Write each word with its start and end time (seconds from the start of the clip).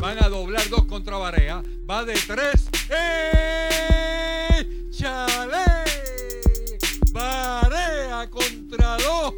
Van 0.00 0.22
a 0.22 0.28
doblar 0.28 0.68
dos 0.68 0.84
contra 0.84 1.16
Barea. 1.16 1.60
Va 1.90 2.04
de 2.04 2.14
tres. 2.14 2.68
¡Eh! 2.88 4.64
¡Chale! 4.90 5.64
Barea 7.10 8.30
contra 8.30 8.96
dos. 8.98 9.34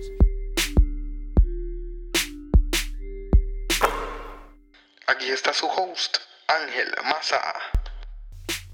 Aquí 5.06 5.30
está 5.30 5.54
su 5.54 5.66
host, 5.66 6.18
Ángel 6.46 6.88
Maza. 7.04 7.40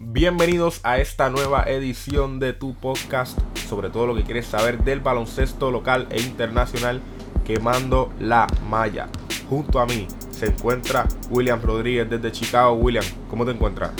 Bienvenidos 0.01 0.80
a 0.83 0.99
esta 0.99 1.30
nueva 1.30 1.65
edición 1.69 2.41
de 2.41 2.53
tu 2.53 2.75
podcast 2.75 3.39
sobre 3.69 3.91
todo 3.91 4.09
lo 4.09 4.15
que 4.16 4.25
quieres 4.25 4.47
saber 4.47 4.79
del 4.79 5.01
baloncesto 5.01 5.71
local 5.71 6.09
e 6.11 6.21
internacional 6.21 7.01
quemando 7.45 8.13
la 8.19 8.49
malla. 8.69 9.09
Junto 9.49 9.79
a 9.79 9.87
mí 9.87 10.09
se 10.37 10.47
encuentra 10.47 11.07
William 11.31 11.61
Rodríguez 11.63 12.09
desde 12.11 12.31
Chicago. 12.31 12.75
William, 12.75 13.05
¿cómo 13.31 13.45
te 13.45 13.53
encuentras? 13.53 13.93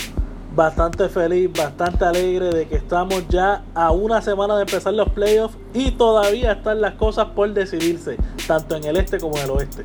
Bastante 0.55 1.09
feliz, 1.09 1.51
bastante 1.53 2.05
alegre 2.05 2.51
de 2.51 2.67
que 2.67 2.77
estamos 2.77 3.27
ya 3.29 3.63
a 3.75 3.91
una 3.91 4.21
semana 4.21 4.57
de 4.57 4.63
empezar 4.63 4.93
los 4.95 5.09
playoffs 5.11 5.57
y 5.75 5.93
todavía 5.93 6.53
están 6.53 6.81
las 6.81 6.95
cosas 6.95 7.27
por 7.35 7.53
decidirse, 7.53 8.17
tanto 8.47 8.77
en 8.77 8.85
el 8.85 8.97
este 8.97 9.19
como 9.19 9.37
en 9.39 9.45
el 9.45 9.51
oeste. 9.51 9.83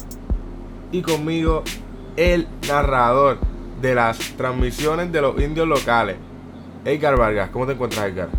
Y 0.91 1.01
conmigo 1.01 1.63
el 2.17 2.47
narrador 2.67 3.37
de 3.81 3.95
las 3.95 4.17
transmisiones 4.37 5.11
de 5.11 5.21
los 5.21 5.39
indios 5.39 5.67
locales, 5.67 6.17
Edgar 6.85 7.17
Vargas. 7.17 7.49
¿Cómo 7.51 7.65
te 7.65 7.73
encuentras, 7.73 8.05
Edgar? 8.07 8.29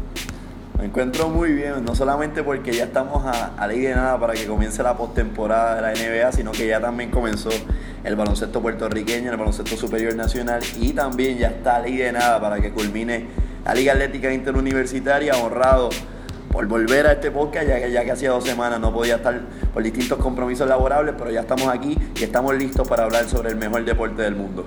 Me 0.78 0.86
encuentro 0.86 1.28
muy 1.28 1.52
bien, 1.52 1.84
no 1.84 1.94
solamente 1.94 2.42
porque 2.42 2.72
ya 2.72 2.84
estamos 2.84 3.24
a, 3.24 3.54
a 3.56 3.66
ley 3.66 3.80
de 3.80 3.94
nada 3.94 4.18
para 4.18 4.34
que 4.34 4.46
comience 4.46 4.82
la 4.82 4.96
postemporada 4.96 5.76
de 5.76 5.82
la 5.82 5.92
NBA, 5.92 6.32
sino 6.32 6.50
que 6.50 6.66
ya 6.66 6.80
también 6.80 7.10
comenzó 7.10 7.50
el 8.04 8.16
baloncesto 8.16 8.60
puertorriqueño, 8.60 9.30
el 9.30 9.36
baloncesto 9.36 9.76
superior 9.76 10.14
nacional 10.14 10.62
y 10.80 10.92
también 10.92 11.38
ya 11.38 11.48
está 11.48 11.78
ley 11.80 11.96
de 11.96 12.12
nada 12.12 12.40
para 12.40 12.60
que 12.60 12.72
culmine 12.72 13.26
la 13.64 13.74
Liga 13.74 13.92
Atlética 13.92 14.32
Interuniversitaria, 14.32 15.34
honrado 15.36 15.90
por 16.50 16.66
volver 16.66 17.06
a 17.06 17.12
este 17.12 17.30
podcast, 17.30 17.66
ya 17.66 17.80
que 17.80 17.90
ya 17.90 18.04
que 18.04 18.12
hacía 18.12 18.30
dos 18.30 18.44
semanas 18.44 18.78
no 18.80 18.92
podía 18.92 19.16
estar 19.16 19.40
por 19.72 19.82
distintos 19.82 20.18
compromisos 20.18 20.68
laborables, 20.68 21.14
pero 21.16 21.30
ya 21.30 21.40
estamos 21.40 21.68
aquí 21.68 21.96
y 22.16 22.24
estamos 22.24 22.54
listos 22.54 22.86
para 22.86 23.04
hablar 23.04 23.28
sobre 23.28 23.50
el 23.50 23.56
mejor 23.56 23.84
deporte 23.84 24.22
del 24.22 24.34
mundo. 24.34 24.66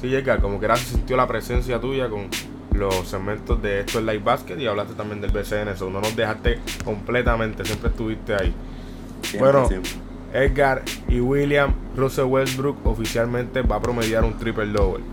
Sí, 0.00 0.14
Edgar, 0.14 0.40
como 0.40 0.60
que 0.60 0.68
se 0.76 0.84
sintió 0.94 1.16
la 1.16 1.26
presencia 1.26 1.80
tuya 1.80 2.08
con 2.08 2.28
los 2.74 3.08
segmentos 3.08 3.60
de 3.62 3.80
esto 3.80 3.98
es 3.98 4.04
Live 4.04 4.22
Basket 4.24 4.58
y 4.58 4.66
hablaste 4.66 4.94
también 4.94 5.20
del 5.20 5.30
BCN, 5.30 5.68
eso 5.68 5.90
no 5.90 6.00
nos 6.00 6.14
dejaste 6.14 6.58
completamente, 6.84 7.64
siempre 7.64 7.90
estuviste 7.90 8.34
ahí. 8.34 8.54
Siempre, 9.22 9.52
bueno, 9.52 9.68
siempre. 9.68 10.11
Edgar 10.32 10.82
y 11.08 11.20
William, 11.20 11.74
Russell 11.96 12.24
Westbrook 12.24 12.86
oficialmente 12.86 13.62
va 13.62 13.76
a 13.76 13.80
promediar 13.80 14.24
un 14.24 14.36
triple 14.38 14.66
double 14.66 15.04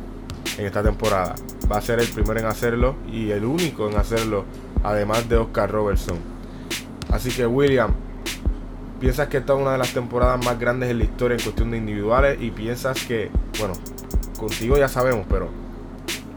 en 0.57 0.65
esta 0.65 0.81
temporada. 0.81 1.35
Va 1.71 1.77
a 1.77 1.81
ser 1.81 1.99
el 1.99 2.07
primero 2.07 2.39
en 2.39 2.45
hacerlo 2.45 2.95
y 3.11 3.31
el 3.31 3.45
único 3.45 3.89
en 3.89 3.97
hacerlo, 3.97 4.45
además 4.83 5.27
de 5.29 5.37
Oscar 5.37 5.69
Robertson. 5.71 6.17
Así 7.11 7.31
que 7.31 7.45
William, 7.45 7.91
piensas 8.99 9.27
que 9.27 9.37
esta 9.37 9.53
es 9.53 9.59
una 9.59 9.73
de 9.73 9.77
las 9.77 9.93
temporadas 9.93 10.43
más 10.43 10.57
grandes 10.59 10.89
en 10.89 10.97
la 10.99 11.03
historia 11.03 11.35
en 11.37 11.43
cuestión 11.43 11.71
de 11.71 11.77
individuales 11.77 12.37
y 12.41 12.51
piensas 12.51 13.03
que, 13.05 13.29
bueno, 13.59 13.73
contigo 14.39 14.77
ya 14.77 14.87
sabemos, 14.87 15.25
pero 15.29 15.49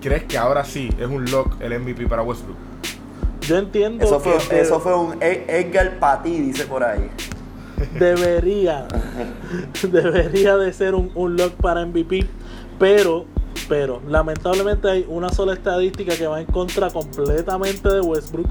¿crees 0.00 0.24
que 0.24 0.38
ahora 0.38 0.64
sí 0.64 0.90
es 0.98 1.06
un 1.06 1.24
lock 1.30 1.60
el 1.60 1.78
MVP 1.78 2.06
para 2.06 2.22
Westbrook? 2.22 2.56
Yo 3.42 3.58
entiendo 3.58 4.04
Eso 4.04 4.20
fue, 4.20 4.38
que 4.48 4.60
eso 4.60 4.78
fue 4.80 4.96
un 4.96 5.20
Ed- 5.22 5.48
Edgar 5.48 5.98
Patí, 5.98 6.40
dice 6.40 6.64
por 6.66 6.84
ahí. 6.84 7.10
Debería, 7.98 8.86
debería 9.82 10.56
de 10.56 10.72
ser 10.72 10.94
un, 10.94 11.10
un 11.14 11.36
lock 11.36 11.52
para 11.54 11.84
MVP, 11.84 12.26
pero, 12.78 13.24
pero 13.68 14.00
lamentablemente 14.08 14.88
hay 14.88 15.06
una 15.08 15.28
sola 15.30 15.52
estadística 15.54 16.16
que 16.16 16.26
va 16.26 16.40
en 16.40 16.46
contra 16.46 16.90
completamente 16.90 17.88
de 17.88 18.00
Westbrook 18.00 18.46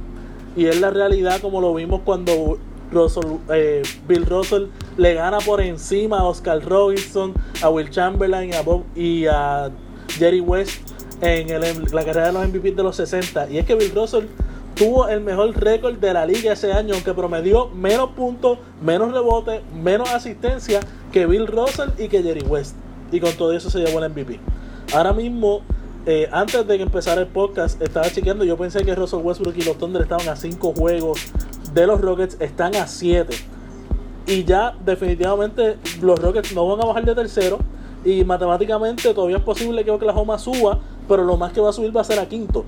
y 0.56 0.66
es 0.66 0.80
la 0.82 0.90
realidad 0.90 1.40
como 1.42 1.62
lo 1.62 1.74
vimos 1.74 2.02
cuando 2.04 2.58
Russell, 2.92 3.38
eh, 3.54 3.84
Bill 4.08 4.26
Russell 4.26 4.66
le 4.98 5.14
gana 5.14 5.38
por 5.40 5.62
encima 5.62 6.20
a 6.20 6.24
Oscar 6.26 6.62
Robinson, 6.64 7.34
a 7.62 7.70
Will 7.70 7.90
Chamberlain 7.90 8.54
a 8.54 8.62
Bob, 8.62 8.84
y 8.96 9.26
a 9.28 9.72
Jerry 10.10 10.42
West 10.42 10.90
en 11.22 11.50
el- 11.50 11.86
la 11.94 12.04
carrera 12.04 12.28
de 12.28 12.34
los 12.34 12.44
MVP 12.44 12.72
de 12.72 12.84
los 12.84 12.98
60 12.98 13.50
y 13.50 13.60
es 13.60 13.66
que 13.66 13.76
Bill 13.76 13.92
Russell 13.96 14.26
tuvo 14.76 15.08
el 15.08 15.22
mejor 15.22 15.56
récord 15.60 15.98
de 15.98 16.14
la 16.14 16.26
liga 16.26 16.54
ese 16.54 16.74
año, 16.74 16.94
aunque 16.94 17.14
promedió 17.14 17.70
menos 17.70 18.12
puntos, 18.12 18.60
menos 18.82 19.12
rebotes, 19.12 19.62
menos 19.74 20.12
asistencia 20.12 20.80
que 21.12 21.26
Bill 21.26 21.48
Russell 21.48 21.90
y 21.98 22.08
que 22.08 22.24
Jerry 22.24 22.46
West. 22.46 22.76
Y 23.12 23.20
con 23.20 23.34
todo 23.34 23.54
eso 23.54 23.70
se 23.70 23.80
llevó 23.80 24.04
el 24.04 24.10
MVP. 24.10 24.40
Ahora 24.94 25.14
mismo, 25.14 25.62
eh, 26.06 26.28
antes 26.32 26.66
de 26.66 26.78
que 26.78 26.84
empezara 26.84 27.22
el 27.22 27.28
podcast, 27.28 27.82
estaba 27.82 28.10
chequeando. 28.10 28.44
Yo 28.44 28.58
pensé 28.58 28.84
que 28.84 28.96
Russell 28.96 29.20
Westbrook 29.22 29.56
y 29.58 29.62
los 29.62 29.78
Thunder 29.78 30.02
estaban 30.02 30.28
a 30.30 30.36
5 30.36 30.74
juegos 30.74 31.20
de 31.74 31.86
los 31.86 32.02
Rockets, 32.02 32.38
están 32.40 32.76
a 32.76 32.88
7. 32.88 33.36
Y 34.28 34.44
ya 34.44 34.76
definitivamente 34.84 35.78
los 36.02 36.20
Rockets 36.20 36.54
no 36.54 36.68
van 36.68 36.82
a 36.82 36.88
bajar 36.88 37.06
de 37.06 37.16
tercero. 37.16 37.60
Y 38.04 38.24
matemáticamente 38.24 39.14
todavía 39.14 39.38
es 39.38 39.44
posible 39.44 39.86
que 39.86 39.92
Oklahoma 39.92 40.40
suba, 40.40 40.80
pero 41.08 41.24
lo 41.24 41.38
más 41.38 41.54
que 41.54 41.62
va 41.62 41.70
a 41.70 41.74
subir 41.74 41.96
va 41.96 42.02
a 42.02 42.06
ser 42.06 42.18
a 42.20 42.28
quinto. 42.28 42.66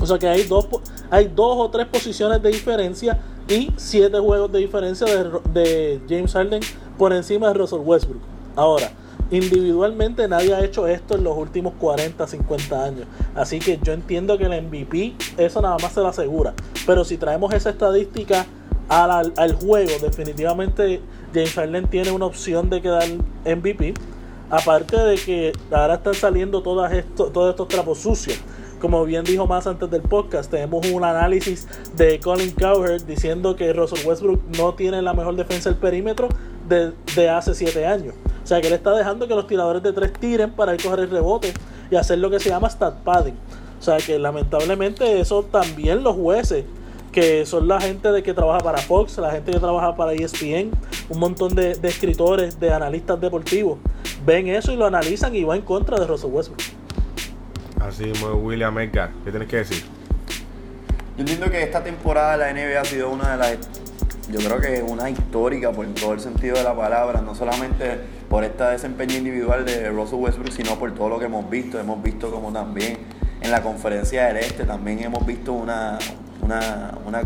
O 0.00 0.06
sea 0.06 0.18
que 0.18 0.28
hay 0.28 0.44
dos, 0.44 0.66
hay 1.10 1.26
dos 1.34 1.56
o 1.58 1.70
tres 1.70 1.86
posiciones 1.86 2.42
de 2.42 2.50
diferencia 2.50 3.18
y 3.48 3.70
siete 3.76 4.18
juegos 4.18 4.50
de 4.52 4.58
diferencia 4.60 5.06
de, 5.52 6.00
James 6.08 6.32
Harden 6.32 6.60
por 6.98 7.12
encima 7.12 7.48
de 7.48 7.54
Russell 7.54 7.80
Westbrook. 7.80 8.20
Ahora, 8.56 8.90
individualmente 9.30 10.26
nadie 10.28 10.54
ha 10.54 10.64
hecho 10.64 10.86
esto 10.86 11.16
en 11.16 11.24
los 11.24 11.36
últimos 11.36 11.74
40, 11.78 12.26
50 12.26 12.84
años. 12.84 13.06
Así 13.34 13.58
que 13.58 13.78
yo 13.82 13.92
entiendo 13.92 14.38
que 14.38 14.44
el 14.44 14.62
MVP 14.62 15.14
eso 15.36 15.60
nada 15.60 15.76
más 15.82 15.92
se 15.92 16.00
lo 16.00 16.08
asegura. 16.08 16.54
Pero 16.86 17.04
si 17.04 17.16
traemos 17.16 17.52
esa 17.52 17.70
estadística 17.70 18.46
al, 18.88 19.10
al- 19.10 19.32
al 19.36 19.54
juego, 19.54 19.90
definitivamente 20.00 21.00
James 21.34 21.54
Harden 21.54 21.88
tiene 21.88 22.10
una 22.12 22.26
opción 22.26 22.70
de 22.70 22.80
quedar 22.82 23.04
MVP. 23.44 23.94
Aparte 24.50 24.98
de 24.98 25.14
que 25.16 25.52
ahora 25.70 25.94
están 25.94 26.14
saliendo 26.14 26.62
todas 26.62 26.92
esto, 26.92 27.26
todos 27.26 27.50
estos 27.50 27.68
trapos 27.68 27.98
sucios. 27.98 28.38
Como 28.82 29.04
bien 29.04 29.22
dijo 29.22 29.46
más 29.46 29.68
antes 29.68 29.88
del 29.92 30.02
podcast, 30.02 30.50
tenemos 30.50 30.84
un 30.90 31.04
análisis 31.04 31.68
de 31.94 32.18
Colin 32.18 32.50
Cowherd 32.50 33.04
diciendo 33.04 33.54
que 33.54 33.72
Russell 33.72 34.04
Westbrook 34.04 34.40
no 34.58 34.74
tiene 34.74 35.00
la 35.00 35.14
mejor 35.14 35.36
defensa 35.36 35.70
del 35.70 35.78
perímetro 35.78 36.28
de, 36.68 36.92
de 37.14 37.28
hace 37.28 37.54
7 37.54 37.86
años. 37.86 38.16
O 38.42 38.44
sea 38.46 38.60
que 38.60 38.66
él 38.66 38.72
está 38.72 38.90
dejando 38.90 39.28
que 39.28 39.36
los 39.36 39.46
tiradores 39.46 39.84
de 39.84 39.92
tres 39.92 40.12
tiren 40.14 40.50
para 40.50 40.74
ir 40.74 40.82
coger 40.82 40.98
el 40.98 41.10
rebote 41.10 41.54
y 41.92 41.94
hacer 41.94 42.18
lo 42.18 42.28
que 42.28 42.40
se 42.40 42.48
llama 42.48 42.68
stat 42.68 42.96
padding. 43.04 43.36
O 43.78 43.82
sea 43.82 43.98
que 43.98 44.18
lamentablemente 44.18 45.20
eso 45.20 45.44
también 45.44 46.02
los 46.02 46.16
jueces 46.16 46.64
que 47.12 47.46
son 47.46 47.68
la 47.68 47.80
gente 47.80 48.10
de 48.10 48.24
que 48.24 48.34
trabaja 48.34 48.64
para 48.64 48.78
Fox, 48.78 49.16
la 49.18 49.30
gente 49.30 49.52
que 49.52 49.60
trabaja 49.60 49.94
para 49.94 50.12
ESPN, 50.12 50.72
un 51.08 51.20
montón 51.20 51.54
de, 51.54 51.76
de 51.76 51.88
escritores, 51.88 52.58
de 52.58 52.72
analistas 52.72 53.20
deportivos, 53.20 53.78
ven 54.26 54.48
eso 54.48 54.72
y 54.72 54.76
lo 54.76 54.86
analizan 54.86 55.36
y 55.36 55.44
va 55.44 55.54
en 55.54 55.62
contra 55.62 56.00
de 56.00 56.06
Russell 56.08 56.30
Westbrook. 56.32 56.81
Así 57.86 58.04
mismo, 58.04 58.28
William 58.34 58.78
Edgar, 58.78 59.10
¿qué 59.24 59.30
tienes 59.30 59.48
que 59.48 59.56
decir? 59.56 59.84
Yo 61.16 61.20
entiendo 61.20 61.50
que 61.50 61.62
esta 61.62 61.82
temporada 61.82 62.38
de 62.38 62.38
la 62.38 62.52
NBA 62.52 62.80
ha 62.80 62.84
sido 62.84 63.10
una 63.10 63.32
de 63.32 63.36
las, 63.36 63.58
yo 64.30 64.38
creo 64.38 64.60
que 64.60 64.82
una 64.82 65.10
histórica 65.10 65.72
por 65.72 65.86
todo 65.88 66.14
el 66.14 66.20
sentido 66.20 66.56
de 66.56 66.62
la 66.62 66.76
palabra, 66.76 67.20
no 67.20 67.34
solamente 67.34 67.98
por 68.30 68.44
este 68.44 68.64
desempeño 68.64 69.16
individual 69.16 69.66
de 69.66 69.90
Russell 69.90 70.20
Westbrook, 70.20 70.52
sino 70.52 70.78
por 70.78 70.94
todo 70.94 71.08
lo 71.08 71.18
que 71.18 71.26
hemos 71.26 71.50
visto. 71.50 71.78
Hemos 71.78 72.02
visto 72.02 72.30
como 72.30 72.52
también 72.52 72.98
en 73.40 73.50
la 73.50 73.62
conferencia 73.62 74.26
del 74.28 74.38
Este, 74.38 74.64
también 74.64 75.00
hemos 75.00 75.26
visto 75.26 75.52
una, 75.52 75.98
una, 76.40 76.94
una 77.04 77.22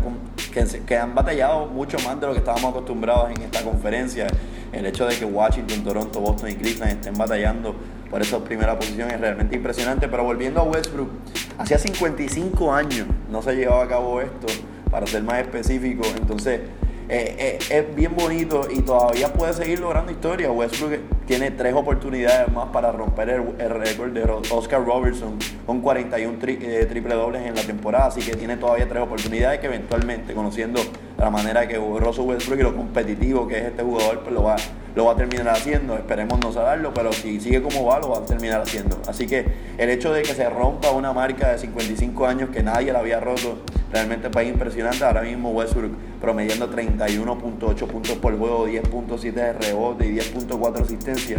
que, 0.51 0.65
que 0.85 0.97
han 0.97 1.13
batallado 1.13 1.67
mucho 1.67 1.97
más 1.99 2.19
de 2.19 2.27
lo 2.27 2.33
que 2.33 2.39
estábamos 2.39 2.71
acostumbrados 2.71 3.29
en 3.29 3.43
esta 3.43 3.63
conferencia. 3.63 4.27
El 4.73 4.85
hecho 4.85 5.05
de 5.05 5.15
que 5.15 5.23
Washington, 5.23 5.83
Toronto, 5.83 6.19
Boston 6.19 6.49
y 6.49 6.55
Cleveland 6.55 6.93
estén 6.93 7.13
batallando 7.13 7.75
por 8.09 8.21
esa 8.21 8.43
primera 8.43 8.77
posición 8.77 9.11
es 9.11 9.19
realmente 9.19 9.55
impresionante. 9.55 10.07
Pero 10.07 10.23
volviendo 10.23 10.61
a 10.61 10.63
Westbrook, 10.63 11.09
hacía 11.57 11.77
55 11.77 12.73
años 12.73 13.07
no 13.29 13.41
se 13.41 13.55
llevaba 13.55 13.83
a 13.83 13.87
cabo 13.87 14.21
esto, 14.21 14.47
para 14.89 15.07
ser 15.07 15.23
más 15.23 15.39
específico. 15.39 16.03
Entonces, 16.17 16.61
eh, 17.09 17.35
eh, 17.39 17.59
es 17.69 17.95
bien 17.95 18.13
bonito 18.17 18.67
y 18.69 18.81
todavía 18.81 19.31
puede 19.31 19.53
seguir 19.53 19.79
logrando 19.79 20.11
historia. 20.11 20.51
Westbrook 20.51 20.99
tiene 21.25 21.51
tres 21.51 21.73
oportunidades 21.73 22.51
más 22.51 22.67
para 22.67 22.91
romper 22.91 23.29
el, 23.29 23.69
récord 23.69 24.11
de 24.11 24.23
Oscar 24.51 24.85
Robertson 24.85 25.37
con 25.65 25.79
41 25.81 26.37
eh, 26.41 26.85
triple 26.89 27.15
dobles 27.15 27.45
en 27.45 27.55
la 27.55 27.61
temporada, 27.61 28.07
así 28.07 28.19
que 28.19 28.35
tiene 28.35 28.57
todavía 28.57 28.89
tres 28.89 29.01
oportunidades 29.01 29.59
que 29.59 29.67
eventualmente, 29.67 30.33
conociendo 30.33 30.81
la 31.17 31.29
manera 31.29 31.65
que 31.65 31.77
Russell 31.77 32.25
Westbrook 32.25 32.59
y 32.59 32.63
lo 32.63 32.75
competitivo 32.75 33.47
que 33.47 33.57
es 33.59 33.63
este 33.65 33.83
jugador, 33.83 34.19
pues 34.19 34.33
lo 34.33 34.43
va, 34.43 34.57
lo 34.97 35.05
va 35.05 35.11
a 35.11 35.15
terminar 35.15 35.49
haciendo. 35.49 35.95
Esperemos 35.95 36.39
no 36.39 36.51
saberlo, 36.51 36.91
pero 36.91 37.13
si 37.13 37.39
sigue 37.39 37.61
como 37.61 37.85
va, 37.85 37.99
lo 37.99 38.09
va 38.09 38.17
a 38.17 38.25
terminar 38.25 38.61
haciendo. 38.61 38.99
Así 39.07 39.27
que 39.27 39.45
el 39.77 39.91
hecho 39.91 40.11
de 40.11 40.23
que 40.23 40.33
se 40.33 40.49
rompa 40.49 40.89
una 40.89 41.13
marca 41.13 41.51
de 41.51 41.59
55 41.59 42.25
años 42.25 42.49
que 42.49 42.63
nadie 42.63 42.91
la 42.91 42.99
había 42.99 43.19
roto, 43.19 43.59
realmente 43.91 44.27
es 44.27 44.47
impresionante. 44.47 45.05
Ahora 45.05 45.21
mismo 45.21 45.51
Westbrook 45.51 45.91
promediando 46.19 46.67
31.8 46.71 47.87
puntos 47.87 48.17
por 48.17 48.35
juego, 48.39 48.67
10.7 48.67 49.33
de 49.33 49.53
rebote 49.53 50.07
y 50.07 50.15
10.4 50.15 50.81
asistencia. 50.81 51.37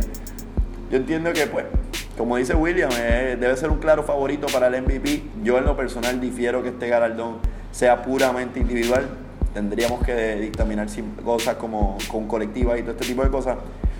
Yo 0.92 0.96
entiendo 0.96 1.32
que, 1.32 1.48
pues, 1.48 1.64
como 2.16 2.36
dice 2.36 2.54
William, 2.54 2.90
eh, 2.96 3.36
debe 3.40 3.56
ser 3.56 3.70
un 3.70 3.78
claro 3.78 4.04
favorito 4.04 4.46
para 4.52 4.68
el 4.68 4.80
MVP. 4.82 5.24
Yo 5.42 5.58
en 5.58 5.64
lo 5.64 5.76
personal 5.76 6.20
difiero 6.20 6.62
que 6.62 6.68
este 6.68 6.86
galardón 6.86 7.38
sea 7.72 8.02
puramente 8.02 8.60
individual. 8.60 9.08
Tendríamos 9.54 10.04
que 10.04 10.36
dictaminar 10.36 10.88
cosas 11.24 11.56
como 11.56 11.96
con 12.10 12.26
colectiva 12.26 12.78
y 12.78 12.82
todo 12.82 12.92
este 12.92 13.06
tipo 13.06 13.22
de 13.22 13.30
cosas. 13.30 13.56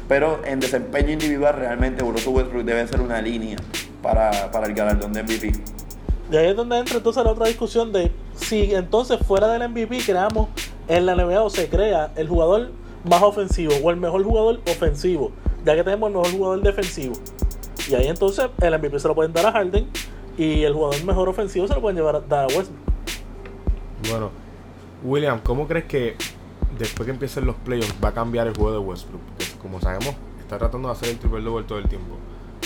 Pero 0.09 0.41
en 0.45 0.61
desempeño 0.61 1.11
individual 1.13 1.55
realmente 1.57 2.03
Russell 2.03 2.33
Westbrook 2.33 2.65
debe 2.65 2.87
ser 2.87 3.01
una 3.01 3.21
línea 3.21 3.59
para, 4.03 4.51
para 4.51 4.67
el 4.67 4.75
galardón 4.75 5.13
de 5.13 5.23
MVP. 5.23 5.53
Y 6.31 6.37
ahí 6.37 6.49
es 6.49 6.57
donde 6.57 6.79
entra 6.79 6.97
entonces 6.97 7.25
la 7.25 7.31
otra 7.31 7.47
discusión 7.47 7.93
de 7.93 8.11
si 8.35 8.75
entonces 8.75 9.19
fuera 9.27 9.49
del 9.49 9.69
MVP 9.69 9.99
creamos 10.05 10.49
en 10.87 11.07
la 11.07 11.15
NBA 11.15 11.43
o 11.43 11.51
se 11.51 11.69
crea 11.69 12.13
el 12.17 12.29
jugador 12.29 12.71
más 13.05 13.23
ofensivo 13.23 13.75
o 13.83 13.91
el 13.91 13.97
mejor 13.97 14.23
jugador 14.25 14.61
ofensivo, 14.71 15.33
ya 15.65 15.75
que 15.75 15.85
tenemos 15.85 16.09
el 16.09 16.17
mejor 16.17 16.33
jugador 16.33 16.63
defensivo. 16.63 17.15
Y 17.89 17.95
ahí 17.95 18.09
entonces 18.09 18.47
el 18.61 18.79
MVP 18.79 18.99
se 18.99 19.09
lo 19.09 19.15
pueden 19.15 19.33
dar 19.33 19.47
a 19.47 19.53
Harden 19.53 19.87
y 20.37 20.63
el 20.65 20.73
jugador 20.75 21.03
mejor 21.05 21.29
ofensivo 21.29 21.67
se 21.67 21.75
lo 21.75 21.81
pueden 21.81 21.97
llevar 21.97 22.17
a, 22.17 22.21
dar 22.21 22.45
a 22.45 22.47
Westbrook. 22.47 22.79
Bueno, 24.11 24.31
William, 25.03 25.41
¿cómo 25.45 25.69
crees 25.69 25.85
que 25.85 26.17
después 26.77 27.07
que 27.07 27.13
empiecen 27.13 27.47
los 27.47 27.57
playoffs 27.57 27.95
va 28.03 28.09
a 28.09 28.15
cambiar 28.15 28.49
el 28.49 28.57
juego 28.57 28.73
de 28.73 28.79
Westbrook? 28.79 29.21
Porque 29.23 29.47
como 29.63 29.81
sabemos, 29.81 30.15
está 30.41 30.59
tratando 30.59 30.89
de 30.89 30.95
hacer 30.95 31.11
el 31.11 31.19
triple 31.19 31.41
double 31.41 31.65
todo 31.67 31.79
el 31.79 31.89
tiempo. 31.89 32.17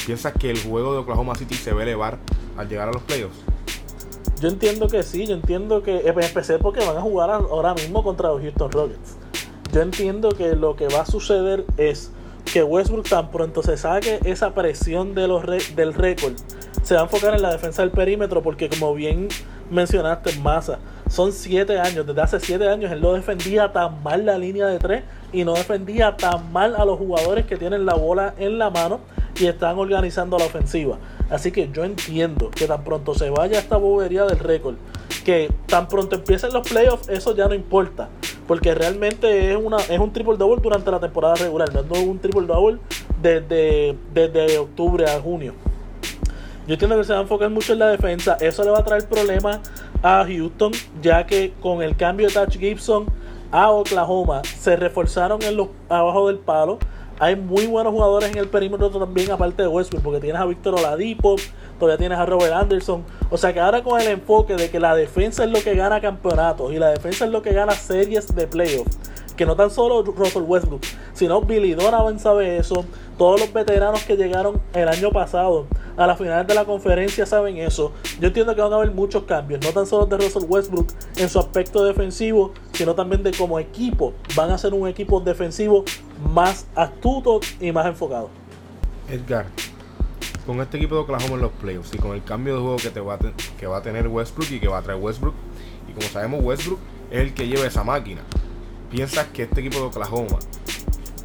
¿Piensas 0.06 0.32
que 0.32 0.50
el 0.50 0.58
juego 0.62 0.94
de 0.94 0.98
Oklahoma 1.00 1.34
City 1.34 1.54
se 1.54 1.72
va 1.72 1.80
a 1.80 1.82
elevar 1.82 2.18
al 2.56 2.68
llegar 2.68 2.88
a 2.88 2.92
los 2.92 3.02
playoffs? 3.02 3.36
Yo 4.40 4.48
entiendo 4.48 4.88
que 4.88 5.02
sí, 5.02 5.26
yo 5.26 5.34
entiendo 5.34 5.82
que, 5.82 6.00
empecé 6.06 6.58
porque 6.58 6.84
van 6.84 6.96
a 6.96 7.02
jugar 7.02 7.30
ahora 7.30 7.74
mismo 7.74 8.02
contra 8.02 8.30
los 8.30 8.40
Houston 8.40 8.72
Rockets. 8.72 9.16
Yo 9.72 9.82
entiendo 9.82 10.30
que 10.30 10.56
lo 10.56 10.74
que 10.74 10.88
va 10.88 11.02
a 11.02 11.06
suceder 11.06 11.64
es 11.76 12.10
que 12.52 12.62
Westbrook 12.62 13.08
tan 13.08 13.30
pronto 13.30 13.62
se 13.62 13.76
saque 13.76 14.20
esa 14.24 14.52
presión 14.54 15.14
de 15.14 15.28
los 15.28 15.44
del 15.76 15.94
récord, 15.94 16.32
se 16.82 16.94
va 16.94 17.02
a 17.02 17.04
enfocar 17.04 17.34
en 17.34 17.42
la 17.42 17.52
defensa 17.52 17.82
del 17.82 17.92
perímetro 17.92 18.42
porque 18.42 18.68
como 18.68 18.94
bien 18.94 19.28
mencionaste 19.72 20.30
en 20.30 20.42
masa, 20.42 20.78
son 21.08 21.32
siete 21.32 21.78
años, 21.78 22.06
desde 22.06 22.20
hace 22.20 22.40
siete 22.40 22.68
años 22.68 22.92
él 22.92 23.00
no 23.00 23.12
defendía 23.12 23.72
tan 23.72 24.02
mal 24.02 24.24
la 24.24 24.38
línea 24.38 24.66
de 24.66 24.78
tres 24.78 25.02
y 25.32 25.44
no 25.44 25.54
defendía 25.54 26.16
tan 26.16 26.52
mal 26.52 26.76
a 26.76 26.84
los 26.84 26.98
jugadores 26.98 27.46
que 27.46 27.56
tienen 27.56 27.84
la 27.86 27.94
bola 27.94 28.34
en 28.38 28.58
la 28.58 28.70
mano 28.70 29.00
y 29.38 29.46
están 29.46 29.78
organizando 29.78 30.38
la 30.38 30.44
ofensiva. 30.44 30.98
Así 31.30 31.50
que 31.50 31.70
yo 31.72 31.84
entiendo 31.84 32.50
que 32.50 32.66
tan 32.66 32.84
pronto 32.84 33.14
se 33.14 33.30
vaya 33.30 33.58
esta 33.58 33.76
bobería 33.76 34.24
del 34.24 34.38
récord, 34.38 34.76
que 35.24 35.50
tan 35.66 35.88
pronto 35.88 36.16
empiecen 36.16 36.52
los 36.52 36.68
playoffs, 36.68 37.08
eso 37.08 37.34
ya 37.34 37.48
no 37.48 37.54
importa. 37.54 38.08
Porque 38.46 38.74
realmente 38.74 39.52
es, 39.52 39.56
una, 39.56 39.78
es 39.78 39.98
un 39.98 40.12
triple 40.12 40.36
double 40.36 40.60
durante 40.62 40.90
la 40.90 41.00
temporada 41.00 41.36
regular, 41.36 41.72
no 41.72 41.94
es 41.94 42.06
un 42.06 42.18
triple 42.18 42.46
double 42.46 42.78
desde, 43.22 43.96
desde 44.12 44.58
octubre 44.58 45.08
a 45.08 45.20
junio. 45.20 45.54
Yo 46.66 46.74
entiendo 46.74 46.96
que 46.96 47.04
se 47.04 47.12
va 47.12 47.18
a 47.18 47.22
enfocar 47.22 47.50
mucho 47.50 47.72
en 47.72 47.80
la 47.80 47.88
defensa. 47.88 48.36
Eso 48.40 48.62
le 48.62 48.70
va 48.70 48.78
a 48.78 48.84
traer 48.84 49.08
problemas 49.08 49.58
a 50.02 50.24
Houston, 50.24 50.72
ya 51.00 51.26
que 51.26 51.52
con 51.60 51.82
el 51.82 51.96
cambio 51.96 52.28
de 52.28 52.34
Touch 52.34 52.56
Gibson 52.56 53.06
a 53.50 53.70
Oklahoma 53.70 54.42
se 54.44 54.76
reforzaron 54.76 55.42
en 55.42 55.56
los 55.56 55.68
abajo 55.88 56.28
del 56.28 56.38
palo. 56.38 56.78
Hay 57.18 57.36
muy 57.36 57.66
buenos 57.66 57.92
jugadores 57.92 58.30
en 58.30 58.38
el 58.38 58.48
perímetro 58.48 58.90
también, 58.90 59.30
aparte 59.30 59.62
de 59.62 59.68
Westbrook, 59.68 60.02
porque 60.02 60.20
tienes 60.20 60.40
a 60.40 60.44
Víctor 60.44 60.74
Oladipo, 60.74 61.36
todavía 61.78 61.98
tienes 61.98 62.18
a 62.18 62.26
Robert 62.26 62.52
Anderson. 62.52 63.04
O 63.30 63.36
sea 63.36 63.52
que 63.52 63.60
ahora 63.60 63.82
con 63.82 64.00
el 64.00 64.08
enfoque 64.08 64.56
de 64.56 64.70
que 64.70 64.80
la 64.80 64.94
defensa 64.94 65.44
es 65.44 65.50
lo 65.50 65.60
que 65.62 65.74
gana 65.74 66.00
campeonatos 66.00 66.72
y 66.72 66.78
la 66.78 66.90
defensa 66.90 67.24
es 67.24 67.30
lo 67.30 67.42
que 67.42 67.52
gana 67.52 67.72
series 67.72 68.34
de 68.34 68.46
playoffs, 68.46 68.98
que 69.36 69.46
no 69.46 69.54
tan 69.56 69.70
solo 69.70 70.02
Russell 70.02 70.42
Westbrook, 70.42 70.82
sino 71.12 71.42
Billy 71.42 71.74
Donovan 71.74 72.18
sabe 72.18 72.56
eso, 72.56 72.84
todos 73.18 73.40
los 73.40 73.52
veteranos 73.52 74.02
que 74.04 74.16
llegaron 74.16 74.60
el 74.74 74.88
año 74.88 75.10
pasado 75.10 75.66
a 75.96 76.06
la 76.06 76.16
final 76.16 76.46
de 76.46 76.54
la 76.54 76.64
conferencia 76.64 77.26
saben 77.26 77.56
eso. 77.58 77.92
Yo 78.20 78.28
entiendo 78.28 78.54
que 78.54 78.60
van 78.60 78.72
a 78.72 78.76
haber 78.76 78.90
muchos 78.90 79.24
cambios, 79.24 79.60
no 79.64 79.70
tan 79.70 79.86
solo 79.86 80.06
de 80.06 80.16
Russell 80.16 80.44
Westbrook 80.48 80.88
en 81.16 81.28
su 81.28 81.38
aspecto 81.38 81.84
defensivo, 81.84 82.52
sino 82.72 82.94
también 82.94 83.22
de 83.22 83.32
como 83.32 83.58
equipo. 83.58 84.14
Van 84.34 84.50
a 84.50 84.58
ser 84.58 84.74
un 84.74 84.88
equipo 84.88 85.20
defensivo 85.20 85.84
más 86.30 86.66
astuto 86.74 87.40
y 87.60 87.72
más 87.72 87.86
enfocado. 87.86 88.30
Edgar, 89.08 89.46
con 90.46 90.60
este 90.60 90.76
equipo 90.78 90.94
de 90.94 91.02
Oklahoma 91.02 91.34
en 91.34 91.42
los 91.42 91.52
playoffs 91.52 91.94
y 91.94 91.98
con 91.98 92.12
el 92.12 92.24
cambio 92.24 92.54
de 92.54 92.60
juego 92.60 92.76
que, 92.76 93.00
va, 93.00 93.14
a 93.14 93.18
que 93.58 93.66
va 93.66 93.78
a 93.78 93.82
tener 93.82 94.08
Westbrook 94.08 94.50
y 94.50 94.60
que 94.60 94.68
va 94.68 94.78
a 94.78 94.82
traer 94.82 95.00
Westbrook, 95.00 95.34
y 95.88 95.92
como 95.92 96.06
sabemos 96.08 96.42
Westbrook 96.42 96.78
es 97.10 97.20
el 97.20 97.34
que 97.34 97.46
lleva 97.46 97.66
esa 97.66 97.84
máquina, 97.84 98.22
¿piensas 98.90 99.26
que 99.28 99.42
este 99.42 99.60
equipo 99.60 99.78
de 99.78 99.84
Oklahoma 99.84 100.38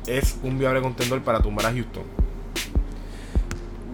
es 0.05 0.37
un 0.43 0.59
viable 0.59 0.81
contendor 0.81 1.21
para 1.23 1.41
tumbar 1.41 1.67
a 1.67 1.71
Houston? 1.71 2.26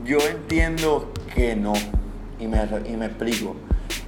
Yo 0.05 0.17
entiendo 0.19 1.11
que 1.33 1.55
no, 1.55 1.73
y 2.37 2.47
me, 2.47 2.59
y 2.85 2.97
me 2.97 3.05
explico. 3.05 3.55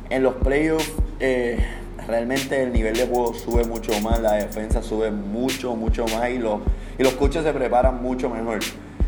En 0.10 0.24
los 0.24 0.36
playoffs 0.36 0.92
eh, 1.22 1.58
realmente 2.06 2.62
el 2.62 2.74
nivel 2.74 2.96
de 2.96 3.08
juego 3.08 3.34
sube 3.34 3.64
mucho 3.64 3.98
más, 4.02 4.20
la 4.20 4.34
defensa 4.34 4.84
sube 4.84 5.12
mucho, 5.12 5.76
mucho 5.76 6.06
más 6.08 6.30
y 6.30 6.38
los, 6.38 6.60
y 7.00 7.04
los 7.04 7.14
coches 7.14 7.44
se 7.44 7.54
preparan 7.54 8.04
mucho 8.04 8.30
mejor 8.30 8.60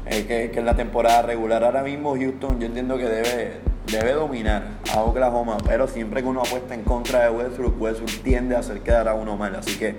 eh, 0.06 0.26
que, 0.26 0.52
que, 0.52 0.60
en 0.60 0.66
la 0.66 0.76
temporada 0.76 1.24
regular. 1.24 1.64
Ahora 1.64 1.84
mismo 1.84 2.16
Houston 2.16 2.60
yo 2.60 2.68
entiendo 2.68 2.98
que 2.98 3.06
debe, 3.06 3.58
debe 3.92 4.14
dominar 4.14 4.64
a 4.94 5.02
Oklahoma, 5.02 5.58
pero 5.66 5.88
siempre 5.88 6.22
que 6.22 6.28
uno 6.30 6.40
apuesta 6.40 6.74
en 6.74 6.84
contra 6.84 7.24
de 7.24 7.30
Westbrook, 7.32 7.82
Westbrook 7.82 8.24
tiende 8.24 8.56
a 8.56 8.60
hacer 8.60 8.80
quedar 8.80 9.10
a 9.10 9.14
uno 9.14 9.36
mal. 9.36 9.56
Así 9.56 9.78
que 9.78 9.96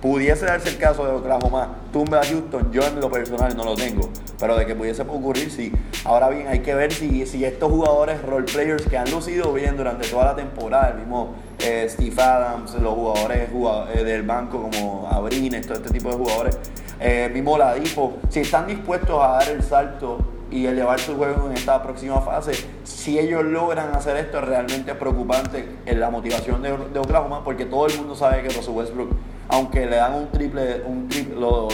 pudiese 0.00 0.46
darse 0.46 0.70
el 0.70 0.78
caso 0.78 1.04
de 1.04 1.12
Oklahoma 1.12 1.76
tumbe 1.92 2.16
a 2.16 2.22
Houston, 2.22 2.72
yo 2.72 2.82
en 2.82 3.00
lo 3.00 3.10
personal 3.10 3.56
no 3.56 3.64
lo 3.64 3.74
tengo, 3.74 4.08
pero 4.38 4.56
de 4.56 4.66
que 4.66 4.74
pudiese 4.74 5.02
ocurrir, 5.02 5.50
sí. 5.50 5.72
Ahora 6.04 6.28
bien, 6.28 6.48
hay 6.48 6.60
que 6.60 6.74
ver 6.74 6.92
si, 6.92 7.26
si 7.26 7.44
estos 7.44 7.70
jugadores 7.70 8.22
role 8.22 8.46
players 8.50 8.86
que 8.86 8.96
han 8.96 9.10
lucido 9.10 9.52
bien 9.52 9.76
durante 9.76 10.08
toda 10.08 10.26
la 10.26 10.36
temporada, 10.36 10.90
el 10.90 10.98
mismo 10.98 11.34
eh, 11.58 11.86
Steve 11.90 12.20
Adams, 12.22 12.74
los 12.74 12.94
jugadores, 12.94 13.48
eh, 13.94 14.04
del 14.04 14.22
banco 14.22 14.62
como 14.62 15.08
Abrines, 15.10 15.66
todo 15.66 15.78
este 15.78 15.90
tipo 15.90 16.08
de 16.10 16.16
jugadores, 16.16 16.58
eh, 16.98 17.30
mismo 17.32 17.58
Ladipo, 17.58 18.14
si 18.28 18.40
están 18.40 18.66
dispuestos 18.66 19.22
a 19.22 19.28
dar 19.28 19.48
el 19.50 19.62
salto 19.62 20.39
y 20.50 20.66
elevar 20.66 20.98
su 20.98 21.16
juego 21.16 21.46
en 21.46 21.56
esta 21.56 21.82
próxima 21.82 22.20
fase. 22.20 22.52
Si 22.84 23.18
ellos 23.18 23.44
logran 23.44 23.94
hacer 23.94 24.16
esto, 24.16 24.40
realmente 24.40 24.90
es 24.90 24.96
preocupante 24.96 25.64
en 25.86 26.00
la 26.00 26.10
motivación 26.10 26.62
de, 26.62 26.98
Oklahoma, 26.98 27.44
porque 27.44 27.66
todo 27.66 27.86
el 27.86 27.96
mundo 27.96 28.16
sabe 28.16 28.42
que 28.42 28.48
Russell 28.48 28.74
Westbrook, 28.74 29.10
aunque 29.48 29.86
le 29.86 29.96
dan 29.96 30.14
un 30.14 30.28
triple, 30.30 30.82
un 30.84 31.08
triple 31.08 31.36
lo, 31.36 31.68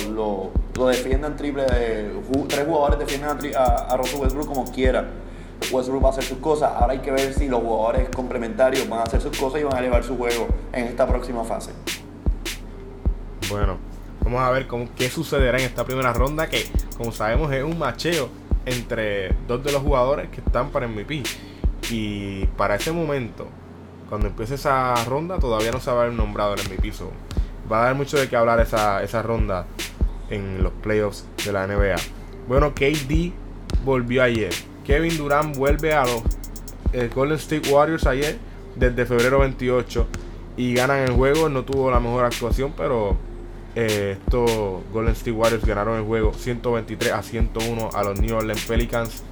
lo, 0.74 0.86
defiendan 0.88 1.36
triple, 1.36 1.64
tres 2.48 2.66
jugadores 2.66 2.98
defienden 2.98 3.30
a, 3.56 3.62
a, 3.64 3.96
Russell 3.96 4.20
Westbrook 4.20 4.46
como 4.46 4.70
quiera. 4.70 5.06
Westbrook 5.72 6.04
va 6.04 6.08
a 6.08 6.12
hacer 6.12 6.24
sus 6.24 6.38
cosas. 6.38 6.70
Ahora 6.76 6.92
hay 6.92 6.98
que 6.98 7.10
ver 7.10 7.32
si 7.32 7.48
los 7.48 7.60
jugadores 7.60 8.10
complementarios 8.10 8.86
van 8.88 9.00
a 9.00 9.02
hacer 9.04 9.22
sus 9.22 9.36
cosas 9.36 9.60
y 9.60 9.64
van 9.64 9.74
a 9.74 9.78
elevar 9.78 10.04
su 10.04 10.16
juego 10.16 10.48
en 10.72 10.84
esta 10.84 11.06
próxima 11.06 11.44
fase. 11.44 11.72
Bueno, 13.48 13.78
vamos 14.22 14.42
a 14.42 14.50
ver 14.50 14.66
cómo, 14.66 14.88
qué 14.94 15.08
sucederá 15.08 15.58
en 15.58 15.64
esta 15.64 15.84
primera 15.84 16.12
ronda, 16.12 16.46
que 16.48 16.66
como 16.98 17.10
sabemos 17.10 17.50
es 17.52 17.64
un 17.64 17.78
macheo 17.78 18.28
entre 18.66 19.34
dos 19.46 19.64
de 19.64 19.72
los 19.72 19.82
jugadores 19.82 20.28
que 20.28 20.40
están 20.40 20.70
para 20.70 20.86
MVP. 20.86 21.22
Y 21.90 22.46
para 22.56 22.74
ese 22.74 22.92
momento, 22.92 23.46
cuando 24.08 24.26
empiece 24.26 24.56
esa 24.56 24.94
ronda, 25.04 25.38
todavía 25.38 25.70
no 25.70 25.80
se 25.80 25.90
va 25.90 25.98
a 25.98 26.02
haber 26.02 26.14
nombrado 26.14 26.54
el 26.54 26.60
MVP. 26.60 26.92
va 27.70 27.82
a 27.82 27.84
dar 27.86 27.94
mucho 27.94 28.18
de 28.18 28.28
qué 28.28 28.36
hablar 28.36 28.60
esa, 28.60 29.02
esa 29.02 29.22
ronda 29.22 29.66
en 30.30 30.62
los 30.62 30.72
playoffs 30.72 31.24
de 31.44 31.52
la 31.52 31.66
NBA. 31.66 31.96
Bueno, 32.48 32.74
KD 32.74 33.32
volvió 33.84 34.22
ayer. 34.22 34.52
Kevin 34.84 35.16
Durant 35.16 35.56
vuelve 35.56 35.94
a 35.94 36.02
los 36.02 36.22
eh, 36.92 37.10
Golden 37.12 37.36
State 37.38 37.70
Warriors 37.70 38.06
ayer, 38.06 38.38
desde 38.76 39.06
febrero 39.06 39.40
28. 39.40 40.06
Y 40.56 40.74
ganan 40.74 41.00
el 41.00 41.12
juego. 41.12 41.48
No 41.48 41.64
tuvo 41.64 41.90
la 41.90 42.00
mejor 42.00 42.24
actuación, 42.24 42.72
pero 42.76 43.16
eh, 43.76 44.16
estos 44.18 44.80
Golden 44.90 45.12
State 45.12 45.32
Warriors 45.32 45.64
ganaron 45.66 45.98
el 45.98 46.04
juego 46.04 46.32
123 46.32 47.12
a 47.12 47.22
101 47.22 47.90
a 47.92 48.02
los 48.04 48.18
New 48.18 48.34
Orleans 48.34 48.64
Pelicans. 48.64 49.22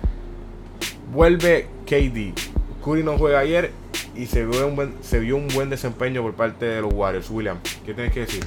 Vuelve 1.12 1.66
KD. 1.86 2.34
Curry 2.84 3.02
no 3.02 3.16
juega 3.16 3.38
ayer 3.38 3.70
y 4.14 4.26
se 4.26 4.44
vio, 4.44 4.66
un 4.68 4.76
buen, 4.76 4.94
se 5.00 5.18
vio 5.18 5.36
un 5.36 5.48
buen 5.48 5.70
desempeño 5.70 6.20
por 6.20 6.34
parte 6.34 6.66
de 6.66 6.82
los 6.82 6.92
Warriors. 6.92 7.30
William, 7.30 7.58
¿qué 7.86 7.94
tienes 7.94 8.12
que 8.12 8.20
decir? 8.20 8.44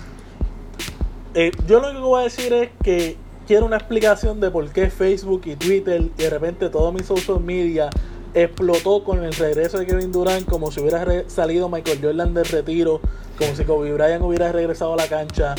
Eh, 1.34 1.51
yo 1.68 1.80
lo 1.80 1.92
que 1.92 1.98
voy 1.98 2.22
a 2.22 2.24
decir 2.25 2.54
es 2.54 2.70
que 2.84 3.18
quiero 3.48 3.66
una 3.66 3.77
explicación 3.77 4.39
de 4.39 4.51
por 4.51 4.70
qué 4.72 4.92
Facebook 4.92 5.42
y 5.46 5.56
Twitter 5.56 6.01
y 6.01 6.22
de 6.22 6.30
repente 6.30 6.70
todo 6.70 6.92
mi 6.92 7.00
social 7.00 7.39
media 7.39 7.89
explotó 8.36 9.04
con 9.04 9.24
el 9.24 9.34
regreso 9.34 9.80
de 9.80 9.88
Kevin 9.88 10.12
Durant 10.12 10.46
como 10.48 10.72
si 10.72 10.80
hubiera 10.80 11.27
salido 11.27 11.70
Michael 11.70 12.00
Jordan 12.04 12.36
del 12.36 12.46
retiro, 12.46 13.01
como 13.39 13.56
si 13.56 13.63
Kobe 13.63 13.94
Bryant 13.94 14.24
hubiera 14.24 14.51
regresado 14.51 14.94
a 14.94 14.98
la 14.98 15.08
cancha. 15.08 15.56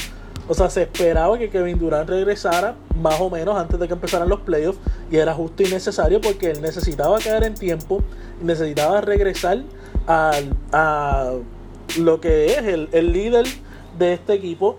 O 0.48 0.54
sea, 0.54 0.70
se 0.70 0.82
esperaba 0.82 1.38
que 1.38 1.50
Kevin 1.50 1.78
Durant 1.78 2.08
regresara 2.08 2.74
más 3.00 3.20
o 3.20 3.28
menos 3.28 3.56
antes 3.56 3.78
de 3.78 3.86
que 3.86 3.92
empezaran 3.92 4.28
los 4.28 4.40
playoffs 4.40 4.78
y 5.10 5.16
era 5.16 5.34
justo 5.34 5.62
y 5.62 5.66
necesario 5.66 6.20
porque 6.20 6.50
él 6.50 6.62
necesitaba 6.62 7.18
caer 7.18 7.44
en 7.44 7.54
tiempo, 7.54 8.02
necesitaba 8.42 9.00
regresar 9.02 9.62
al- 10.06 10.56
a 10.72 11.32
lo 11.98 12.20
que 12.20 12.46
es 12.46 12.58
el, 12.64 12.88
el 12.92 13.12
líder 13.12 13.46
de 13.98 14.14
este 14.14 14.32
equipo. 14.34 14.78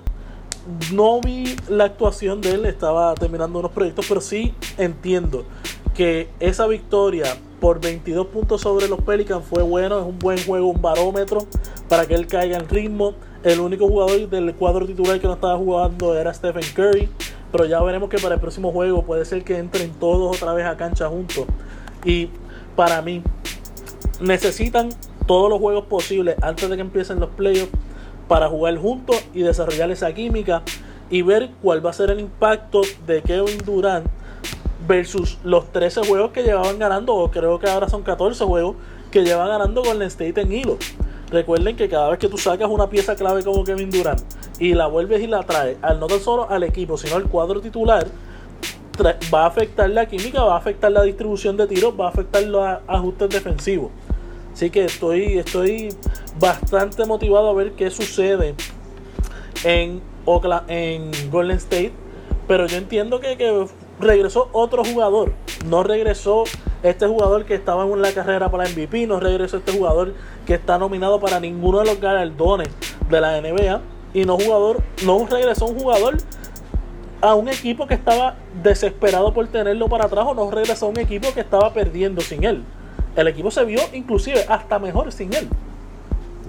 No 0.92 1.22
vi 1.22 1.56
la 1.70 1.86
actuación 1.86 2.42
de 2.42 2.52
él, 2.52 2.66
estaba 2.66 3.14
terminando 3.16 3.60
unos 3.60 3.72
proyectos, 3.72 4.06
pero 4.08 4.22
sí 4.22 4.54
entiendo 4.78 5.46
que 5.96 6.30
esa 6.40 6.68
victoria 6.68 7.26
por 7.60 7.80
22 7.82 8.28
puntos 8.28 8.62
sobre 8.62 8.88
los 8.88 9.02
Pelicans 9.02 9.44
fue 9.46 9.64
bueno, 9.64 10.00
es 10.00 10.06
un 10.06 10.18
buen 10.20 10.44
juego, 10.44 10.68
un 10.68 10.82
barómetro 10.82 11.46
para 11.88 12.06
que 12.06 12.16
él 12.16 12.26
caiga 12.28 12.58
en 12.58 12.68
ritmo. 12.70 13.14
El 13.42 13.62
único 13.62 13.88
jugador 13.88 14.30
del 14.30 14.54
cuadro 14.54 14.86
titular 14.86 15.18
que 15.20 15.28
no 15.28 15.34
estaba 15.34 15.58
jugando 15.58 16.14
era 16.14 16.34
Stephen 16.34 16.64
Curry, 16.76 17.10
pero 17.54 17.66
ya 17.66 17.82
veremos 17.82 18.10
que 18.10 18.18
para 18.18 18.36
el 18.36 18.42
próximo 18.42 18.74
juego 18.74 19.04
puede 19.06 19.24
ser 19.24 19.46
que 19.46 19.58
entren 19.58 19.92
todos 19.94 20.36
otra 20.36 20.54
vez 20.54 20.66
a 20.66 20.76
cancha 20.76 21.08
juntos. 21.08 21.46
Y 22.04 22.30
para 22.76 23.02
mí, 23.02 23.24
necesitan 24.20 24.90
todos 25.26 25.50
los 25.50 25.60
juegos 25.60 25.86
posibles 25.86 26.36
antes 26.42 26.70
de 26.70 26.76
que 26.76 26.82
empiecen 26.82 27.22
los 27.22 27.30
playoffs 27.30 27.72
para 28.28 28.50
jugar 28.50 28.76
juntos 28.78 29.16
y 29.34 29.42
desarrollar 29.42 29.90
esa 29.90 30.14
química 30.14 30.62
y 31.10 31.22
ver 31.22 31.50
cuál 31.62 31.84
va 31.86 31.92
a 31.92 31.94
ser 31.94 32.10
el 32.12 32.20
impacto 32.20 32.82
de 33.08 33.22
Kevin 33.22 33.60
Durant 33.66 34.06
versus 34.86 35.38
los 35.46 35.72
13 35.72 36.02
juegos 36.06 36.32
que 36.32 36.44
llevaban 36.44 36.78
ganando, 36.78 37.16
o 37.16 37.32
creo 37.32 37.58
que 37.58 37.70
ahora 37.70 37.88
son 37.88 38.04
14 38.04 38.44
juegos 38.44 38.76
que 39.12 39.24
llevan 39.24 39.48
ganando 39.48 39.82
con 39.82 39.96
el 39.96 40.02
State 40.04 40.42
en 40.42 40.52
hilo. 40.52 40.78
Recuerden 41.32 41.76
que 41.76 41.88
cada 41.88 42.10
vez 42.10 42.20
que 42.20 42.28
tú 42.28 42.38
sacas 42.38 42.70
una 42.70 42.90
pieza 42.90 43.16
clave 43.16 43.44
como 43.44 43.64
Kevin 43.64 43.92
Durant 43.92 44.22
y 44.60 44.74
la 44.74 44.88
vuelves 44.88 45.22
y 45.22 45.28
la 45.28 45.44
traes, 45.44 45.78
al 45.82 46.00
no 46.00 46.08
tan 46.08 46.20
solo 46.20 46.50
al 46.50 46.64
equipo, 46.64 46.98
sino 46.98 47.16
al 47.16 47.26
cuadro 47.26 47.62
titular, 47.62 48.08
va 49.34 49.44
a 49.44 49.46
afectar 49.46 49.90
la 49.90 50.08
química, 50.08 50.44
va 50.44 50.56
a 50.56 50.58
afectar 50.58 50.92
la 50.92 51.04
distribución 51.04 51.56
de 51.56 51.68
tiros, 51.68 51.94
va 52.00 52.08
a 52.08 52.10
afectar 52.10 52.44
los 52.44 52.66
ajustes 52.88 53.30
defensivos. 53.30 53.92
Así 54.54 54.72
que 54.72 54.86
estoy, 54.86 55.38
estoy 55.38 55.90
bastante 56.40 57.06
motivado 57.06 57.50
a 57.50 57.54
ver 57.54 57.74
qué 57.74 57.92
sucede 57.92 58.56
en, 59.64 60.02
Oakla- 60.26 60.64
en 60.68 61.12
Golden 61.32 61.58
State. 61.58 61.94
Pero 62.48 62.66
yo 62.66 62.78
entiendo 62.78 63.20
que, 63.20 63.38
que 63.38 63.68
regresó 64.00 64.50
otro 64.52 64.84
jugador. 64.84 65.34
No 65.66 65.84
regresó 65.84 66.44
este 66.84 67.08
jugador 67.08 67.46
que 67.46 67.56
estaba 67.56 67.84
en 67.84 68.02
la 68.02 68.12
carrera 68.12 68.50
para 68.50 68.70
MVP. 68.70 69.08
No 69.08 69.20
regresó 69.20 69.58
este 69.58 69.72
jugador 69.72 70.14
que 70.46 70.56
está 70.56 70.78
nominado 70.78 71.20
para 71.20 71.40
ninguno 71.40 71.80
de 71.80 71.86
los 71.86 72.00
galardones 72.00 72.70
de 73.10 73.22
la 73.22 73.42
NBA. 73.42 73.82
Y 74.14 74.26
no, 74.26 74.38
jugador, 74.38 74.82
no 75.06 75.26
regresó 75.30 75.66
un 75.66 75.80
jugador 75.80 76.18
a 77.22 77.36
un 77.36 77.50
equipo 77.50 77.86
que 77.86 77.94
estaba 77.94 78.36
desesperado 78.64 79.34
por 79.34 79.48
tenerlo 79.48 79.90
para 79.90 80.06
atrás 80.06 80.26
o 80.28 80.34
no 80.34 80.50
regresó 80.50 80.86
a 80.86 80.90
un 80.90 81.00
equipo 81.00 81.34
que 81.34 81.42
estaba 81.42 81.74
perdiendo 81.74 82.22
sin 82.22 82.44
él. 82.44 82.64
El 83.16 83.28
equipo 83.28 83.52
se 83.52 83.66
vio 83.66 83.82
inclusive 83.94 84.46
hasta 84.48 84.80
mejor 84.80 85.12
sin 85.12 85.34
él. 85.34 85.50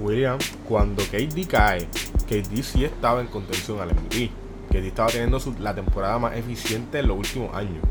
William, 0.01 0.39
cuando 0.69 1.03
KD 1.03 1.47
cae, 1.47 1.87
KD 2.29 2.63
sí 2.63 2.85
estaba 2.85 3.21
en 3.21 3.27
contención 3.27 3.81
al 3.81 3.89
MVP. 3.89 4.31
KD 4.71 4.87
estaba 4.87 5.09
teniendo 5.09 5.39
la 5.59 5.75
temporada 5.75 6.19
más 6.19 6.37
eficiente 6.37 6.99
en 6.99 7.09
los 7.09 7.19
últimos 7.19 7.55
años. 7.55 7.83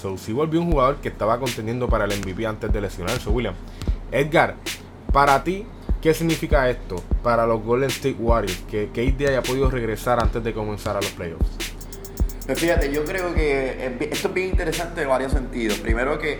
So, 0.00 0.16
sí 0.16 0.32
volvió 0.32 0.60
un 0.60 0.70
jugador 0.70 0.96
que 0.96 1.08
estaba 1.08 1.38
contendiendo 1.38 1.88
para 1.88 2.04
el 2.04 2.18
MVP 2.18 2.46
antes 2.46 2.72
de 2.72 2.80
lesionarse, 2.80 3.28
William. 3.28 3.54
Edgar, 4.12 4.56
para 5.12 5.42
ti, 5.44 5.66
¿qué 6.00 6.14
significa 6.14 6.70
esto 6.70 7.02
para 7.22 7.46
los 7.46 7.62
Golden 7.62 7.90
State 7.90 8.16
Warriors? 8.18 8.62
Que 8.70 8.88
KD 8.88 9.28
haya 9.28 9.42
podido 9.42 9.70
regresar 9.70 10.20
antes 10.22 10.42
de 10.42 10.52
comenzar 10.52 10.96
a 10.96 11.00
los 11.00 11.10
playoffs. 11.10 11.46
Pues 12.46 12.58
fíjate, 12.58 12.92
yo 12.92 13.04
creo 13.04 13.34
que 13.34 13.86
es 13.86 14.12
esto 14.12 14.28
es 14.28 14.34
bien 14.34 14.48
interesante 14.48 15.02
en 15.02 15.08
varios 15.08 15.32
sentidos. 15.32 15.78
Primero 15.78 16.18
que 16.18 16.38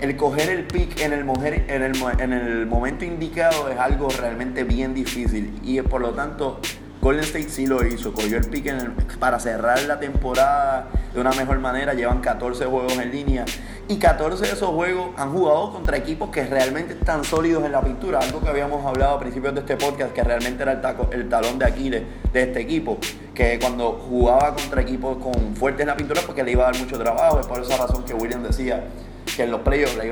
el 0.00 0.16
coger 0.16 0.50
el 0.50 0.64
pick 0.64 1.00
en 1.00 1.12
el, 1.12 1.24
momento 2.66 3.04
indicado 3.04 3.68
es 3.68 3.78
algo 3.78 4.08
realmente 4.08 4.64
bien 4.64 4.94
difícil 4.94 5.54
y 5.62 5.78
eh, 5.78 5.84
por 5.84 6.00
lo 6.00 6.10
tanto 6.10 6.60
Golden 7.02 7.24
State 7.24 7.48
sí 7.48 7.66
lo 7.66 7.84
hizo, 7.84 8.12
cogió 8.12 8.38
el 8.38 8.44
el- 8.54 8.92
para 9.18 9.40
cerrar 9.40 9.82
la 9.82 9.98
temporada 9.98 10.86
de 11.12 11.20
una 11.20 11.32
mejor 11.32 11.58
manera, 11.58 11.94
llevan 11.94 12.20
14 12.20 12.64
juegos 12.66 12.96
en 12.96 13.10
línea 13.10 13.44
y 13.88 13.96
14 13.96 14.46
de 14.46 14.52
esos 14.52 14.68
juegos 14.70 15.10
han 15.16 15.32
jugado 15.32 15.72
contra 15.72 15.96
equipos 15.96 16.30
que 16.30 16.44
realmente 16.46 16.94
están 16.94 17.24
sólidos 17.24 17.64
en 17.64 17.72
la 17.72 17.80
pintura, 17.82 18.20
algo 18.20 18.40
que 18.40 18.48
habíamos 18.48 18.86
hablado 18.86 19.16
a 19.16 19.18
principios 19.18 19.52
de 19.52 19.60
este 19.60 19.76
podcast, 19.76 20.12
que 20.12 20.22
realmente 20.22 20.62
era 20.62 20.72
el, 20.72 20.80
taco- 20.80 21.08
el 21.12 21.28
talón 21.28 21.58
de 21.58 21.64
Aquiles 21.64 22.02
de 22.32 22.42
este 22.44 22.60
equipo, 22.60 22.98
que 23.34 23.58
cuando 23.58 23.94
jugaba 24.08 24.54
contra 24.54 24.80
equipos 24.80 25.16
con 25.18 25.56
fuertes 25.56 25.80
en 25.80 25.88
la 25.88 25.96
pintura, 25.96 26.20
porque 26.24 26.44
le 26.44 26.52
iba 26.52 26.62
a 26.68 26.70
dar 26.70 26.80
mucho 26.80 26.96
trabajo, 27.00 27.40
es 27.40 27.46
por 27.48 27.60
esa 27.60 27.76
razón 27.78 28.04
que 28.04 28.14
William 28.14 28.44
decía 28.44 28.84
que 29.36 29.42
en 29.42 29.50
los 29.50 29.62
playoffs 29.62 29.96
la 29.96 30.06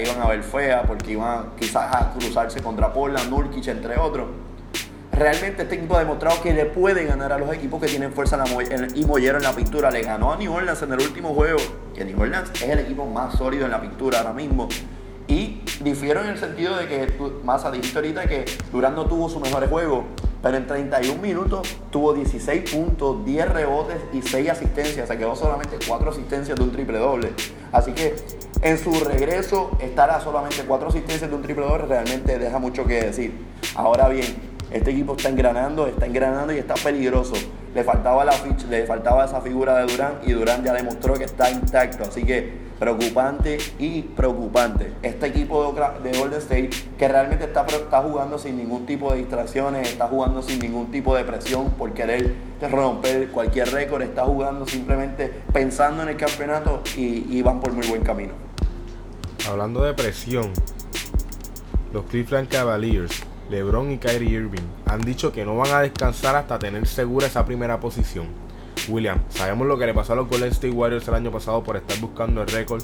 iban 0.00 0.22
a 0.22 0.26
ver 0.26 0.42
fea, 0.42 0.84
porque 0.86 1.12
iban 1.12 1.50
quizás 1.58 1.94
a 1.94 2.12
cruzarse 2.18 2.62
contra 2.62 2.90
Portland, 2.94 3.28
Nurkic, 3.28 3.66
entre 3.68 3.98
otros. 3.98 4.26
Realmente 5.16 5.62
este 5.62 5.76
equipo 5.76 5.94
ha 5.94 6.00
demostrado 6.00 6.42
que 6.42 6.52
le 6.52 6.66
puede 6.66 7.04
ganar 7.04 7.32
a 7.32 7.38
los 7.38 7.52
equipos 7.54 7.80
que 7.80 7.86
tienen 7.86 8.12
fuerza 8.12 8.42
y 8.94 9.04
mollero 9.04 9.38
en 9.38 9.44
la 9.44 9.52
pintura. 9.52 9.90
Le 9.92 10.02
ganó 10.02 10.32
a 10.32 10.36
New 10.36 10.52
Orleans 10.52 10.82
en 10.82 10.92
el 10.92 11.00
último 11.00 11.32
juego, 11.34 11.58
que 11.94 12.04
New 12.04 12.20
Orleans 12.20 12.50
es 12.54 12.62
el 12.68 12.80
equipo 12.80 13.06
más 13.06 13.38
sólido 13.38 13.64
en 13.64 13.70
la 13.70 13.80
pintura 13.80 14.18
ahora 14.18 14.32
mismo. 14.32 14.68
Y 15.28 15.62
difiero 15.80 16.20
en 16.20 16.30
el 16.30 16.38
sentido 16.38 16.76
de 16.76 16.88
que, 16.88 17.12
Massa, 17.44 17.70
dijiste 17.70 17.96
ahorita 17.96 18.26
que 18.26 18.44
Durán 18.72 18.96
no 18.96 19.06
tuvo 19.06 19.28
su 19.28 19.38
mejor 19.38 19.68
juego, 19.68 20.04
pero 20.42 20.56
en 20.56 20.66
31 20.66 21.22
minutos 21.22 21.76
tuvo 21.90 22.12
16 22.12 22.70
puntos, 22.72 23.24
10 23.24 23.48
rebotes 23.50 23.96
y 24.12 24.20
6 24.20 24.50
asistencias. 24.50 25.08
Se 25.08 25.16
quedó 25.16 25.36
solamente 25.36 25.78
4 25.86 26.10
asistencias 26.10 26.56
de 26.56 26.62
un 26.64 26.72
triple 26.72 26.98
doble. 26.98 27.32
Así 27.70 27.92
que 27.92 28.16
en 28.62 28.78
su 28.78 28.92
regreso, 28.92 29.70
estar 29.80 30.10
a 30.10 30.20
solamente 30.20 30.64
4 30.66 30.88
asistencias 30.88 31.30
de 31.30 31.36
un 31.36 31.42
triple 31.42 31.64
doble 31.64 31.86
realmente 31.86 32.36
deja 32.36 32.58
mucho 32.58 32.84
que 32.84 33.04
decir. 33.04 33.32
Ahora 33.76 34.08
bien, 34.08 34.53
este 34.70 34.90
equipo 34.90 35.14
está 35.16 35.28
engranando, 35.28 35.86
está 35.86 36.06
engranando 36.06 36.52
y 36.52 36.58
está 36.58 36.74
peligroso. 36.74 37.34
Le 37.74 37.82
faltaba, 37.84 38.24
la 38.24 38.32
ficha, 38.32 38.66
le 38.68 38.86
faltaba 38.86 39.24
esa 39.24 39.40
figura 39.40 39.76
de 39.78 39.92
Durán 39.92 40.14
y 40.24 40.32
Durán 40.32 40.64
ya 40.64 40.72
demostró 40.72 41.14
que 41.14 41.24
está 41.24 41.50
intacto. 41.50 42.04
Así 42.04 42.24
que 42.24 42.64
preocupante 42.78 43.58
y 43.78 44.02
preocupante. 44.02 44.92
Este 45.02 45.26
equipo 45.26 45.72
de, 46.02 46.18
Golden 46.18 46.38
State 46.38 46.70
que 46.98 47.08
realmente 47.08 47.44
está, 47.44 47.64
está 47.66 48.02
jugando 48.02 48.38
sin 48.38 48.56
ningún 48.56 48.86
tipo 48.86 49.12
de 49.12 49.18
distracciones, 49.18 49.88
está 49.90 50.06
jugando 50.06 50.42
sin 50.42 50.58
ningún 50.58 50.90
tipo 50.90 51.16
de 51.16 51.24
presión 51.24 51.70
por 51.70 51.92
querer 51.92 52.34
romper 52.70 53.28
cualquier 53.28 53.70
récord, 53.72 54.02
está 54.02 54.24
jugando 54.24 54.66
simplemente 54.66 55.32
pensando 55.52 56.02
en 56.02 56.10
el 56.10 56.16
campeonato 56.16 56.82
y, 56.96 57.26
y 57.30 57.42
van 57.42 57.60
por 57.60 57.72
muy 57.72 57.86
buen 57.86 58.02
camino. 58.02 58.32
Hablando 59.48 59.82
de 59.82 59.94
presión, 59.94 60.52
los 61.92 62.04
Cleveland 62.06 62.48
Cavaliers, 62.48 63.22
LeBron 63.54 63.92
y 63.92 63.98
Kyrie 63.98 64.30
Irving 64.30 64.66
han 64.86 65.00
dicho 65.00 65.30
que 65.30 65.44
no 65.44 65.56
van 65.56 65.70
a 65.72 65.80
descansar 65.80 66.34
hasta 66.34 66.58
tener 66.58 66.86
segura 66.88 67.28
esa 67.28 67.44
primera 67.44 67.78
posición. 67.78 68.26
William, 68.88 69.20
sabemos 69.28 69.68
lo 69.68 69.78
que 69.78 69.86
le 69.86 69.94
pasó 69.94 70.12
a 70.12 70.16
los 70.16 70.28
Golden 70.28 70.50
State 70.50 70.72
Warriors 70.72 71.06
el 71.06 71.14
año 71.14 71.30
pasado 71.30 71.62
por 71.62 71.76
estar 71.76 71.96
buscando 72.00 72.42
el 72.42 72.48
récord 72.48 72.82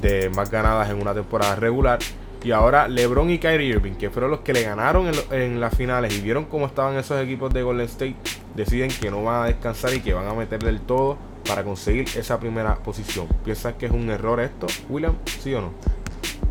de 0.00 0.30
más 0.30 0.50
ganadas 0.50 0.90
en 0.90 1.00
una 1.00 1.14
temporada 1.14 1.54
regular. 1.54 2.00
Y 2.42 2.50
ahora 2.50 2.88
LeBron 2.88 3.30
y 3.30 3.38
Kyrie 3.38 3.68
Irving, 3.68 3.94
que 3.94 4.10
fueron 4.10 4.32
los 4.32 4.40
que 4.40 4.52
le 4.52 4.64
ganaron 4.64 5.10
en, 5.30 5.60
las 5.60 5.74
finales 5.76 6.12
y 6.12 6.20
vieron 6.20 6.44
cómo 6.46 6.66
estaban 6.66 6.96
esos 6.96 7.22
equipos 7.22 7.54
de 7.54 7.62
Golden 7.62 7.86
State, 7.86 8.16
deciden 8.56 8.90
que 8.90 9.12
no 9.12 9.22
van 9.22 9.44
a 9.44 9.46
descansar 9.46 9.94
y 9.94 10.00
que 10.00 10.12
van 10.12 10.26
a 10.26 10.34
meterle 10.34 10.70
el 10.70 10.80
todo 10.80 11.16
para 11.46 11.62
conseguir 11.62 12.06
esa 12.16 12.40
primera 12.40 12.74
posición. 12.76 13.28
¿Piensas 13.44 13.74
que 13.74 13.86
es 13.86 13.92
un 13.92 14.10
error 14.10 14.40
esto, 14.40 14.66
William? 14.88 15.14
¿Sí 15.24 15.54
o 15.54 15.60
no? 15.60 15.93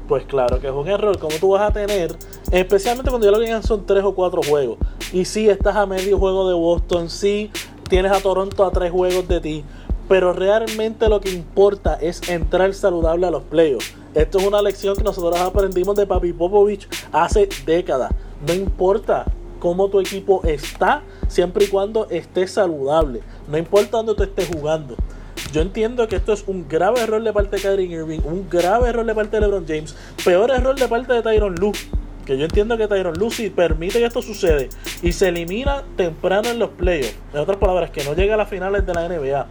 Pues 0.08 0.26
claro 0.26 0.60
que 0.60 0.68
es 0.68 0.74
un 0.74 0.88
error. 0.88 1.18
Como 1.18 1.36
tú 1.38 1.50
vas 1.50 1.70
a 1.70 1.74
tener, 1.74 2.16
especialmente 2.52 3.10
cuando 3.10 3.26
ya 3.26 3.38
lo 3.38 3.40
que 3.40 3.68
son 3.68 3.86
tres 3.86 4.04
o 4.04 4.14
cuatro 4.14 4.42
juegos. 4.44 4.78
Y 5.12 5.26
sí 5.26 5.50
estás 5.50 5.76
a 5.76 5.86
medio 5.86 6.18
juego 6.18 6.48
de 6.48 6.56
Boston, 6.56 7.10
sí 7.10 7.52
tienes 7.90 8.12
a 8.12 8.20
Toronto 8.20 8.66
a 8.66 8.72
tres 8.72 8.92
juegos 8.92 9.28
de 9.28 9.40
ti. 9.40 9.64
Pero 10.10 10.34
realmente 10.34 11.08
lo 11.08 11.22
que 11.22 11.32
importa 11.32 11.96
es 11.96 12.28
entrar 12.28 12.74
saludable 12.74 13.26
a 13.26 13.32
los 13.32 13.44
playoffs. 13.44 13.96
Esto 14.14 14.38
es 14.38 14.46
una 14.46 14.62
lección 14.62 14.96
que 14.96 15.04
nosotros 15.04 15.40
aprendimos 15.40 15.96
de 15.96 16.06
Papi 16.06 16.34
Popovich 16.34 16.88
hace 17.12 17.48
décadas. 17.66 18.12
No 18.46 18.54
importa 18.54 19.26
cómo 19.60 19.88
tu 19.88 20.02
equipo 20.02 20.42
está, 20.44 21.04
siempre 21.30 21.66
y 21.66 21.68
cuando 21.70 22.10
esté 22.10 22.48
saludable. 22.48 23.22
No 23.48 23.58
importa 23.58 23.98
dónde 23.98 24.14
tú 24.14 24.24
estés 24.24 24.50
jugando. 24.54 24.96
Yo 25.52 25.62
entiendo 25.62 26.08
que 26.08 26.16
esto 26.16 26.34
es 26.34 26.44
un 26.48 26.68
grave 26.68 27.02
error 27.02 27.22
de 27.22 27.32
parte 27.32 27.58
de 27.58 27.62
Kyrie 27.62 27.98
Irving, 27.98 28.22
un 28.24 28.50
grave 28.50 28.90
error 28.90 29.06
de 29.06 29.14
parte 29.14 29.38
de 29.38 29.42
LeBron 29.42 29.66
James, 29.68 29.96
peor 30.24 30.52
error 30.52 30.78
de 30.78 30.88
parte 30.88 31.14
de 31.14 31.22
Tyron 31.22 31.56
Lue. 31.56 31.74
que 32.26 32.38
yo 32.38 32.46
entiendo 32.46 32.78
que 32.78 32.88
Tyron 32.88 33.14
Lucy 33.16 33.50
permite 33.50 34.00
que 34.00 34.06
esto 34.06 34.22
sucede 34.22 34.70
y 35.02 35.12
se 35.12 35.28
elimina 35.28 35.84
temprano 35.98 36.50
en 36.50 36.58
los 36.58 36.70
playoffs, 36.70 37.16
en 37.34 37.40
otras 37.40 37.58
palabras, 37.58 37.92
que 37.92 38.04
no 38.04 38.14
llega 38.16 38.36
a 38.36 38.38
las 38.38 38.50
finales 38.50 38.86
de 38.86 38.94
la 38.94 39.08
NBA, 39.08 39.48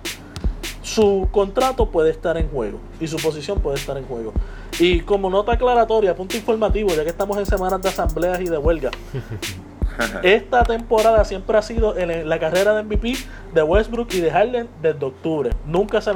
su 0.82 1.28
contrato 1.30 1.90
puede 1.90 2.10
estar 2.10 2.36
en 2.36 2.48
juego 2.48 2.78
y 3.00 3.06
su 3.06 3.16
posición 3.16 3.60
puede 3.60 3.76
estar 3.76 3.96
en 3.96 4.04
juego. 4.04 4.32
Y 4.78 5.00
como 5.00 5.30
nota 5.30 5.52
aclaratoria, 5.52 6.16
punto 6.16 6.36
informativo, 6.36 6.90
ya 6.90 7.04
que 7.04 7.10
estamos 7.10 7.38
en 7.38 7.46
semanas 7.46 7.80
de 7.80 7.88
asambleas 7.90 8.40
y 8.40 8.46
de 8.46 8.58
huelga, 8.58 8.90
esta 10.22 10.64
temporada 10.64 11.24
siempre 11.24 11.56
ha 11.56 11.62
sido 11.62 11.96
en 11.96 12.28
la 12.28 12.38
carrera 12.38 12.74
de 12.74 12.82
MVP 12.82 13.16
de 13.54 13.62
Westbrook 13.62 14.08
y 14.12 14.20
de 14.20 14.30
Harden 14.30 14.68
desde 14.80 15.04
octubre. 15.04 15.50
Nunca 15.66 16.00
se, 16.00 16.12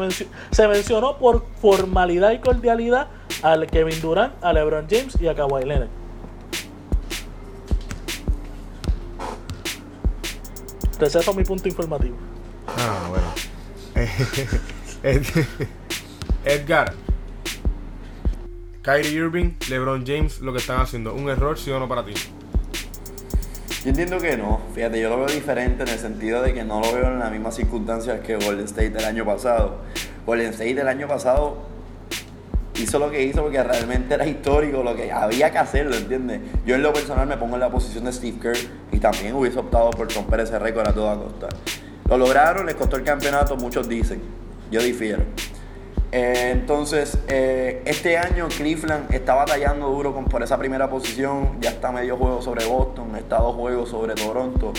se 0.51 0.69
mencionó 0.69 1.19
por 1.19 1.45
formalidad 1.61 2.33
y 2.33 2.39
cordialidad 2.39 3.09
al 3.43 3.67
Kevin 3.67 4.01
Durant, 4.01 4.33
a 4.43 4.53
LeBron 4.53 4.87
James 4.89 5.17
y 5.21 5.29
a 5.29 5.35
Kawhi 5.35 5.65
Leonard. 5.65 5.89
Receso 10.99 11.35
mi 11.35 11.45
punto 11.45 11.69
informativo. 11.69 12.17
Ah, 12.67 13.11
bueno. 13.11 13.27
Edgar. 16.45 16.95
Kyrie 18.83 19.11
Irving, 19.11 19.57
LeBron 19.69 20.05
James, 20.07 20.41
lo 20.41 20.53
que 20.53 20.59
están 20.59 20.81
haciendo, 20.81 21.13
¿un 21.13 21.29
error, 21.29 21.59
sí 21.59 21.71
o 21.73 21.81
no 21.81 21.89
para 21.89 22.05
ti? 22.05 22.15
Yo 23.87 23.91
entiendo 23.91 24.19
que 24.19 24.37
no. 24.37 24.59
Fíjate, 24.75 25.01
yo 25.01 25.09
lo 25.09 25.19
veo 25.19 25.27
diferente 25.29 25.85
en 25.85 25.89
el 25.91 25.99
sentido 26.01 26.43
de 26.43 26.53
que 26.53 26.65
no 26.65 26.81
lo 26.81 26.93
veo 26.93 27.07
en 27.07 27.21
las 27.21 27.31
mismas 27.31 27.55
circunstancias 27.55 28.19
que 28.19 28.35
Golden 28.35 28.65
State 28.65 28.91
del 28.91 29.05
año 29.05 29.25
pasado. 29.25 29.77
Golden 30.27 30.49
State 30.49 30.75
del 30.75 30.89
año 30.89 31.07
pasado 31.07 31.59
hizo 32.75 32.99
lo 32.99 33.13
que 33.13 33.23
hizo 33.23 33.43
porque 33.43 33.63
realmente 33.63 34.15
era 34.15 34.27
histórico, 34.27 34.83
lo 34.83 34.97
que 34.97 35.13
había 35.13 35.53
que 35.53 35.59
hacerlo, 35.59 35.95
¿entiendes? 35.95 36.41
Yo 36.67 36.75
en 36.75 36.83
lo 36.83 36.93
personal 36.93 37.29
me 37.29 37.37
pongo 37.37 37.55
en 37.55 37.61
la 37.61 37.71
posición 37.71 38.07
de 38.07 38.13
Steve 38.13 38.39
Kerr 38.43 38.57
y 38.91 38.99
también 38.99 39.37
hubiese 39.37 39.61
optado 39.61 39.91
por 39.91 40.13
romper 40.13 40.41
ese 40.41 40.59
récord 40.59 40.89
a 40.89 40.93
toda 40.93 41.15
costa. 41.15 41.47
Lo 42.09 42.19
lograron, 42.19 42.67
les 42.67 42.75
costó 42.75 42.97
el 42.97 43.05
campeonato, 43.05 43.57
muchos 43.57 43.89
dicen. 43.89 44.21
Yo 44.69 44.83
difiero. 44.83 45.23
Eh, 46.13 46.51
entonces, 46.53 47.19
eh, 47.29 47.83
este 47.85 48.17
año 48.17 48.49
Cleveland 48.49 49.13
está 49.13 49.35
batallando 49.35 49.89
duro 49.89 50.15
por 50.25 50.43
esa 50.43 50.57
primera 50.59 50.89
posición. 50.89 51.61
Ya 51.61 51.71
está 51.71 51.93
medio 51.93 52.17
juego 52.17 52.43
sobre 52.43 52.65
Boston, 52.65 53.17
está 53.17 53.39
dos 53.39 53.55
juegos 53.57 53.89
sobre 53.91 54.15
Toronto. 54.15 54.73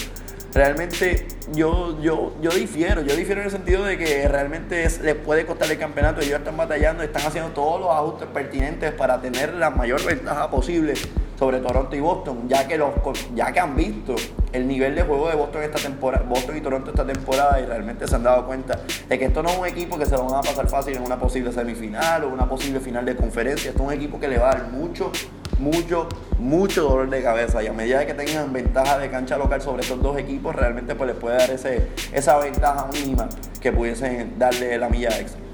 Realmente 0.53 1.27
yo, 1.53 1.99
yo, 2.01 2.33
yo 2.41 2.51
difiero, 2.51 3.01
yo 3.01 3.15
difiero 3.15 3.41
en 3.41 3.45
el 3.45 3.51
sentido 3.51 3.83
de 3.83 3.97
que 3.97 4.27
realmente 4.27 4.87
les 5.01 5.15
puede 5.15 5.45
costar 5.45 5.71
el 5.71 5.77
campeonato. 5.77 6.21
Ellos 6.21 6.39
están 6.39 6.57
batallando, 6.57 7.03
están 7.03 7.25
haciendo 7.25 7.51
todos 7.51 7.79
los 7.79 7.89
ajustes 7.89 8.27
pertinentes 8.27 8.91
para 8.93 9.21
tener 9.21 9.53
la 9.53 9.69
mayor 9.69 10.03
ventaja 10.05 10.49
posible 10.49 10.93
sobre 11.37 11.59
Toronto 11.59 11.95
y 11.95 11.99
Boston, 11.99 12.49
ya 12.49 12.67
que, 12.67 12.77
los, 12.77 12.93
ya 13.35 13.51
que 13.51 13.59
han 13.59 13.75
visto 13.75 14.15
el 14.53 14.67
nivel 14.67 14.95
de 14.95 15.03
juego 15.03 15.29
de 15.29 15.35
Boston 15.35 15.63
esta 15.63 15.77
temporada, 15.77 16.25
Boston 16.27 16.57
y 16.57 16.61
Toronto 16.61 16.89
esta 16.89 17.05
temporada 17.05 17.59
y 17.61 17.65
realmente 17.65 18.07
se 18.07 18.15
han 18.15 18.23
dado 18.23 18.45
cuenta 18.47 18.79
de 19.07 19.19
que 19.19 19.25
esto 19.25 19.43
no 19.43 19.49
es 19.49 19.57
un 19.57 19.67
equipo 19.67 19.99
que 19.99 20.05
se 20.05 20.13
lo 20.13 20.25
van 20.25 20.35
a 20.35 20.41
pasar 20.41 20.67
fácil 20.67 20.95
en 20.95 21.03
una 21.03 21.19
posible 21.19 21.51
semifinal 21.51 22.23
o 22.23 22.29
una 22.29 22.49
posible 22.49 22.79
final 22.79 23.05
de 23.05 23.15
conferencia, 23.15 23.69
esto 23.69 23.83
es 23.83 23.87
un 23.87 23.93
equipo 23.93 24.19
que 24.19 24.27
le 24.27 24.39
va 24.39 24.49
a 24.49 24.55
dar 24.55 24.69
mucho, 24.71 25.11
mucho, 25.59 26.07
mucho 26.39 26.83
dolor 26.83 27.09
de 27.09 27.21
cabeza 27.21 27.61
y 27.61 27.67
a 27.67 27.73
medida 27.73 28.03
que 28.05 28.15
tengan 28.15 28.51
ventaja 28.51 28.97
de 28.97 29.11
cancha 29.11 29.37
local 29.37 29.61
sobre 29.61 29.83
estos 29.83 30.01
dos 30.01 30.17
equipos, 30.17 30.55
realmente 30.55 30.95
pues 30.95 31.09
les 31.11 31.17
puede 31.17 31.36
dar 31.37 31.51
ese, 31.51 31.87
esa 32.11 32.37
ventaja 32.37 32.87
mínima 32.91 33.27
que 33.61 33.71
pudiesen 33.71 34.37
darle 34.37 34.77
la 34.77 34.89
milla 34.89 35.09
extra. 35.19 35.47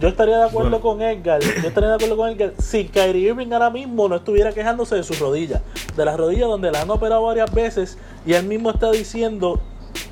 Yo 0.00 0.08
estaría 0.08 0.38
de 0.38 0.44
acuerdo 0.44 0.80
con 0.80 1.00
Edgar. 1.00 1.40
Yo 1.40 1.68
estaría 1.68 1.90
de 1.90 1.94
acuerdo 1.94 2.16
con 2.16 2.28
Edgar 2.28 2.52
si 2.58 2.86
Kyrie 2.86 3.28
Irving 3.28 3.52
ahora 3.52 3.70
mismo 3.70 4.08
no 4.08 4.16
estuviera 4.16 4.52
quejándose 4.52 4.96
de 4.96 5.02
sus 5.02 5.18
rodillas. 5.18 5.62
De 5.96 6.04
las 6.04 6.16
rodillas 6.16 6.48
donde 6.48 6.72
la 6.72 6.82
han 6.82 6.90
operado 6.90 7.22
varias 7.22 7.52
veces 7.52 7.96
y 8.26 8.32
él 8.32 8.44
mismo 8.46 8.70
está 8.70 8.90
diciendo, 8.90 9.60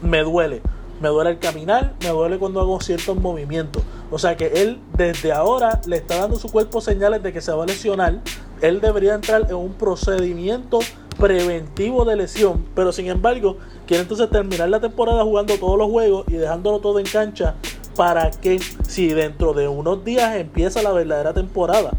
me 0.00 0.22
duele. 0.22 0.62
Me 1.00 1.08
duele 1.08 1.30
el 1.30 1.38
caminar, 1.40 1.94
me 2.00 2.10
duele 2.10 2.38
cuando 2.38 2.60
hago 2.60 2.80
ciertos 2.80 3.16
movimientos. 3.16 3.82
O 4.10 4.18
sea 4.18 4.36
que 4.36 4.46
él 4.62 4.78
desde 4.96 5.32
ahora 5.32 5.80
le 5.86 5.96
está 5.96 6.18
dando 6.18 6.36
a 6.36 6.40
su 6.40 6.48
cuerpo 6.48 6.80
señales 6.80 7.22
de 7.22 7.32
que 7.32 7.40
se 7.40 7.50
va 7.50 7.64
a 7.64 7.66
lesionar. 7.66 8.20
Él 8.60 8.80
debería 8.80 9.14
entrar 9.14 9.46
en 9.48 9.56
un 9.56 9.72
procedimiento 9.72 10.78
preventivo 11.18 12.04
de 12.04 12.16
lesión. 12.16 12.64
Pero 12.76 12.92
sin 12.92 13.08
embargo, 13.08 13.56
quiere 13.92 14.04
entonces 14.04 14.30
terminar 14.30 14.70
la 14.70 14.80
temporada 14.80 15.22
jugando 15.22 15.54
todos 15.58 15.76
los 15.76 15.90
juegos 15.90 16.24
y 16.28 16.32
dejándolo 16.32 16.78
todo 16.78 16.98
en 16.98 17.04
cancha 17.04 17.56
para 17.94 18.30
que 18.30 18.58
si 18.88 19.08
dentro 19.08 19.52
de 19.52 19.68
unos 19.68 20.02
días 20.02 20.34
empieza 20.36 20.80
la 20.80 20.92
verdadera 20.92 21.34
temporada 21.34 21.90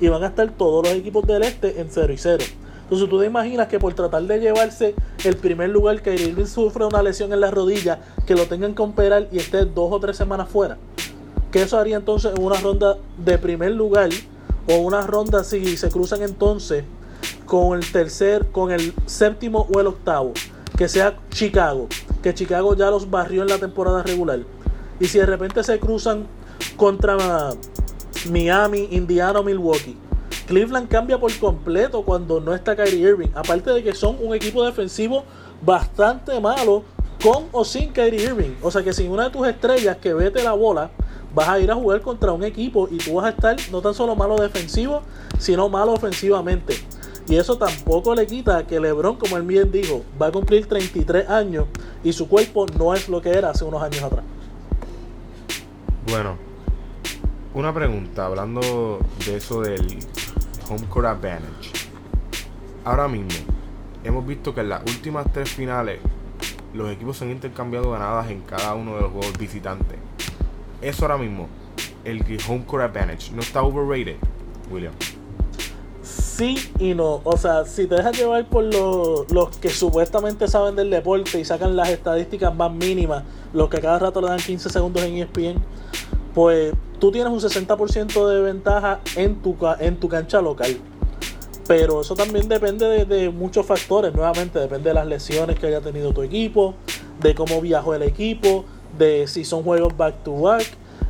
y 0.00 0.08
van 0.08 0.24
a 0.24 0.26
estar 0.26 0.50
todos 0.50 0.84
los 0.84 0.92
equipos 0.94 1.24
del 1.24 1.44
este 1.44 1.80
en 1.80 1.86
0 1.88 2.12
y 2.12 2.18
0. 2.18 2.44
Entonces 2.82 3.08
tú 3.08 3.20
te 3.20 3.26
imaginas 3.26 3.68
que 3.68 3.78
por 3.78 3.94
tratar 3.94 4.24
de 4.24 4.40
llevarse 4.40 4.96
el 5.22 5.36
primer 5.36 5.70
lugar 5.70 6.02
que 6.02 6.16
Irving 6.16 6.46
sufre 6.46 6.84
una 6.84 7.00
lesión 7.00 7.32
en 7.32 7.38
la 7.38 7.52
rodilla, 7.52 8.00
que 8.26 8.34
lo 8.34 8.46
tengan 8.46 8.74
que 8.74 8.82
operar 8.82 9.28
y 9.30 9.38
esté 9.38 9.66
dos 9.66 9.92
o 9.92 10.00
tres 10.00 10.16
semanas 10.16 10.48
fuera. 10.48 10.78
Que 11.52 11.62
eso 11.62 11.78
haría 11.78 11.98
entonces 11.98 12.32
una 12.40 12.58
ronda 12.58 12.96
de 13.18 13.38
primer 13.38 13.70
lugar 13.70 14.10
o 14.68 14.78
una 14.78 15.02
ronda 15.02 15.44
si 15.44 15.76
se 15.76 15.90
cruzan 15.90 16.22
entonces 16.22 16.82
con 17.44 17.78
el 17.78 17.92
tercer, 17.92 18.46
con 18.50 18.72
el 18.72 18.92
séptimo 19.06 19.68
o 19.72 19.78
el 19.78 19.86
octavo, 19.86 20.32
que 20.76 20.88
sea 20.88 21.18
Chicago, 21.30 21.88
que 22.22 22.34
Chicago 22.34 22.74
ya 22.74 22.90
los 22.90 23.10
barrió 23.10 23.42
en 23.42 23.48
la 23.48 23.58
temporada 23.58 24.02
regular 24.02 24.40
y 24.98 25.06
si 25.06 25.18
de 25.18 25.26
repente 25.26 25.62
se 25.62 25.78
cruzan 25.78 26.26
contra 26.76 27.16
Miami, 28.30 28.88
Indiana 28.90 29.40
o 29.40 29.42
Milwaukee, 29.42 29.96
Cleveland 30.46 30.88
cambia 30.88 31.18
por 31.18 31.36
completo 31.38 32.02
cuando 32.02 32.40
no 32.40 32.54
está 32.54 32.76
Kyrie 32.76 33.00
Irving. 33.00 33.28
Aparte 33.34 33.70
de 33.70 33.82
que 33.82 33.94
son 33.94 34.16
un 34.20 34.34
equipo 34.34 34.64
defensivo 34.64 35.24
bastante 35.62 36.38
malo 36.40 36.84
con 37.22 37.46
o 37.52 37.64
sin 37.64 37.92
Kyrie 37.92 38.22
Irving. 38.22 38.54
O 38.62 38.70
sea 38.70 38.82
que 38.82 38.92
sin 38.92 39.10
una 39.10 39.24
de 39.24 39.30
tus 39.30 39.46
estrellas 39.46 39.96
que 39.96 40.14
vete 40.14 40.42
la 40.42 40.52
bola, 40.52 40.90
vas 41.34 41.48
a 41.48 41.58
ir 41.58 41.70
a 41.70 41.74
jugar 41.74 42.00
contra 42.00 42.32
un 42.32 42.44
equipo 42.44 42.88
y 42.90 42.98
tú 42.98 43.14
vas 43.14 43.26
a 43.26 43.30
estar 43.30 43.56
no 43.70 43.82
tan 43.82 43.92
solo 43.92 44.14
malo 44.14 44.36
defensivo, 44.36 45.02
sino 45.38 45.68
malo 45.68 45.92
ofensivamente. 45.92 46.76
Y 47.28 47.36
eso 47.36 47.58
tampoco 47.58 48.14
le 48.14 48.26
quita 48.26 48.66
que 48.66 48.78
LeBron, 48.78 49.16
como 49.16 49.36
él 49.36 49.42
bien 49.42 49.72
dijo, 49.72 50.04
va 50.20 50.28
a 50.28 50.32
cumplir 50.32 50.66
33 50.66 51.28
años 51.28 51.66
y 52.04 52.12
su 52.12 52.28
cuerpo 52.28 52.66
no 52.78 52.94
es 52.94 53.08
lo 53.08 53.20
que 53.20 53.30
era 53.30 53.50
hace 53.50 53.64
unos 53.64 53.82
años 53.82 54.02
atrás. 54.02 54.24
Bueno, 56.08 56.36
una 57.52 57.74
pregunta, 57.74 58.26
hablando 58.26 59.00
de 59.26 59.36
eso 59.36 59.60
del 59.60 59.98
home 60.70 60.86
court 60.88 61.08
advantage. 61.08 61.88
Ahora 62.84 63.08
mismo, 63.08 63.40
hemos 64.04 64.24
visto 64.24 64.54
que 64.54 64.60
en 64.60 64.68
las 64.68 64.82
últimas 64.82 65.26
tres 65.32 65.50
finales 65.50 65.98
los 66.74 66.92
equipos 66.92 67.16
se 67.16 67.24
han 67.24 67.32
intercambiado 67.32 67.90
ganadas 67.90 68.30
en 68.30 68.42
cada 68.42 68.74
uno 68.74 68.94
de 68.94 69.00
los 69.00 69.10
juegos 69.10 69.36
visitantes. 69.36 69.98
Eso 70.80 71.06
ahora 71.06 71.18
mismo, 71.18 71.48
el 72.04 72.22
home 72.48 72.64
court 72.64 72.84
advantage, 72.84 73.32
¿no 73.32 73.40
está 73.40 73.62
overrated, 73.62 74.16
William? 74.70 74.92
Sí 76.36 76.56
y 76.78 76.92
no. 76.92 77.22
O 77.24 77.36
sea, 77.38 77.64
si 77.64 77.86
te 77.86 77.94
dejas 77.94 78.18
llevar 78.18 78.44
por 78.46 78.64
los, 78.64 79.30
los 79.32 79.56
que 79.56 79.70
supuestamente 79.70 80.48
saben 80.48 80.76
del 80.76 80.90
deporte 80.90 81.40
y 81.40 81.44
sacan 81.46 81.76
las 81.76 81.88
estadísticas 81.88 82.54
más 82.54 82.70
mínimas, 82.70 83.24
los 83.54 83.70
que 83.70 83.80
cada 83.80 83.98
rato 83.98 84.20
le 84.20 84.28
dan 84.28 84.38
15 84.38 84.68
segundos 84.68 85.02
en 85.02 85.16
ESPN, 85.16 85.64
pues 86.34 86.74
tú 86.98 87.10
tienes 87.10 87.32
un 87.32 87.40
60% 87.40 88.28
de 88.28 88.42
ventaja 88.42 89.00
en 89.16 89.36
tu, 89.36 89.56
en 89.80 89.96
tu 89.96 90.08
cancha 90.10 90.42
local. 90.42 90.76
Pero 91.66 92.02
eso 92.02 92.14
también 92.14 92.48
depende 92.48 93.06
de, 93.06 93.30
muchos 93.30 93.64
factores. 93.64 94.12
Nuevamente, 94.12 94.58
depende 94.58 94.90
de 94.90 94.94
las 94.94 95.06
lesiones 95.06 95.58
que 95.58 95.68
haya 95.68 95.80
tenido 95.80 96.12
tu 96.12 96.22
equipo, 96.22 96.74
de 97.20 97.34
cómo 97.34 97.62
viajó 97.62 97.94
el 97.94 98.02
equipo, 98.02 98.66
de 98.98 99.26
si 99.26 99.46
son 99.46 99.62
juegos 99.62 99.96
back 99.96 100.22
to 100.22 100.38
back. 100.38 100.66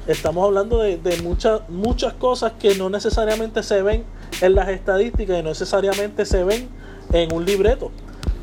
Estamos 0.07 0.45
hablando 0.45 0.79
de, 0.79 1.21
muchas, 1.25 1.69
muchas 1.69 2.15
cosas 2.15 2.53
que 2.61 2.77
no 2.77 2.89
necesariamente 2.89 3.65
se 3.65 3.83
ven 3.83 4.05
en 4.41 4.55
las 4.55 4.69
estadísticas 4.69 5.39
y 5.39 5.43
no 5.43 5.51
necesariamente 5.51 6.25
se 6.25 6.45
ven 6.45 6.69
en 7.12 7.33
un 7.33 7.45
libreto. 7.45 7.91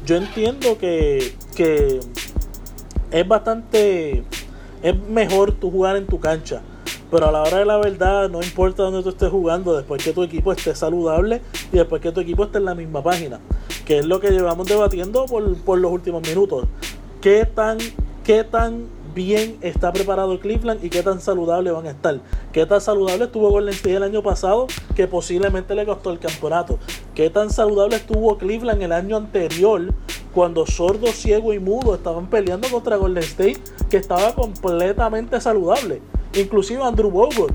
Yo 0.05 0.15
entiendo 0.15 0.77
que, 0.77 1.35
que 1.55 1.99
es 3.11 3.27
bastante. 3.27 4.23
Es 4.81 4.99
mejor 5.07 5.53
tú 5.53 5.71
jugar 5.71 5.95
en 5.95 6.07
tu 6.07 6.19
cancha 6.19 6.61
pero 7.13 7.27
a 7.27 7.31
la 7.31 7.43
hora 7.43 7.59
de 7.59 7.65
la 7.65 7.77
verdad, 7.77 8.27
no 8.27 8.41
importa 8.41 8.81
dónde 8.81 9.03
tú 9.03 9.09
estés 9.09 9.29
jugando, 9.29 9.77
después 9.77 10.03
que 10.03 10.13
tu 10.13 10.23
equipo 10.23 10.51
esté 10.51 10.73
saludable 10.73 11.41
y 11.71 11.77
después 11.77 12.01
que 12.01 12.11
tu 12.11 12.21
equipo 12.21 12.45
esté 12.45 12.57
en 12.57 12.65
la 12.65 12.73
misma 12.73 13.03
página, 13.03 13.39
que 13.85 13.99
es 13.99 14.05
lo 14.05 14.19
que 14.19 14.31
llevamos 14.31 14.67
debatiendo 14.67 15.27
por, 15.27 15.77
los 15.77 15.91
últimos 15.91 16.27
minutos. 16.27 16.65
¿Qué 17.21 17.45
tan, 17.45 17.77
¿Qué 18.23 18.43
tan 18.43 18.87
bien 19.13 19.57
está 19.61 19.91
preparado 19.91 20.39
Cleveland 20.39 20.83
y 20.83 20.89
qué 20.89 21.03
tan 21.03 21.21
saludable 21.21 21.71
van 21.71 21.87
a 21.87 21.91
estar. 21.91 22.19
Qué 22.51 22.65
tan 22.65 22.81
saludable 22.81 23.25
estuvo 23.25 23.49
Golden 23.49 23.73
State 23.73 23.95
el 23.95 24.03
año 24.03 24.23
pasado 24.23 24.67
que 24.95 25.07
posiblemente 25.07 25.75
le 25.75 25.85
costó 25.85 26.11
el 26.11 26.19
campeonato. 26.19 26.79
Qué 27.15 27.29
tan 27.29 27.49
saludable 27.49 27.97
estuvo 27.97 28.37
Cleveland 28.37 28.81
el 28.81 28.91
año 28.91 29.17
anterior 29.17 29.93
cuando 30.33 30.65
Sordo, 30.65 31.07
Ciego 31.07 31.53
y 31.53 31.59
Mudo 31.59 31.93
estaban 31.95 32.27
peleando 32.27 32.67
contra 32.69 32.95
Golden 32.95 33.23
State 33.23 33.61
que 33.89 33.97
estaba 33.97 34.33
completamente 34.33 35.39
saludable. 35.39 36.01
Inclusive 36.35 36.81
Andrew 36.81 37.11
Bogut, 37.11 37.51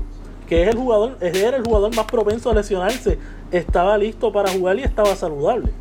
que 0.47 0.63
es 0.63 0.69
el 0.69 0.77
jugador, 0.77 1.17
era 1.19 1.57
el 1.57 1.63
jugador 1.63 1.93
más 1.95 2.05
propenso 2.05 2.49
a 2.49 2.53
lesionarse 2.53 3.19
estaba 3.51 3.97
listo 3.97 4.31
para 4.31 4.51
jugar 4.51 4.77
y 4.79 4.83
estaba 4.83 5.15
saludable. 5.15 5.71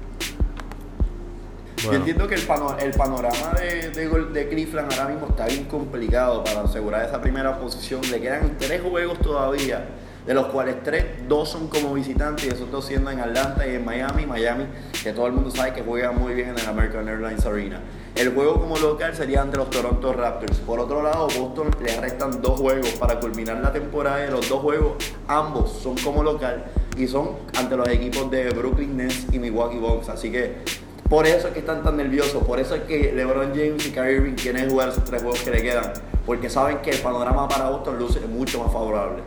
Yo 1.83 1.93
entiendo 1.93 2.27
que 2.27 2.35
el, 2.35 2.43
el 2.81 2.91
panorama 2.93 3.53
de, 3.59 3.91
de, 3.91 4.49
Cleveland 4.49 4.93
ahora 4.93 5.09
mismo 5.09 5.29
está 5.29 5.47
bien 5.47 5.65
complicado 5.65 6.43
para 6.43 6.63
asegurar 6.63 7.07
esa 7.07 7.21
primera 7.21 7.59
posición. 7.59 8.01
Le 8.11 8.21
quedan 8.21 8.57
tres 8.59 8.83
juegos 8.83 9.19
todavía, 9.21 9.87
de 10.27 10.35
los 10.35 10.47
cuales 10.47 10.83
tres, 10.83 11.05
dos 11.29 11.49
son 11.49 11.69
como 11.69 11.95
visitantes 11.95 12.47
y 12.47 12.49
esos 12.49 12.71
dos 12.73 12.85
siendo 12.85 13.11
en 13.13 13.21
Atlanta 13.21 13.67
y 13.67 13.77
en 13.77 13.85
Miami. 13.85 14.27
Miami, 14.27 14.65
que 15.03 15.13
todo 15.13 15.29
el 15.29 15.35
mundo 15.35 15.53
sabe 15.53 15.73
que 15.73 15.83
juega 15.83 16.11
muy 16.11 16.35
bien 16.35 16.49
en 16.51 16.59
el 16.59 16.67
American 16.67 17.09
Airlines 17.09 17.47
Arena. 17.47 17.81
El 18.17 18.35
juego 18.35 18.61
como 18.61 18.77
local 18.77 19.15
sería 19.15 19.43
ante 19.43 19.57
los 19.57 19.71
Toronto 19.71 20.13
Raptors. 20.13 20.59
Por 20.59 20.81
otro 20.81 21.03
lado, 21.03 21.29
Boston 21.29 21.71
le 21.81 22.01
restan 22.01 22.43
dos 22.43 22.59
juegos 22.59 22.91
para 22.99 23.21
culminar 23.21 23.59
la 23.59 23.73
temporada 23.73 24.27
y 24.27 24.31
los 24.31 24.49
dos 24.49 24.61
juegos, 24.61 24.95
ambos 25.29 25.71
son 25.81 25.97
como 25.99 26.25
local 26.25 26.65
y 26.97 27.07
son 27.07 27.37
ante 27.57 27.77
los 27.77 27.89
equipos 27.89 28.29
de 28.33 28.51
Brooklyn 28.51 28.97
Nets 28.97 29.27
y 29.31 29.39
Milwaukee 29.39 29.79
Bucks. 29.79 30.09
Así 30.09 30.33
que 30.33 30.88
por 31.09 31.27
eso 31.27 31.49
es 31.49 31.55
que 31.55 31.61
están 31.61 31.83
tan 31.83 31.97
nerviosos, 31.97 32.45
por 32.45 32.61
eso 32.61 32.75
es 32.75 32.83
que 32.83 33.13
LeBron 33.13 33.51
James 33.55 33.87
y 33.87 33.91
Kyrie 33.91 34.17
Irving 34.17 34.35
quieren 34.35 34.69
jugar 34.69 34.91
esos 34.91 35.05
tres 35.05 35.23
juegos 35.23 35.41
que 35.41 35.51
le 35.51 35.63
quedan, 35.63 35.93
porque 36.27 36.51
saben 36.51 36.79
que 36.79 36.91
el 36.91 36.99
panorama 36.99 37.49
para 37.49 37.71
Boston 37.71 37.99
luce 37.99 38.21
mucho 38.21 38.63
más 38.63 38.73
favorable. 38.73 39.23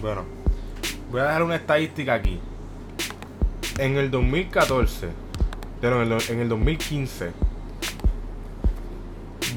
Bueno, 0.00 0.24
voy 1.10 1.20
a 1.20 1.24
dejar 1.24 1.42
una 1.42 1.56
estadística 1.56 2.14
aquí. 2.14 2.40
En 3.78 3.96
el 3.96 4.10
2014, 4.10 5.08
pero 5.80 6.02
en 6.02 6.40
el 6.40 6.48
2015, 6.48 7.30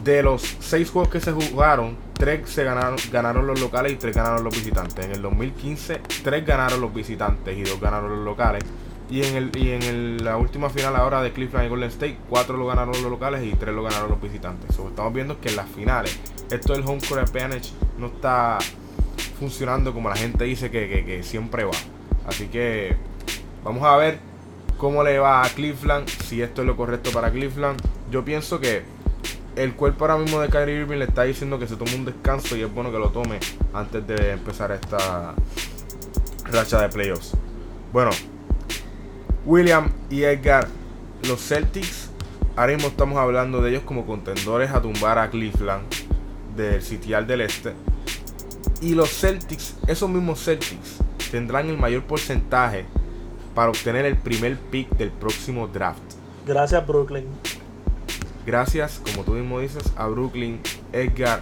de 0.04 0.24
los 0.24 0.58
seis 0.60 0.90
juegos 0.90 1.10
que 1.10 1.20
se 1.20 1.32
jugaron, 1.32 1.98
tres 2.14 2.50
se 2.50 2.64
ganaron, 2.64 2.98
ganaron 3.12 3.48
los 3.48 3.60
locales 3.60 3.94
y 3.94 3.96
tres 3.96 4.16
ganaron 4.16 4.44
los 4.44 4.54
visitantes. 4.54 5.06
En 5.06 5.12
el 5.12 5.22
2015, 5.22 6.02
tres 6.24 6.46
ganaron 6.46 6.82
los 6.82 6.94
visitantes 6.94 7.58
y 7.58 7.64
dos 7.64 7.80
ganaron 7.80 8.16
los 8.16 8.26
locales. 8.26 8.64
Y 9.10 9.24
en, 9.24 9.36
el, 9.36 9.52
y 9.56 9.70
en 9.70 10.24
la 10.24 10.38
última 10.38 10.70
final 10.70 10.96
ahora 10.96 11.22
de 11.22 11.32
Cleveland 11.32 11.68
y 11.68 11.70
Golden 11.70 11.90
State, 11.90 12.18
cuatro 12.28 12.58
lo 12.58 12.66
ganaron 12.66 12.94
los 13.02 13.12
locales 13.12 13.44
y 13.44 13.54
tres 13.54 13.74
lo 13.76 13.84
ganaron 13.84 14.10
los 14.10 14.22
visitantes. 14.22 14.72
estamos 14.72 15.14
viendo 15.14 15.40
que 15.40 15.50
en 15.50 15.56
las 15.58 15.70
finales, 15.70 16.20
esto 16.50 16.74
del 16.74 16.82
home 16.84 17.00
court 17.08 17.22
advantage 17.22 17.72
no 18.00 18.08
está 18.08 18.58
funcionando 19.40 19.94
como 19.94 20.10
la 20.10 20.16
gente 20.16 20.46
dice 20.46 20.72
que, 20.72 21.22
siempre 21.24 21.66
va. 21.66 21.78
Así 22.26 22.48
que 22.48 22.96
vamos 23.64 23.84
a 23.84 23.96
ver 23.98 24.20
cómo 24.78 25.04
le 25.04 25.20
va 25.20 25.44
a 25.44 25.50
Cleveland, 25.50 26.08
si 26.08 26.42
esto 26.42 26.62
es 26.62 26.68
lo 26.68 26.76
correcto 26.76 27.12
para 27.12 27.32
Cleveland. 27.32 27.80
Yo 28.10 28.26
pienso 28.26 28.60
que 28.60 28.84
el 29.56 29.74
cuerpo 29.76 30.06
ahora 30.06 30.18
mismo 30.18 30.40
de 30.40 30.50
Kyrie 30.50 30.82
Irving 30.82 30.98
le 30.98 31.06
está 31.06 31.24
diciendo 31.24 31.60
que 31.60 31.68
se 31.68 31.76
tome 31.76 31.96
un 31.96 32.06
descanso 32.06 32.58
y 32.58 32.62
es 32.62 32.74
bueno 32.74 32.92
que 32.92 33.00
lo 33.00 33.10
tome 33.10 33.40
antes 33.74 34.06
de 34.06 34.32
empezar 34.32 34.72
esta 34.72 35.34
racha 36.52 36.82
de 36.82 36.90
playoffs. 36.90 37.34
Bueno, 37.94 38.12
William 39.46 39.92
y 40.10 40.24
Edgar, 40.24 40.68
los 41.28 41.40
Celtics, 41.40 42.10
ahora 42.56 42.74
mismo 42.74 42.90
estamos 42.90 43.20
hablando 43.20 43.62
de 43.62 43.70
ellos 43.70 43.84
como 43.84 44.08
contendores 44.08 44.72
a 44.72 44.82
tumbar 44.82 45.20
a 45.20 45.30
Cleveland 45.30 45.86
del 46.56 46.82
sitial 46.82 47.28
del 47.28 47.42
este. 47.42 47.74
Y 48.82 48.96
los 48.96 49.10
Celtics, 49.10 49.76
esos 49.86 50.10
mismos 50.10 50.44
Celtics, 50.44 50.98
tendrán 51.30 51.70
el 51.70 51.78
mayor 51.78 52.04
porcentaje 52.04 52.86
para 53.54 53.70
obtener 53.70 54.06
el 54.06 54.18
primer 54.18 54.58
pick 54.58 54.90
del 54.98 55.12
próximo 55.12 55.68
draft. 55.68 56.02
Gracias, 56.48 56.86
Brooklyn. 56.88 57.26
Gracias, 58.48 59.00
como 59.12 59.24
tú 59.24 59.34
mismo 59.34 59.60
dices, 59.60 59.84
a 59.96 60.08
Brooklyn. 60.08 60.60
Edgar, 60.92 61.42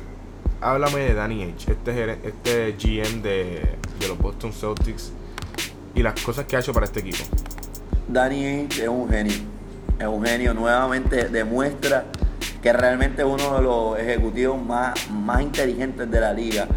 háblame 0.59 0.99
de 0.99 1.13
Danny 1.13 1.43
H, 1.43 1.71
este, 1.71 2.27
este 2.27 2.75
GM 2.77 3.21
de, 3.21 3.77
de 3.99 4.07
los 4.09 4.17
Boston 4.17 4.51
Celtics 4.51 5.13
y 5.95 6.03
las 6.03 6.19
cosas 6.21 6.45
que 6.45 6.57
ha 6.57 6.59
hecho 6.59 6.73
para 6.73 6.85
este 6.85 6.99
equipo. 6.99 7.23
Danny 8.07 8.45
Ainge 8.45 8.83
es 8.83 8.89
un 8.89 9.09
genio. 9.09 9.33
Es 9.99 10.07
un 10.07 10.25
genio. 10.25 10.53
Nuevamente 10.53 11.29
demuestra 11.29 12.05
que 12.61 12.73
realmente 12.73 13.21
es 13.21 13.27
uno 13.27 13.57
de 13.57 13.61
los 13.61 13.99
ejecutivos 13.99 14.61
más, 14.61 15.09
más 15.09 15.41
inteligentes 15.41 16.09
de 16.09 16.19
la 16.19 16.33
liga. 16.33 16.67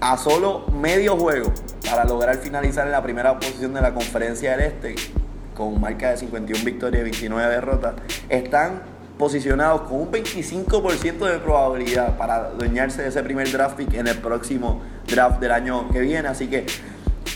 A 0.00 0.16
solo 0.18 0.66
medio 0.80 1.16
juego 1.16 1.52
para 1.88 2.04
lograr 2.04 2.36
finalizar 2.36 2.86
en 2.86 2.92
la 2.92 3.02
primera 3.02 3.38
posición 3.38 3.72
de 3.74 3.80
la 3.80 3.94
conferencia 3.94 4.56
del 4.56 4.60
Este, 4.60 4.94
con 5.54 5.80
marca 5.80 6.10
de 6.10 6.18
51 6.18 6.64
victorias 6.64 7.00
y 7.00 7.04
29 7.04 7.54
derrotas, 7.54 7.94
están 8.28 8.82
posicionados 9.18 9.82
con 9.82 10.00
un 10.00 10.10
25% 10.10 11.18
de 11.18 11.38
probabilidad 11.38 12.16
para 12.16 12.36
adueñarse 12.36 13.02
de 13.02 13.08
ese 13.08 13.22
primer 13.22 13.50
draft 13.50 13.76
pick 13.76 13.94
en 13.94 14.08
el 14.08 14.18
próximo 14.18 14.82
draft 15.06 15.40
del 15.40 15.52
año 15.52 15.88
que 15.90 16.00
viene. 16.00 16.28
Así 16.28 16.48
que 16.48 16.66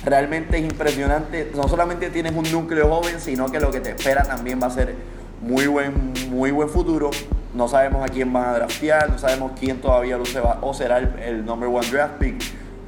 realmente 0.05 0.59
es 0.59 0.65
impresionante. 0.65 1.51
No 1.55 1.69
solamente 1.69 2.11
tienes 2.11 2.33
un 2.35 2.51
núcleo 2.51 2.89
joven, 2.89 3.21
sino 3.21 3.51
que 3.51 3.61
lo 3.61 3.71
que 3.71 3.81
te 3.81 3.91
espera 3.91 4.23
también 4.23 4.61
va 4.63 4.67
a 4.67 4.71
ser 4.71 4.95
muy 5.41 5.67
buen, 5.67 6.13
muy 6.31 6.51
buen 6.51 6.69
futuro. 6.69 7.11
No 7.55 7.69
sabemos 7.69 8.09
a 8.09 8.13
quién 8.13 8.33
van 8.33 8.51
a 8.51 8.53
draftear, 8.55 9.11
no 9.11 9.19
sabemos 9.19 9.53
quién 9.59 9.81
todavía 9.81 10.17
lo 10.17 10.25
se 10.25 10.41
o 10.41 10.75
será 10.75 10.99
el, 10.99 11.45
number 11.45 11.69
one 11.69 11.87
draft 11.91 12.15
pick. 12.19 12.43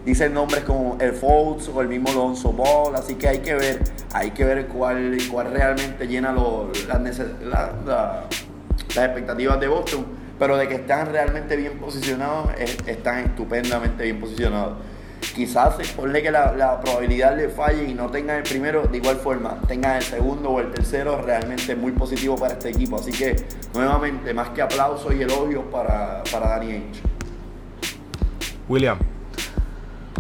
Dicen 0.05 0.33
nombres 0.33 0.65
como 0.65 0.97
el 0.99 1.13
Fultz 1.13 1.69
o 1.69 1.81
el 1.83 1.89
mismo 1.89 2.11
Lonzo 2.13 2.53
Ball, 2.53 2.97
así 2.97 3.17
que 3.17 3.29
hay 3.29 3.39
que 3.39 3.55
ver, 3.55 3.81
hay 4.15 4.31
que 4.31 4.45
ver 4.45 4.67
cuál, 4.67 5.19
cuál 5.31 5.53
realmente 5.53 6.07
llena 6.07 6.33
las, 6.33 7.01
expectativas 8.97 9.61
de 9.61 9.69
Boston, 9.69 10.07
pero 10.39 10.57
de 10.57 10.69
que 10.69 10.77
están 10.77 11.13
realmente 11.13 11.55
bien 11.55 11.79
posicionados, 11.79 12.49
están 12.87 13.19
estupendamente 13.27 14.05
bien 14.05 14.19
posicionados 14.19 14.79
quizás 15.35 15.75
ponle 15.97 16.23
que 16.23 16.31
la, 16.31 16.81
probabilidad 16.81 17.37
le 17.37 17.49
falle 17.49 17.89
y 17.89 17.95
no 17.95 18.11
tenga 18.11 18.37
el 18.37 18.43
primero, 18.43 18.83
de 18.83 18.99
igual 18.99 19.17
forma, 19.17 19.59
tenga 19.67 19.97
el 19.97 20.03
segundo 20.03 20.51
o 20.51 20.61
el 20.61 20.71
tercero, 20.73 21.21
realmente 21.23 21.75
muy 21.77 21.93
positivo 21.93 22.37
para 22.37 22.55
este 22.55 22.71
equipo. 22.71 22.97
Así 22.97 23.13
que, 23.13 23.37
nuevamente, 23.75 24.35
más 24.35 24.51
que 24.51 24.63
aplausos 24.63 25.15
y 25.15 25.23
elogios 25.23 25.65
para, 25.71 26.23
para 26.31 26.49
Danny 26.49 26.73
Ainge. 26.73 27.01
William. 28.69 28.99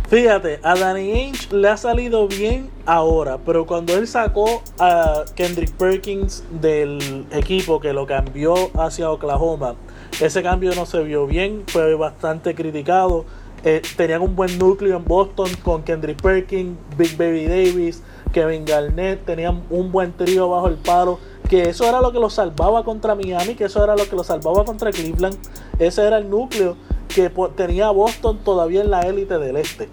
Fíjate, 0.08 0.58
a 0.64 0.74
Danny 0.74 1.12
Ainge 1.12 1.52
le 1.52 1.68
ha 1.68 1.76
salido 1.76 2.26
bien 2.26 2.68
ahora, 2.84 3.38
pero 3.38 3.64
cuando 3.64 3.94
él 3.94 4.08
sacó 4.08 4.60
a 4.80 5.24
Kendrick 5.36 5.70
Perkins 5.74 6.42
del 6.50 7.26
equipo 7.30 7.78
que 7.78 7.92
lo 7.92 8.06
cambió 8.06 8.54
hacia 8.74 9.08
Oklahoma, 9.08 9.76
ese 10.20 10.42
cambio 10.42 10.74
no 10.74 10.84
se 10.84 11.00
vio 11.04 11.28
bien, 11.28 11.62
fue 11.68 11.94
bastante 11.94 12.56
criticado 12.56 13.24
eh, 13.64 13.82
tenían 13.96 14.22
un 14.22 14.34
buen 14.34 14.58
núcleo 14.58 14.96
en 14.96 15.04
Boston 15.04 15.48
con 15.62 15.82
Kendrick 15.82 16.20
Perkins, 16.20 16.76
Big 16.96 17.16
Baby 17.16 17.46
Davis, 17.46 18.02
Kevin 18.32 18.64
Garnett, 18.64 19.24
tenían 19.24 19.62
un 19.70 19.92
buen 19.92 20.12
trío 20.12 20.48
bajo 20.48 20.68
el 20.68 20.76
paro, 20.76 21.18
que 21.48 21.62
eso 21.68 21.84
era 21.84 22.00
lo 22.00 22.12
que 22.12 22.18
lo 22.18 22.30
salvaba 22.30 22.84
contra 22.84 23.14
Miami, 23.14 23.54
que 23.54 23.64
eso 23.64 23.82
era 23.82 23.96
lo 23.96 24.08
que 24.08 24.16
lo 24.16 24.24
salvaba 24.24 24.64
contra 24.64 24.92
Cleveland, 24.92 25.36
ese 25.78 26.06
era 26.06 26.18
el 26.18 26.30
núcleo 26.30 26.76
que 27.08 27.30
tenía 27.56 27.90
Boston 27.90 28.38
todavía 28.44 28.82
en 28.82 28.90
la 28.90 29.00
élite 29.00 29.38
del 29.38 29.56
este. 29.56 29.88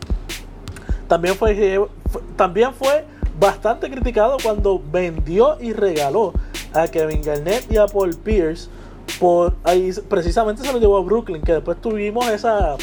También 1.07 1.35
fue, 1.35 1.87
también 2.35 2.73
fue 2.73 3.05
bastante 3.39 3.89
criticado 3.89 4.37
cuando 4.41 4.81
vendió 4.91 5.57
y 5.59 5.73
regaló 5.73 6.33
a 6.73 6.87
Kevin 6.87 7.21
Garnett 7.21 7.71
y 7.71 7.77
a 7.77 7.87
Paul 7.87 8.15
Pierce 8.15 8.69
por 9.19 9.55
ahí 9.63 9.91
precisamente 10.09 10.63
se 10.63 10.71
lo 10.71 10.79
llevó 10.79 10.97
a 10.97 11.01
Brooklyn, 11.01 11.41
que 11.41 11.53
después 11.53 11.79
tuvimos 11.81 12.27
esa 12.29 12.75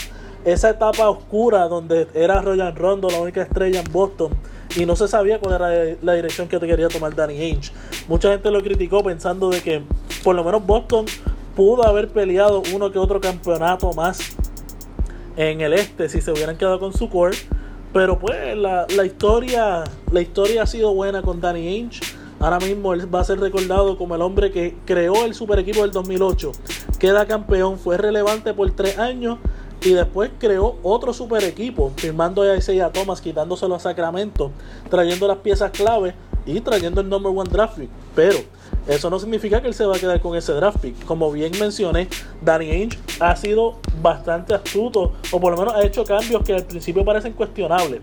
esa 0.45 0.71
etapa 0.71 1.09
oscura 1.09 1.69
donde 1.69 2.07
era 2.15 2.41
Royan 2.41 2.77
Rondo 2.77 3.09
la 3.09 3.21
única 3.21 3.43
estrella 3.43 3.81
en 3.81 3.93
Boston 3.93 4.33
y 4.77 4.87
no 4.87 4.97
se 4.97 5.09
sabía 5.09 5.39
cuál 5.39 5.55
era 5.55 5.97
la 6.03 6.15
dirección 6.15 6.49
que 6.49 6.59
quería 6.59 6.89
tomar 6.89 7.15
Danny 7.15 7.41
Ainge. 7.41 7.73
Mucha 8.09 8.31
gente 8.31 8.51
lo 8.51 8.63
criticó 8.63 9.03
pensando 9.03 9.49
de 9.51 9.61
que 9.61 9.83
por 10.23 10.35
lo 10.35 10.45
menos 10.45 10.67
Boston 10.67 11.07
pudo 11.55 11.87
haber 11.87 12.09
peleado 12.09 12.63
uno 12.75 12.91
que 12.91 12.99
otro 12.99 13.21
campeonato 13.21 13.93
más 13.93 14.37
en 15.37 15.61
el 15.61 15.73
este 15.73 16.09
si 16.09 16.21
se 16.21 16.33
hubieran 16.33 16.57
quedado 16.57 16.79
con 16.81 16.93
su 16.93 17.09
core. 17.09 17.37
Pero 17.93 18.19
pues 18.19 18.57
la, 18.57 18.87
historia 19.05 19.85
la 20.11 20.21
historia 20.21 20.65
ha 20.65 20.67
sido 20.67 20.93
buena 20.95 21.23
con 21.23 21.41
Danny 21.41 21.69
Ainge. 21.69 22.01
Ahora 22.41 22.59
mismo 22.59 22.93
él 22.93 23.15
va 23.15 23.21
a 23.21 23.25
ser 23.25 23.39
recordado 23.39 23.97
como 23.97 24.17
el 24.17 24.23
hombre 24.23 24.51
que 24.51 24.77
creó 24.85 25.25
el 25.25 25.35
super 25.35 25.61
equipo 25.61 25.83
del 25.83 25.93
2008. 25.93 26.51
Queda 26.99 27.27
campeón, 27.27 27.79
fue 27.79 27.97
relevante 27.97 28.53
por 28.53 28.71
tres 28.73 28.99
años 28.99 29.39
y 29.85 29.93
después 29.93 30.31
creó 30.39 30.77
otro 30.83 31.13
super 31.13 31.45
equipo, 31.45 31.93
firmando 31.97 32.43
a 32.43 32.57
Isaiah 32.57 32.91
Thomas, 32.91 33.21
quitándoselo 33.21 33.75
a 33.75 33.79
Sacramento, 33.79 34.51
trayendo 34.89 35.29
las 35.29 35.39
piezas 35.39 35.71
clave 35.71 36.15
y 36.47 36.61
trayendo 36.61 37.03
el 37.03 37.09
number 37.09 37.33
one 37.35 37.49
draft 37.51 37.79
pick. 37.79 37.91
Pero 38.15 38.39
eso 38.89 39.11
no 39.11 39.19
significa 39.19 39.61
que 39.61 39.69
él 39.69 39.75
se 39.75 39.85
va 39.85 39.97
a 39.97 39.99
quedar 39.99 40.21
con 40.21 40.37
ese 40.37 40.53
draft 40.55 40.79
pick. 40.79 41.05
Como 41.05 41.31
bien 41.31 41.53
mencioné, 41.61 42.09
Danny 42.43 42.71
Ainge 42.71 42.99
ha 43.21 43.37
sido 43.37 43.77
bastante 44.01 44.55
astuto, 44.55 45.13
o 45.31 45.41
por 45.41 45.53
lo 45.53 45.59
menos 45.59 45.75
ha 45.75 45.85
hecho 45.85 46.05
cambios 46.05 46.43
que 46.43 46.55
al 46.55 46.65
principio 46.65 47.05
parecen 47.05 47.35
cuestionables. 47.35 48.01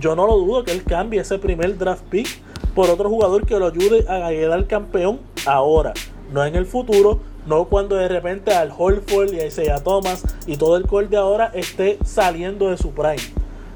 Yo 0.00 0.14
no 0.14 0.26
lo 0.26 0.36
dudo 0.36 0.62
que 0.62 0.70
él 0.70 0.84
cambie 0.84 1.20
ese 1.20 1.38
primer 1.38 1.76
draft 1.76 2.04
pick 2.04 2.28
por 2.76 2.88
otro 2.90 3.08
jugador 3.08 3.44
que 3.44 3.58
lo 3.58 3.66
ayude 3.66 4.04
a 4.08 4.28
quedar 4.28 4.64
campeón 4.68 5.18
ahora, 5.46 5.92
no 6.32 6.44
en 6.44 6.54
el 6.54 6.64
futuro, 6.64 7.18
no 7.48 7.64
cuando 7.64 7.96
de 7.96 8.08
repente 8.08 8.52
al 8.52 8.72
Holford 8.76 9.32
y 9.32 9.40
a 9.40 9.46
Isaiah 9.46 9.82
Thomas 9.82 10.22
y 10.46 10.56
todo 10.56 10.76
el 10.76 10.86
core 10.86 11.08
de 11.08 11.16
ahora 11.16 11.50
esté 11.54 11.98
saliendo 12.04 12.68
de 12.70 12.76
su 12.76 12.90
prime. 12.90 13.16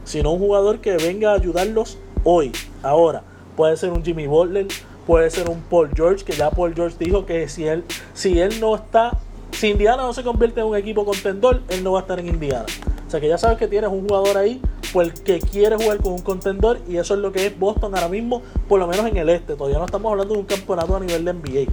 Sino 0.05 0.33
un 0.33 0.39
jugador 0.39 0.81
que 0.81 0.97
venga 0.97 1.33
a 1.33 1.35
ayudarlos 1.35 1.99
hoy, 2.23 2.53
ahora, 2.83 3.23
puede 3.57 3.77
ser 3.77 3.91
un 3.91 4.05
Jimmy 4.05 4.27
Butler, 4.27 4.67
puede 5.07 5.31
ser 5.31 5.49
un 5.49 5.63
Paul 5.63 5.91
George, 5.95 6.25
que 6.25 6.33
ya 6.33 6.51
Paul 6.51 6.75
George 6.75 6.97
dijo 6.99 7.25
que 7.25 7.49
si 7.49 7.67
él, 7.67 7.85
si 8.13 8.39
él 8.39 8.61
no 8.61 8.75
está, 8.75 9.19
si 9.53 9.71
Indiana 9.71 10.03
no 10.03 10.13
se 10.13 10.23
convierte 10.23 10.61
en 10.61 10.67
un 10.67 10.77
equipo 10.77 11.05
contendor, 11.05 11.63
él 11.69 11.83
no 11.83 11.93
va 11.93 12.01
a 12.01 12.03
estar 12.03 12.21
en 12.21 12.29
Indiana. 12.29 12.67
O 13.07 13.11
sea 13.11 13.21
que 13.21 13.29
ya 13.29 13.39
sabes 13.39 13.59
que 13.59 13.69
tienes 13.69 13.91
un 13.91 14.07
jugador 14.07 14.37
ahí 14.37 14.61
pues 14.93 15.21
que 15.21 15.39
quiere 15.39 15.77
jugar 15.77 15.99
con 15.99 16.13
un 16.13 16.21
contendor 16.21 16.79
y 16.87 16.97
eso 16.97 17.15
es 17.15 17.21
lo 17.21 17.33
que 17.33 17.47
es 17.47 17.59
Boston 17.59 17.95
ahora 17.95 18.09
mismo, 18.09 18.43
por 18.69 18.79
lo 18.79 18.87
menos 18.87 19.07
en 19.07 19.17
el 19.17 19.29
este. 19.31 19.55
Todavía 19.55 19.79
no 19.79 19.87
estamos 19.87 20.11
hablando 20.11 20.35
de 20.35 20.41
un 20.41 20.47
campeonato 20.47 20.97
a 20.97 21.01
nivel 21.01 21.25
de 21.25 21.33
NBA. 21.33 21.73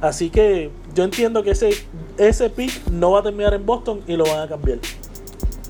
Así 0.00 0.30
que 0.30 0.70
yo 0.94 1.04
entiendo 1.04 1.42
que 1.42 1.50
ese, 1.50 1.70
ese 2.18 2.50
pick 2.50 2.86
no 2.88 3.12
va 3.12 3.20
a 3.20 3.22
terminar 3.22 3.54
en 3.54 3.64
Boston 3.64 4.02
y 4.06 4.16
lo 4.16 4.24
van 4.24 4.40
a 4.40 4.48
cambiar. 4.48 4.78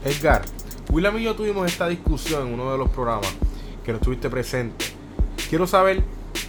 Edgar, 0.04 0.42
William 0.90 1.16
y 1.18 1.22
yo 1.22 1.34
tuvimos 1.34 1.66
esta 1.66 1.88
discusión 1.88 2.48
en 2.48 2.54
uno 2.54 2.72
de 2.72 2.78
los 2.78 2.90
programas 2.90 3.32
que 3.84 3.92
no 3.92 3.98
estuviste 3.98 4.28
presente. 4.28 4.84
Quiero 5.48 5.66
saber 5.66 6.02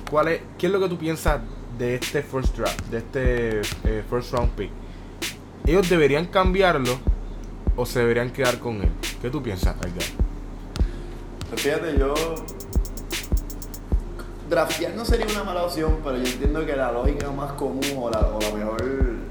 cuál 0.10 0.30
es, 0.30 0.42
qué 0.58 0.68
es 0.68 0.74
lo 0.74 0.80
que 0.80 0.90
tú 0.90 0.98
piensas 0.98 1.42
de 1.78 1.96
este 1.96 2.22
first 2.24 2.58
draft, 2.58 2.82
de 2.86 2.98
este 2.98 3.62
eh, 3.84 4.04
first 4.10 4.34
round 4.34 4.52
pick. 4.52 4.70
¿Ellos 5.66 5.90
deberían 5.90 6.26
cambiarlo 6.26 6.98
o 7.76 7.86
se 7.86 8.00
deberían 8.00 8.32
quedar 8.32 8.60
con 8.60 8.82
él? 8.82 8.90
¿Qué 9.22 9.30
tú 9.30 9.42
piensas, 9.42 9.76
Edgar? 9.78 10.04
Pues 11.50 11.62
fíjate, 11.62 11.98
yo. 11.98 12.14
Draftear 14.54 14.94
no 14.94 15.04
sería 15.04 15.26
una 15.26 15.44
mala 15.44 15.64
opción, 15.64 15.98
pero 16.04 16.16
yo 16.16 16.28
entiendo 16.28 16.64
que 16.64 16.76
la 16.76 16.92
lógica 16.92 17.32
más 17.32 17.54
común 17.54 17.82
o 17.98 18.12
la, 18.12 18.20
o 18.20 18.40
la 18.40 18.52
mejor, 18.52 18.84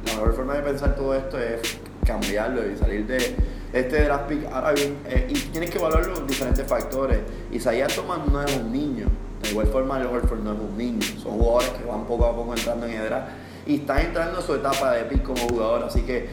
la 0.05 0.15
mejor 0.15 0.35
forma 0.35 0.55
de 0.55 0.63
pensar 0.63 0.97
todo 0.97 1.15
esto 1.15 1.39
es 1.39 1.79
cambiarlo 2.05 2.69
y 2.69 2.77
salir 2.77 3.07
de 3.07 3.37
este 3.73 4.03
draft 4.03 4.27
pick. 4.27 4.53
Ahora 4.53 4.73
bien, 4.73 4.99
eh, 5.07 5.29
y 5.31 5.35
tienes 5.35 5.71
que 5.71 5.79
evaluar 5.79 6.05
los 6.09 6.27
diferentes 6.27 6.67
factores. 6.67 7.21
Isaiah 7.53 7.87
Thomas 7.87 8.19
no 8.27 8.43
es 8.43 8.57
un 8.57 8.73
niño. 8.73 9.07
De 9.41 9.51
igual 9.51 9.69
forma, 9.69 10.01
el 10.01 10.07
Horford 10.07 10.41
no 10.41 10.55
es 10.55 10.59
un 10.59 10.77
niño. 10.77 11.03
Son 11.23 11.39
jugadores 11.39 11.69
que 11.69 11.85
van 11.85 12.05
poco 12.05 12.27
a 12.27 12.35
poco 12.35 12.55
entrando 12.57 12.87
en 12.87 12.93
el 12.95 13.05
draft 13.05 13.29
y 13.65 13.77
están 13.77 14.01
entrando 14.01 14.41
en 14.41 14.45
su 14.45 14.57
etapa 14.57 14.91
de 14.95 15.05
pick 15.05 15.23
como 15.23 15.47
jugador. 15.47 15.85
Así 15.85 16.03
que 16.03 16.31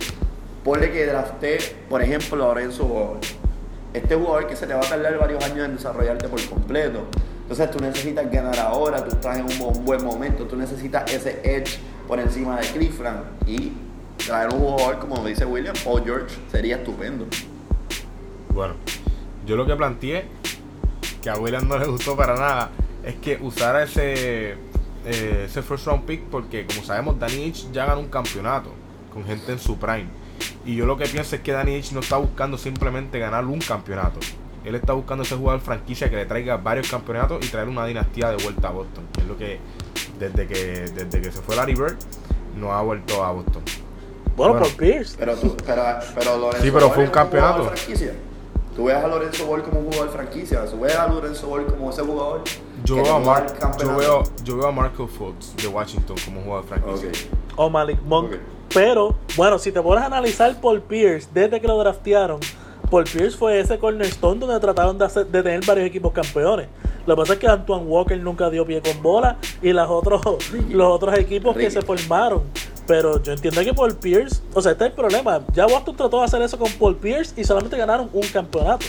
ponle 0.63 0.91
que 0.91 1.05
drafté, 1.05 1.59
por 1.87 2.01
ejemplo, 2.01 2.43
a 2.43 2.47
Lorenzo 2.47 2.85
Ball. 2.85 3.19
Este 3.93 4.15
jugador 4.15 4.47
que 4.47 4.55
se 4.55 4.65
te 4.65 4.73
va 4.73 4.79
a 4.79 4.89
tardar 4.89 5.15
varios 5.19 5.43
años 5.43 5.63
en 5.63 5.75
desarrollarte 5.75 6.27
por 6.27 6.43
completo. 6.49 7.01
Entonces 7.49 7.71
tú 7.71 7.79
necesitas 7.79 8.29
ganar 8.29 8.59
ahora, 8.59 9.03
tú 9.03 9.09
estás 9.09 9.39
en 9.39 9.45
un 9.45 9.83
buen 9.83 10.05
momento, 10.05 10.45
tú 10.45 10.55
necesitas 10.55 11.11
ese 11.11 11.41
edge 11.43 11.79
por 12.07 12.19
encima 12.19 12.59
de 12.59 12.67
Cleveland 12.67 13.23
y 13.47 13.71
traer 14.23 14.53
un 14.53 14.59
jugador 14.59 14.99
como 14.99 15.25
dice 15.25 15.45
William, 15.45 15.73
Paul 15.83 16.03
George, 16.03 16.35
sería 16.51 16.75
estupendo. 16.75 17.25
Bueno, 18.53 18.75
yo 19.47 19.55
lo 19.55 19.65
que 19.65 19.75
planteé, 19.75 20.27
que 21.23 21.31
a 21.31 21.37
William 21.37 21.67
no 21.67 21.79
le 21.79 21.87
gustó 21.87 22.15
para 22.15 22.35
nada, 22.35 22.69
es 23.03 23.15
que 23.15 23.39
usara 23.41 23.81
ese, 23.81 24.51
eh, 25.07 25.45
ese 25.47 25.63
first 25.63 25.87
round 25.87 26.05
pick 26.05 26.21
porque 26.25 26.67
como 26.67 26.83
sabemos 26.83 27.17
Danny 27.17 27.49
H 27.49 27.69
ya 27.73 27.87
ganó 27.87 28.01
un 28.01 28.09
campeonato 28.09 28.69
con 29.11 29.25
gente 29.25 29.53
en 29.53 29.59
su 29.59 29.75
prime. 29.79 30.05
Y 30.65 30.75
yo 30.75 30.85
lo 30.85 30.97
que 30.97 31.05
pienso 31.05 31.35
es 31.35 31.41
que 31.41 31.51
Danny 31.51 31.79
H 31.79 31.95
no 31.95 32.01
está 32.01 32.17
buscando 32.17 32.59
simplemente 32.59 33.17
ganar 33.17 33.43
un 33.47 33.57
campeonato. 33.57 34.19
Él 34.65 34.75
está 34.75 34.93
buscando 34.93 35.23
ese 35.23 35.35
jugador 35.35 35.61
franquicia 35.61 36.09
que 36.09 36.15
le 36.17 36.25
traiga 36.25 36.57
varios 36.57 36.89
campeonatos 36.89 37.45
y 37.45 37.49
traer 37.49 37.67
una 37.67 37.85
dinastía 37.85 38.29
de 38.29 38.43
vuelta 38.43 38.67
a 38.67 38.71
Boston. 38.71 39.05
Es 39.17 39.25
lo 39.25 39.37
que 39.37 39.59
desde 40.19 40.47
que 40.47 40.55
desde 40.93 41.21
que 41.21 41.31
se 41.31 41.41
fue 41.41 41.55
Larry 41.55 41.75
Bird 41.75 41.95
no 42.57 42.73
ha 42.73 42.81
vuelto 42.81 43.23
a 43.23 43.31
Boston. 43.31 43.63
Bueno, 44.35 44.59
por 44.59 44.71
Pierce. 44.75 45.15
Pero, 45.17 45.35
tú, 45.35 45.55
pero, 45.65 45.83
pero 46.15 46.37
Lorenzo 46.37 46.63
Sí, 46.65 46.71
pero 46.71 46.89
fue 46.89 47.03
un 47.03 47.09
campeonato. 47.09 47.71
Tú 48.75 48.85
ves 48.85 48.95
a 48.95 49.07
Lorenzo 49.07 49.45
Ball 49.45 49.61
como 49.61 49.81
un 49.81 49.85
jugador 49.87 50.09
franquicia, 50.09 50.63
tú 50.65 50.79
ves 50.79 50.95
a 50.95 51.05
Lorenzo 51.07 51.47
Ball 51.47 51.65
como 51.65 51.89
ese 51.89 52.01
jugador. 52.01 52.43
Yo 52.85 52.95
veo, 52.95 53.15
a 53.15 53.19
Mar- 53.19 53.47
yo, 53.47 53.59
campeonato. 53.59 53.99
veo, 53.99 54.23
yo 54.45 54.55
veo 54.57 54.67
a 54.67 54.71
Marco 54.71 55.05
Fultz 55.07 55.53
de 55.57 55.67
Washington 55.67 56.15
como 56.23 56.41
jugador 56.41 56.65
franquicia. 56.65 57.09
O 57.57 57.69
Malik 57.69 58.01
Monk. 58.03 58.35
Pero, 58.73 59.15
bueno, 59.35 59.59
si 59.59 59.73
te 59.73 59.81
pones 59.81 60.03
a 60.03 60.07
analizar 60.07 60.55
Paul 60.61 60.81
Pierce 60.81 61.27
desde 61.33 61.59
que 61.59 61.67
lo 61.67 61.77
draftearon, 61.79 62.39
Paul 62.89 63.03
Pierce 63.03 63.37
fue 63.37 63.59
ese 63.59 63.77
cornerstone 63.77 64.39
donde 64.39 64.59
trataron 64.59 64.97
de, 64.97 65.05
hacer, 65.05 65.27
de 65.27 65.43
tener 65.43 65.65
varios 65.65 65.87
equipos 65.87 66.11
campeones. 66.11 66.67
Lo 67.05 67.15
que 67.15 67.21
pasa 67.21 67.33
es 67.33 67.39
que 67.39 67.47
Antoine 67.47 67.85
Walker 67.85 68.19
nunca 68.19 68.49
dio 68.49 68.65
pie 68.65 68.81
con 68.81 69.01
bola 69.01 69.37
y 69.61 69.71
los 69.71 69.89
otros, 69.89 70.21
los 70.69 70.87
otros 70.87 71.17
equipos 71.17 71.55
que 71.55 71.69
se 71.71 71.81
formaron. 71.81 72.43
Pero 72.87 73.21
yo 73.21 73.33
entiendo 73.33 73.61
que 73.61 73.73
Paul 73.73 73.95
Pierce, 73.95 74.41
o 74.53 74.61
sea, 74.61 74.71
este 74.71 74.85
es 74.85 74.89
el 74.89 74.95
problema. 74.95 75.41
Ya 75.53 75.67
Boston 75.67 75.95
trató 75.95 76.19
de 76.19 76.25
hacer 76.25 76.41
eso 76.41 76.57
con 76.57 76.71
Paul 76.73 76.95
Pierce 76.95 77.39
y 77.39 77.43
solamente 77.43 77.77
ganaron 77.77 78.09
un 78.13 78.27
campeonato. 78.27 78.85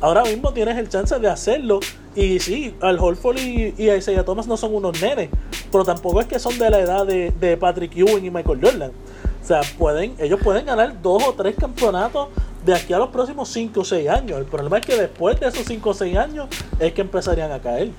Ahora 0.00 0.22
mismo 0.24 0.52
tienes 0.52 0.76
el 0.78 0.88
chance 0.88 1.18
de 1.18 1.28
hacerlo. 1.28 1.80
Y 2.14 2.38
sí, 2.40 2.74
Al 2.80 2.98
Holford 2.98 3.38
y, 3.38 3.74
y 3.76 3.90
Isaiah 3.90 4.24
Thomas 4.24 4.46
no 4.46 4.56
son 4.56 4.74
unos 4.74 5.00
nenes, 5.02 5.28
pero 5.70 5.84
tampoco 5.84 6.20
es 6.20 6.26
que 6.26 6.38
son 6.38 6.58
de 6.58 6.70
la 6.70 6.80
edad 6.80 7.06
de, 7.06 7.30
de 7.30 7.56
Patrick 7.58 7.94
Ewing 7.94 8.24
y 8.24 8.30
Michael 8.30 8.58
Jordan. 8.62 8.90
O 9.42 9.46
sea, 9.46 9.60
pueden, 9.78 10.14
ellos 10.18 10.40
pueden 10.42 10.66
ganar 10.66 11.00
dos 11.02 11.22
o 11.26 11.32
tres 11.34 11.54
campeonatos 11.56 12.28
de 12.66 12.74
aquí 12.74 12.92
a 12.92 12.98
los 12.98 13.10
próximos 13.10 13.48
5 13.50 13.80
o 13.80 13.84
6 13.84 14.08
años. 14.08 14.38
El 14.38 14.44
problema 14.44 14.78
es 14.78 14.86
que 14.86 14.96
después 14.96 15.38
de 15.38 15.46
esos 15.46 15.64
5 15.64 15.88
o 15.88 15.94
6 15.94 16.16
años 16.16 16.48
es 16.80 16.92
que 16.92 17.00
empezarían 17.00 17.52
a 17.52 17.60
caer. 17.60 17.92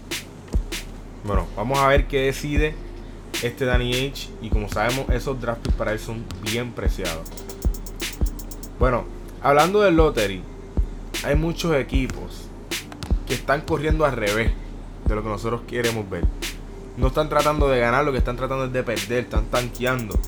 Bueno, 1.23 1.47
vamos 1.55 1.79
a 1.79 1.87
ver 1.87 2.07
qué 2.07 2.25
decide 2.25 2.75
este 3.41 3.63
Danny 3.63 3.93
H. 3.93 4.29
Y 4.41 4.49
como 4.49 4.67
sabemos, 4.67 5.09
esos 5.09 5.39
draft 5.39 5.69
para 5.77 5.93
él 5.93 5.99
son 5.99 6.25
bien 6.41 6.73
preciados. 6.73 7.29
Bueno, 8.77 9.05
hablando 9.41 9.79
del 9.79 9.95
lottery, 9.95 10.43
hay 11.23 11.35
muchos 11.35 11.73
equipos 11.73 12.49
que 13.25 13.35
están 13.35 13.61
corriendo 13.61 14.03
al 14.03 14.11
revés 14.17 14.51
de 15.05 15.15
lo 15.15 15.23
que 15.23 15.29
nosotros 15.29 15.61
queremos 15.65 16.09
ver. 16.09 16.25
No 16.97 17.07
están 17.07 17.29
tratando 17.29 17.69
de 17.69 17.79
ganar, 17.79 18.03
lo 18.03 18.11
que 18.11 18.17
están 18.17 18.35
tratando 18.35 18.65
es 18.65 18.73
de 18.73 18.83
perder, 18.83 19.19
están 19.19 19.45
tanqueando. 19.45 20.19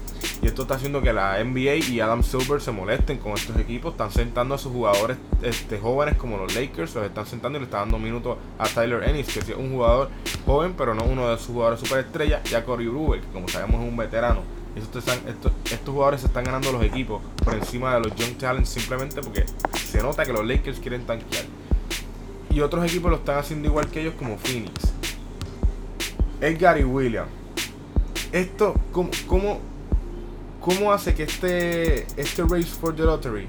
Y 0.41 0.47
esto 0.47 0.62
está 0.62 0.75
haciendo 0.75 1.02
que 1.02 1.12
la 1.12 1.43
NBA 1.43 1.89
y 1.89 1.99
Adam 1.99 2.23
Silver 2.23 2.62
se 2.62 2.71
molesten 2.71 3.17
con 3.17 3.34
estos 3.34 3.58
equipos. 3.58 3.91
Están 3.91 4.12
sentando 4.12 4.56
a 4.56 4.58
sus 4.58 4.71
jugadores 4.71 5.17
este, 5.41 5.80
jóvenes 5.80 6.15
como 6.15 6.38
los 6.38 6.56
Lakers. 6.56 6.95
Los 6.95 7.06
están 7.06 7.25
sentando 7.25 7.58
y 7.58 7.62
le 7.62 7.65
están 7.65 7.82
dando 7.82 7.99
minutos 7.99 8.38
a 8.58 8.67
Tyler 8.67 9.04
Ennis, 9.04 9.28
que 9.28 9.39
es 9.39 9.49
un 9.49 9.71
jugador 9.73 10.10
joven, 10.45 10.75
pero 10.78 10.93
no 10.93 11.04
uno 11.04 11.30
de 11.30 11.38
sus 11.38 11.47
jugadores 11.47 11.82
superestrella. 11.82 12.41
Y 12.49 12.56
a 12.56 12.63
Corey 12.63 12.88
Brewer, 12.88 13.19
que 13.19 13.28
como 13.28 13.49
sabemos 13.49 13.82
es 13.82 13.89
un 13.89 13.97
veterano. 13.97 14.41
Estos, 14.75 15.06
estos, 15.08 15.52
estos 15.65 15.93
jugadores 15.93 16.21
se 16.21 16.28
están 16.28 16.45
ganando 16.45 16.71
los 16.71 16.84
equipos 16.84 17.21
por 17.43 17.56
encima 17.56 17.95
de 17.95 18.02
los 18.02 18.15
Young 18.15 18.38
Talents 18.38 18.69
simplemente 18.69 19.19
porque 19.19 19.43
se 19.75 20.02
nota 20.02 20.23
que 20.23 20.32
los 20.32 20.45
Lakers 20.45 20.80
quieren 20.80 21.06
tanquear. 21.06 21.43
Y 22.49 22.62
otros 22.62 22.86
equipos 22.86 23.12
lo 23.12 23.17
están 23.17 23.39
haciendo 23.39 23.67
igual 23.67 23.88
que 23.88 24.02
ellos 24.02 24.13
como 24.17 24.38
Phoenix. 24.38 24.93
Edgar 26.39 26.80
y 26.80 26.84
William. 26.84 27.28
Esto, 28.32 28.75
¿cómo, 28.91 29.10
cómo, 29.28 29.60
cómo 30.69 30.93
hace 30.93 31.15
que 31.15 31.23
este, 31.23 32.05
este 32.15 32.43
Race 32.43 32.65
for 32.65 32.95
the 32.95 33.01
Lottery 33.01 33.47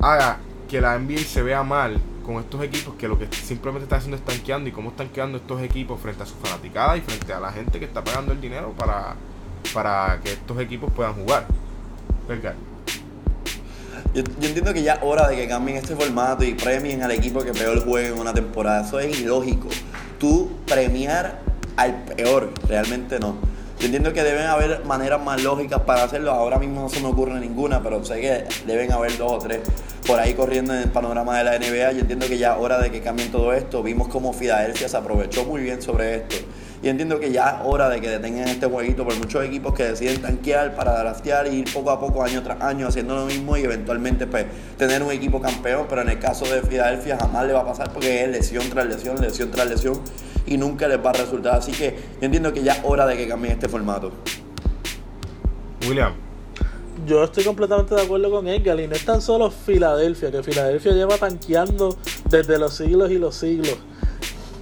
haga 0.00 0.38
que 0.66 0.80
la 0.80 0.98
NBA 0.98 1.18
se 1.18 1.42
vea 1.42 1.62
mal 1.62 2.00
con 2.24 2.36
estos 2.36 2.62
equipos 2.62 2.94
que 2.94 3.06
lo 3.06 3.18
que 3.18 3.28
simplemente 3.30 3.84
está 3.84 3.96
haciendo 3.96 4.16
es 4.16 4.24
tanqueando 4.24 4.66
y 4.66 4.72
cómo 4.72 4.88
están 4.88 5.10
quedando 5.10 5.36
estos 5.36 5.60
equipos 5.60 6.00
frente 6.00 6.22
a 6.22 6.26
su 6.26 6.34
fanaticada 6.36 6.96
y 6.96 7.02
frente 7.02 7.34
a 7.34 7.40
la 7.40 7.52
gente 7.52 7.78
que 7.78 7.84
está 7.84 8.02
pagando 8.02 8.32
el 8.32 8.40
dinero 8.40 8.72
para, 8.78 9.14
para 9.74 10.20
que 10.24 10.32
estos 10.32 10.58
equipos 10.58 10.90
puedan 10.90 11.12
jugar? 11.12 11.46
Yo 14.14 14.22
entiendo 14.22 14.72
que 14.72 14.82
ya 14.82 14.94
es 14.94 15.00
hora 15.02 15.28
de 15.28 15.36
que 15.36 15.48
cambien 15.48 15.76
este 15.76 15.96
formato 15.96 16.44
y 16.44 16.54
premien 16.54 17.02
al 17.02 17.10
equipo 17.10 17.42
que 17.42 17.52
peor 17.52 17.84
juegue 17.84 18.08
en 18.08 18.18
una 18.18 18.32
temporada. 18.32 18.86
Eso 18.86 18.98
es 19.00 19.20
ilógico. 19.20 19.68
Tú 20.18 20.50
premiar 20.66 21.40
al 21.76 22.04
peor, 22.04 22.52
realmente 22.66 23.18
no. 23.20 23.36
Yo 23.78 23.84
entiendo 23.84 24.12
que 24.12 24.24
deben 24.24 24.46
haber 24.46 24.84
maneras 24.84 25.22
más 25.22 25.40
lógicas 25.40 25.80
para 25.82 26.02
hacerlo. 26.02 26.32
Ahora 26.32 26.58
mismo 26.58 26.80
no 26.80 26.88
se 26.88 27.00
me 27.00 27.06
ocurre 27.06 27.38
ninguna, 27.38 27.80
pero 27.80 28.04
sé 28.04 28.20
que 28.20 28.44
deben 28.66 28.90
haber 28.90 29.16
dos 29.16 29.32
o 29.32 29.38
tres 29.38 29.60
por 30.04 30.18
ahí 30.18 30.34
corriendo 30.34 30.74
en 30.74 30.80
el 30.80 30.90
panorama 30.90 31.38
de 31.38 31.44
la 31.44 31.58
NBA. 31.58 31.92
Yo 31.92 32.00
entiendo 32.00 32.26
que 32.26 32.38
ya 32.38 32.56
hora 32.56 32.78
de 32.80 32.90
que 32.90 33.00
cambien 33.00 33.30
todo 33.30 33.52
esto. 33.52 33.84
Vimos 33.84 34.08
cómo 34.08 34.32
Filadelfia 34.32 34.88
se 34.88 34.96
aprovechó 34.96 35.44
muy 35.44 35.62
bien 35.62 35.80
sobre 35.80 36.16
esto. 36.16 36.34
Y 36.82 36.88
entiendo 36.88 37.20
que 37.20 37.30
ya 37.30 37.62
hora 37.64 37.88
de 37.88 38.00
que 38.00 38.08
detengan 38.08 38.48
este 38.48 38.66
jueguito 38.66 39.04
por 39.04 39.16
muchos 39.16 39.44
equipos 39.44 39.74
que 39.74 39.84
deciden 39.84 40.22
tanquear 40.22 40.74
para 40.74 40.98
draftear 40.98 41.46
y 41.46 41.58
ir 41.58 41.72
poco 41.72 41.90
a 41.90 42.00
poco, 42.00 42.24
año 42.24 42.42
tras 42.42 42.60
año, 42.60 42.88
haciendo 42.88 43.14
lo 43.14 43.26
mismo 43.26 43.56
y 43.56 43.62
eventualmente 43.62 44.26
pues, 44.26 44.46
tener 44.76 45.04
un 45.04 45.12
equipo 45.12 45.40
campeón. 45.40 45.86
Pero 45.88 46.02
en 46.02 46.08
el 46.08 46.18
caso 46.18 46.46
de 46.46 46.62
Filadelfia 46.62 47.16
jamás 47.16 47.46
le 47.46 47.52
va 47.52 47.60
a 47.60 47.66
pasar 47.66 47.92
porque 47.92 48.24
es 48.24 48.28
lesión 48.28 48.68
tras 48.70 48.86
lesión, 48.86 49.20
lesión 49.20 49.52
tras 49.52 49.68
lesión 49.68 50.00
y 50.48 50.56
nunca 50.56 50.88
les 50.88 51.04
va 51.04 51.10
a 51.10 51.14
resultar. 51.14 51.56
Así 51.56 51.72
que 51.72 51.90
yo 52.20 52.26
entiendo 52.26 52.52
que 52.52 52.62
ya 52.62 52.74
es 52.74 52.80
hora 52.84 53.06
de 53.06 53.16
que 53.16 53.28
cambien 53.28 53.54
este 53.54 53.68
formato. 53.68 54.12
William. 55.86 56.12
Yo 57.06 57.22
estoy 57.22 57.44
completamente 57.44 57.94
de 57.94 58.02
acuerdo 58.02 58.30
con 58.30 58.48
Edgar 58.48 58.78
y 58.80 58.88
no 58.88 58.94
es 58.94 59.04
tan 59.04 59.22
solo 59.22 59.50
Filadelfia, 59.50 60.30
que 60.30 60.42
Filadelfia 60.42 60.92
lleva 60.92 61.16
tanqueando 61.16 61.96
desde 62.28 62.58
los 62.58 62.74
siglos 62.74 63.10
y 63.10 63.18
los 63.18 63.36
siglos. 63.36 63.76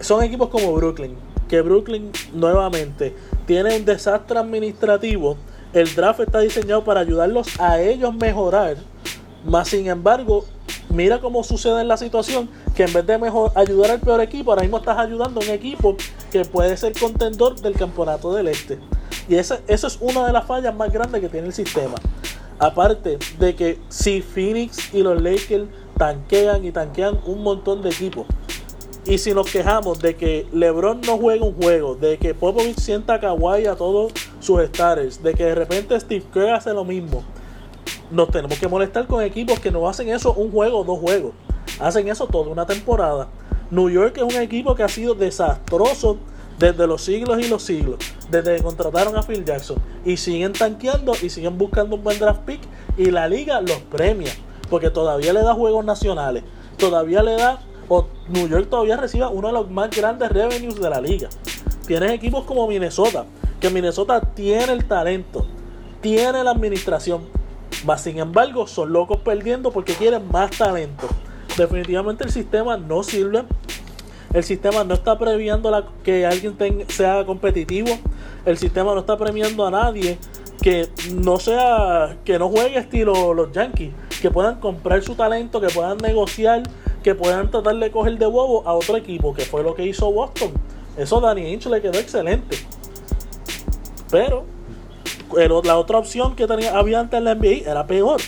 Son 0.01 0.22
equipos 0.22 0.51
como 0.51 0.72
Brooklyn, 0.75 1.16
que 1.49 1.62
Brooklyn 1.62 2.11
nuevamente 2.35 3.14
tiene 3.46 3.77
un 3.77 3.85
desastre 3.85 4.38
administrativo. 4.38 5.37
El 5.72 5.92
draft 5.94 6.20
está 6.20 6.40
diseñado 6.40 6.85
para 6.85 7.01
ayudarlos 7.01 7.59
a 7.59 7.81
ellos 7.81 8.14
mejorar, 8.14 8.77
Más 9.46 9.68
sin 9.68 9.87
embargo, 9.87 10.44
mira 10.88 11.20
cómo 11.20 11.44
sucede 11.44 11.80
en 11.80 11.88
la 11.88 11.96
situación 11.96 12.48
que 12.74 12.82
en 12.82 12.92
vez 12.92 13.06
de 13.06 13.16
mejor 13.16 13.52
ayudar 13.54 13.92
al 13.92 14.00
peor 14.00 14.20
equipo, 14.20 14.50
ahora 14.50 14.62
mismo 14.62 14.78
estás 14.78 14.98
ayudando 14.98 15.40
a 15.40 15.44
un 15.44 15.50
equipo 15.50 15.96
que 16.32 16.44
puede 16.44 16.76
ser 16.76 16.98
contendor 16.98 17.54
del 17.61 17.74
campeonato 17.74 18.35
del 18.35 18.48
este. 18.48 18.78
Y 19.28 19.37
esa, 19.37 19.61
eso 19.68 19.87
es 19.87 19.98
una 20.00 20.26
de 20.26 20.32
las 20.32 20.46
fallas 20.46 20.74
más 20.74 20.92
grandes 20.92 21.20
que 21.20 21.28
tiene 21.28 21.46
el 21.46 21.52
sistema. 21.52 21.94
Aparte 22.59 23.18
de 23.38 23.54
que 23.54 23.78
si 23.88 24.20
Phoenix 24.20 24.92
y 24.92 25.02
los 25.02 25.22
Lakers 25.22 25.66
tanquean 25.96 26.64
y 26.64 26.72
tanquean 26.72 27.20
un 27.24 27.42
montón 27.44 27.82
de 27.82 27.90
equipos. 27.90 28.26
Y 29.06 29.18
si 29.18 29.32
nos 29.32 29.48
quejamos 29.48 30.00
de 30.00 30.16
que 30.16 30.48
LeBron 30.52 31.00
no 31.02 31.18
juega 31.18 31.44
un 31.44 31.54
juego, 31.54 31.94
de 31.94 32.18
que 32.18 32.35
Popovich 32.35 32.80
sienta 32.80 33.14
a 33.14 33.20
Kawhi 33.20 33.66
a 33.66 33.76
todos 33.76 34.12
sus 34.40 34.61
stars, 34.62 35.22
de 35.22 35.35
que 35.35 35.44
de 35.44 35.54
repente 35.54 35.98
Steve 36.00 36.24
Kerr 36.32 36.50
hace 36.50 36.72
lo 36.72 36.85
mismo, 36.85 37.22
nos 38.11 38.31
tenemos 38.31 38.59
que 38.59 38.69
molestar 38.69 39.07
con 39.07 39.23
equipos 39.23 39.61
que 39.61 39.71
no 39.71 39.88
hacen 39.88 40.09
eso 40.09 40.33
un 40.33 40.51
juego 40.51 40.81
o 40.81 40.85
dos 40.85 40.99
juegos. 40.99 41.33
Hacen 41.81 42.09
eso 42.09 42.27
toda 42.27 42.51
una 42.51 42.66
temporada. 42.66 43.29
New 43.71 43.90
York 43.90 44.16
es 44.16 44.23
un 44.23 44.40
equipo 44.40 44.75
que 44.75 44.83
ha 44.83 44.88
sido 44.88 45.14
desastroso 45.14 46.19
desde 46.59 46.87
los 46.87 47.03
siglos 47.03 47.38
y 47.45 47.49
los 47.49 47.62
siglos. 47.62 47.97
Desde 48.31 48.57
que 48.57 48.62
contrataron 48.62 49.16
a 49.16 49.23
Phil 49.23 49.45
Jackson. 49.45 49.79
Y 50.05 50.16
siguen 50.16 50.53
tanqueando 50.53 51.12
y 51.21 51.29
siguen 51.29 51.59
buscando 51.59 51.97
un 51.97 52.05
buen 52.05 52.19
draft 52.19 52.42
pick. 52.42 52.61
Y 52.97 53.11
la 53.11 53.29
liga 53.29 53.61
los 53.61 53.79
premia. 53.90 54.33
Porque 54.71 54.90
todavía 54.90 55.33
le 55.33 55.42
da 55.42 55.55
juegos 55.55 55.85
nacionales. 55.85 56.45
Todavía 56.79 57.23
le 57.23 57.37
da. 57.37 57.61
O 57.88 58.07
New 58.29 58.49
York 58.49 58.69
todavía 58.69 58.97
recibe 58.97 59.27
uno 59.27 59.49
de 59.49 59.55
los 59.55 59.71
más 59.71 59.90
grandes 59.90 60.31
revenues 60.31 60.81
de 60.81 60.90
la 60.90 61.01
liga. 61.01 61.29
Tienes 61.87 62.12
equipos 62.12 62.45
como 62.45 62.66
Minnesota. 62.66 63.27
Que 63.61 63.71
Minnesota 63.71 64.21
tiene 64.21 64.73
el 64.73 64.87
talento. 64.87 65.47
Tiene 66.01 66.45
la 66.45 66.53
administración 66.53 67.23
más 67.87 68.03
sin 68.03 68.18
embargo, 68.18 68.66
son 68.66 68.92
locos 68.92 69.18
perdiendo 69.18 69.70
porque 69.70 69.94
quieren 69.94 70.29
más 70.31 70.51
talento. 70.51 71.07
Definitivamente 71.57 72.25
el 72.25 72.33
sistema 72.33 72.77
no 72.77 73.03
sirve. 73.03 73.44
El 74.35 74.44
sistema 74.44 74.85
no 74.85 74.94
está 74.94 75.16
premiando 75.18 75.70
la, 75.70 75.87
que 76.03 76.27
alguien 76.27 76.57
sea 76.88 77.25
competitivo. 77.25 77.88
El 78.44 78.59
sistema 78.59 78.92
no 78.92 79.01
está 79.01 79.16
premiando 79.16 79.66
a 79.66 79.70
nadie 79.70 80.18
que 80.61 80.88
no 81.14 81.38
sea 81.38 82.16
que 82.25 82.38
no 82.38 82.49
juegue 82.49 82.79
estilo 82.79 83.35
los 83.35 83.53
Yankees, 83.53 83.92
que 84.20 84.31
puedan 84.31 84.59
comprar 84.59 85.03
su 85.03 85.14
talento, 85.14 85.61
que 85.61 85.68
puedan 85.68 85.99
negociar, 85.99 86.64
que 87.05 87.14
puedan 87.14 87.51
tratar 87.51 87.77
de 87.77 87.90
coger 87.92 88.18
de 88.18 88.27
bobo 88.27 88.66
a 88.66 88.72
otro 88.72 88.96
equipo, 88.96 89.33
que 89.33 89.42
fue 89.42 89.62
lo 89.62 89.75
que 89.75 89.87
hizo 89.87 90.11
Boston. 90.11 90.51
Eso 90.96 91.20
Danny 91.20 91.46
Ainge 91.46 91.68
le 91.68 91.81
quedó 91.81 91.99
excelente. 91.99 92.57
Pero 94.11 94.44
la 95.64 95.76
otra 95.76 95.98
opción 95.98 96.36
que 96.36 96.46
tenía, 96.46 96.76
había 96.76 97.00
antes 97.00 97.18
en 97.18 97.24
la 97.24 97.34
NBA 97.34 97.70
era 97.70 97.86
peor, 97.86 98.20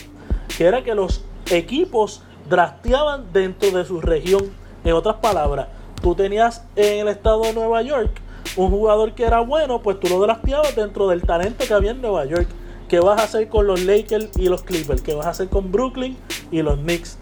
que 0.57 0.65
era 0.65 0.83
que 0.83 0.95
los 0.95 1.23
equipos 1.51 2.21
drafteaban 2.49 3.31
dentro 3.31 3.71
de 3.71 3.85
su 3.85 4.01
región. 4.01 4.51
En 4.83 4.93
otras 4.93 5.17
palabras, 5.17 5.67
tú 6.01 6.15
tenías 6.15 6.63
en 6.75 6.99
el 6.99 7.07
estado 7.09 7.41
de 7.43 7.53
Nueva 7.53 7.81
York 7.81 8.21
un 8.55 8.71
jugador 8.71 9.13
que 9.13 9.23
era 9.23 9.41
bueno, 9.41 9.81
pues 9.81 9.99
tú 9.99 10.07
lo 10.07 10.19
drafteabas 10.19 10.75
dentro 10.75 11.07
del 11.07 11.21
talento 11.21 11.65
que 11.67 11.73
había 11.73 11.91
en 11.91 12.01
Nueva 12.01 12.25
York. 12.25 12.47
¿Qué 12.87 12.99
vas 12.99 13.21
a 13.21 13.25
hacer 13.25 13.47
con 13.49 13.67
los 13.67 13.83
Lakers 13.83 14.35
y 14.37 14.49
los 14.49 14.63
Clippers? 14.63 15.01
¿Qué 15.01 15.13
vas 15.13 15.27
a 15.27 15.29
hacer 15.29 15.47
con 15.47 15.71
Brooklyn 15.71 16.17
y 16.51 16.61
los 16.61 16.79
Knicks? 16.79 17.19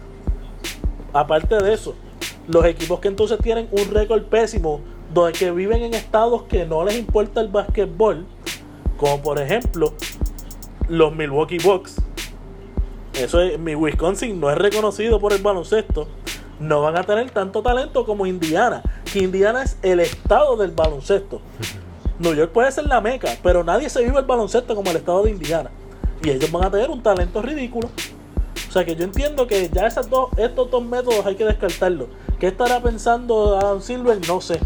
Aparte 1.12 1.62
de 1.62 1.74
eso, 1.74 1.94
los 2.46 2.64
equipos 2.64 3.00
que 3.00 3.08
entonces 3.08 3.38
tienen 3.42 3.68
un 3.70 3.90
récord 3.90 4.22
pésimo, 4.24 4.80
donde 5.12 5.32
que 5.32 5.50
viven 5.50 5.82
en 5.82 5.94
estados 5.94 6.44
que 6.44 6.64
no 6.64 6.84
les 6.84 6.96
importa 6.98 7.40
el 7.40 7.48
básquetbol, 7.48 8.26
como 8.98 9.22
por 9.22 9.40
ejemplo 9.40 9.94
los 10.88 11.14
Milwaukee 11.14 11.58
Bucks. 11.58 11.96
Eso 13.14 13.40
es, 13.40 13.58
mi 13.58 13.74
Wisconsin 13.74 14.38
no 14.38 14.50
es 14.50 14.58
reconocido 14.58 15.18
por 15.18 15.32
el 15.32 15.40
baloncesto. 15.40 16.06
No 16.60 16.82
van 16.82 16.98
a 16.98 17.04
tener 17.04 17.30
tanto 17.30 17.62
talento 17.62 18.04
como 18.04 18.26
Indiana. 18.26 18.82
Que 19.10 19.20
Indiana 19.20 19.62
es 19.62 19.78
el 19.82 20.00
estado 20.00 20.56
del 20.56 20.72
baloncesto. 20.72 21.40
New 22.18 22.34
York 22.34 22.50
puede 22.52 22.70
ser 22.72 22.86
la 22.86 23.00
meca, 23.00 23.36
pero 23.42 23.62
nadie 23.62 23.88
se 23.88 24.02
vive 24.02 24.18
el 24.18 24.24
baloncesto 24.24 24.74
como 24.74 24.90
el 24.90 24.96
estado 24.96 25.22
de 25.22 25.30
Indiana. 25.30 25.70
Y 26.22 26.30
ellos 26.30 26.50
van 26.50 26.64
a 26.64 26.70
tener 26.70 26.90
un 26.90 27.02
talento 27.02 27.40
ridículo. 27.40 27.88
O 28.68 28.72
sea 28.72 28.84
que 28.84 28.96
yo 28.96 29.04
entiendo 29.04 29.46
que 29.46 29.70
ya 29.72 29.86
esas 29.86 30.10
dos, 30.10 30.30
estos 30.36 30.70
dos 30.70 30.84
métodos 30.84 31.24
hay 31.24 31.36
que 31.36 31.44
descartarlos. 31.44 32.08
¿Qué 32.38 32.48
estará 32.48 32.82
pensando 32.82 33.56
Adam 33.56 33.80
Silver? 33.80 34.18
No 34.26 34.40
sé. 34.40 34.58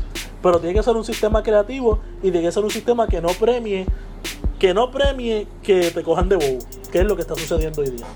Pero 0.42 0.58
tiene 0.58 0.74
que 0.74 0.82
ser 0.82 0.96
un 0.96 1.04
sistema 1.04 1.42
creativo 1.42 2.00
y 2.18 2.30
tiene 2.30 2.42
que 2.42 2.52
ser 2.52 2.64
un 2.64 2.70
sistema 2.70 3.06
que 3.06 3.20
no 3.20 3.28
premie 3.28 3.86
que 4.62 4.72
no 4.72 4.92
premie 4.92 5.48
que 5.60 5.90
te 5.90 6.04
cojan 6.04 6.28
de 6.28 6.36
bobo, 6.36 6.58
que 6.92 7.00
es 7.00 7.04
lo 7.04 7.16
que 7.16 7.22
está 7.22 7.34
sucediendo 7.34 7.82
hoy 7.82 7.90
día. 7.90 8.06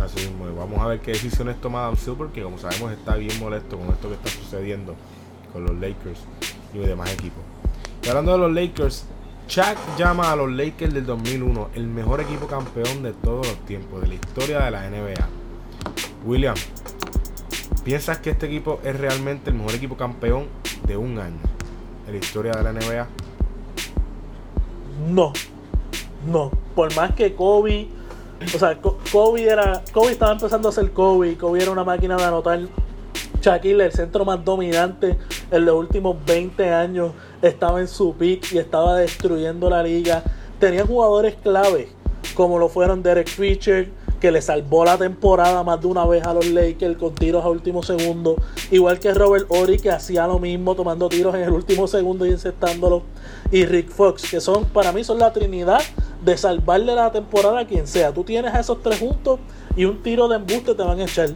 Así 0.00 0.24
mismo, 0.28 0.46
vamos 0.54 0.78
a 0.78 0.86
ver 0.86 1.00
qué 1.00 1.10
decisiones 1.10 1.60
toma 1.60 1.80
Adam 1.80 1.96
Silver, 1.96 2.28
que 2.28 2.44
como 2.44 2.58
sabemos 2.58 2.92
está 2.92 3.16
bien 3.16 3.36
molesto 3.40 3.76
con 3.76 3.88
esto 3.88 4.06
que 4.06 4.14
está 4.14 4.28
sucediendo 4.28 4.94
con 5.52 5.64
los 5.64 5.74
Lakers 5.74 6.20
y 6.72 6.78
los 6.78 6.86
demás 6.86 7.12
equipos. 7.12 7.40
Y 8.04 8.08
hablando 8.08 8.32
de 8.34 8.38
los 8.38 8.52
Lakers, 8.52 9.04
Chuck 9.48 9.76
llama 9.98 10.30
a 10.30 10.36
los 10.36 10.48
Lakers 10.48 10.94
del 10.94 11.04
2001 11.04 11.70
el 11.74 11.88
mejor 11.88 12.20
equipo 12.20 12.46
campeón 12.46 13.02
de 13.02 13.12
todos 13.12 13.48
los 13.48 13.58
tiempos, 13.66 14.02
de 14.02 14.06
la 14.06 14.14
historia 14.14 14.60
de 14.60 14.70
la 14.70 14.88
NBA. 14.88 15.28
William, 16.24 16.54
¿piensas 17.82 18.18
que 18.18 18.30
este 18.30 18.46
equipo 18.46 18.78
es 18.84 18.96
realmente 18.96 19.50
el 19.50 19.56
mejor 19.56 19.74
equipo 19.74 19.96
campeón 19.96 20.46
de 20.86 20.96
un 20.96 21.18
año 21.18 21.38
en 22.06 22.12
la 22.12 22.18
historia 22.18 22.52
de 22.52 22.62
la 22.62 22.72
NBA? 22.72 23.06
No, 25.08 25.32
no. 26.26 26.50
Por 26.74 26.94
más 26.94 27.12
que 27.14 27.34
Kobe, 27.34 27.88
o 28.54 28.58
sea, 28.58 28.78
Kobe 28.80 29.44
era, 29.44 29.82
Kobe 29.92 30.12
estaba 30.12 30.32
empezando 30.32 30.68
a 30.68 30.72
ser 30.72 30.92
Kobe, 30.92 31.36
Kobe 31.36 31.62
era 31.62 31.70
una 31.70 31.84
máquina 31.84 32.16
de 32.16 32.24
anotar. 32.24 32.60
Shaquille, 33.40 33.84
el 33.84 33.92
centro 33.92 34.24
más 34.24 34.44
dominante 34.44 35.16
en 35.50 35.64
los 35.64 35.76
últimos 35.76 36.16
20 36.24 36.72
años, 36.72 37.12
estaba 37.42 37.80
en 37.80 37.86
su 37.86 38.14
peak 38.14 38.52
y 38.52 38.58
estaba 38.58 38.96
destruyendo 38.96 39.70
la 39.70 39.82
liga. 39.82 40.22
Tenía 40.58 40.84
jugadores 40.84 41.36
clave, 41.42 41.88
como 42.34 42.58
lo 42.58 42.68
fueron 42.68 43.02
Derek 43.02 43.28
Fisher, 43.28 43.90
que 44.26 44.32
le 44.32 44.42
salvó 44.42 44.84
la 44.84 44.98
temporada 44.98 45.62
más 45.62 45.80
de 45.80 45.86
una 45.86 46.04
vez 46.04 46.26
a 46.26 46.34
los 46.34 46.46
Lakers 46.46 46.96
con 46.96 47.14
tiros 47.14 47.44
a 47.44 47.48
último 47.48 47.84
segundo. 47.84 48.34
Igual 48.72 48.98
que 48.98 49.14
Robert 49.14 49.46
Ory, 49.50 49.78
que 49.78 49.92
hacía 49.92 50.26
lo 50.26 50.40
mismo, 50.40 50.74
tomando 50.74 51.08
tiros 51.08 51.32
en 51.36 51.42
el 51.42 51.50
último 51.50 51.86
segundo 51.86 52.26
y 52.26 52.30
encestándolo. 52.30 53.02
Y 53.52 53.66
Rick 53.66 53.88
Fox, 53.88 54.28
que 54.28 54.40
son, 54.40 54.64
para 54.64 54.90
mí, 54.90 55.04
son 55.04 55.20
la 55.20 55.32
trinidad 55.32 55.80
de 56.24 56.36
salvarle 56.36 56.92
la 56.96 57.12
temporada 57.12 57.60
a 57.60 57.66
quien 57.68 57.86
sea. 57.86 58.12
Tú 58.12 58.24
tienes 58.24 58.52
a 58.52 58.58
esos 58.58 58.82
tres 58.82 58.98
juntos 58.98 59.38
y 59.76 59.84
un 59.84 60.02
tiro 60.02 60.26
de 60.26 60.34
embuste 60.34 60.74
te 60.74 60.82
van 60.82 60.98
a 60.98 61.04
echar. 61.04 61.30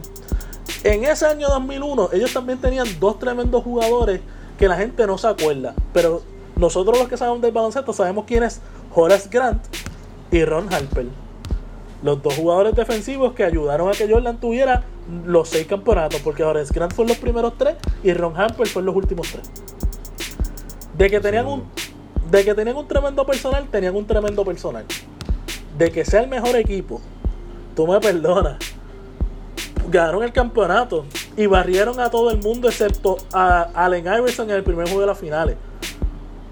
En 0.83 1.05
ese 1.05 1.25
año 1.25 1.47
2001, 1.47 2.09
ellos 2.11 2.33
también 2.33 2.59
tenían 2.59 2.87
dos 2.99 3.19
tremendos 3.19 3.63
jugadores 3.63 4.19
que 4.59 4.67
la 4.67 4.75
gente 4.75 5.07
no 5.07 5.17
se 5.17 5.29
acuerda. 5.29 5.75
Pero 5.93 6.23
nosotros 6.57 6.99
los 6.99 7.07
que 7.07 7.15
sabemos 7.15 7.41
del 7.41 7.53
baloncesto 7.53 7.93
sabemos 7.93 8.25
quién 8.27 8.43
es 8.43 8.59
Horace 8.93 9.29
Grant 9.31 9.63
y 10.29 10.43
Ron 10.43 10.67
Harper 10.73 11.30
los 12.03 12.21
dos 12.21 12.35
jugadores 12.35 12.75
defensivos 12.75 13.33
que 13.33 13.43
ayudaron 13.43 13.89
a 13.89 13.91
que 13.91 14.11
Jordan 14.11 14.39
tuviera 14.39 14.83
los 15.25 15.49
seis 15.49 15.67
campeonatos, 15.67 16.21
porque 16.21 16.43
Horace 16.43 16.73
Grant 16.73 16.93
fue 16.93 17.05
los 17.05 17.17
primeros 17.17 17.57
tres 17.57 17.75
y 18.03 18.13
Ron 18.13 18.35
Harper 18.35 18.67
fue 18.67 18.81
los 18.83 18.95
últimos 18.95 19.29
tres. 19.31 19.49
De 20.97 21.09
que 21.09 21.19
tenían 21.19 21.47
un 21.47 21.63
de 22.29 22.45
que 22.45 22.55
tenían 22.55 22.77
un 22.77 22.87
tremendo 22.87 23.25
personal, 23.25 23.67
tenían 23.69 23.95
un 23.95 24.07
tremendo 24.07 24.45
personal. 24.45 24.85
De 25.77 25.91
que 25.91 26.05
sea 26.05 26.21
el 26.21 26.29
mejor 26.29 26.55
equipo, 26.55 27.01
tú 27.75 27.85
me 27.85 27.99
perdonas. 27.99 28.57
Ganaron 29.89 30.23
el 30.23 30.31
campeonato 30.31 31.05
y 31.35 31.45
barrieron 31.47 31.99
a 31.99 32.09
todo 32.09 32.31
el 32.31 32.37
mundo 32.37 32.69
excepto 32.69 33.17
a 33.33 33.63
Allen 33.73 34.05
Iverson 34.05 34.49
en 34.49 34.55
el 34.55 34.63
primer 34.63 34.85
juego 34.85 35.01
de 35.01 35.07
las 35.07 35.17
finales. 35.17 35.57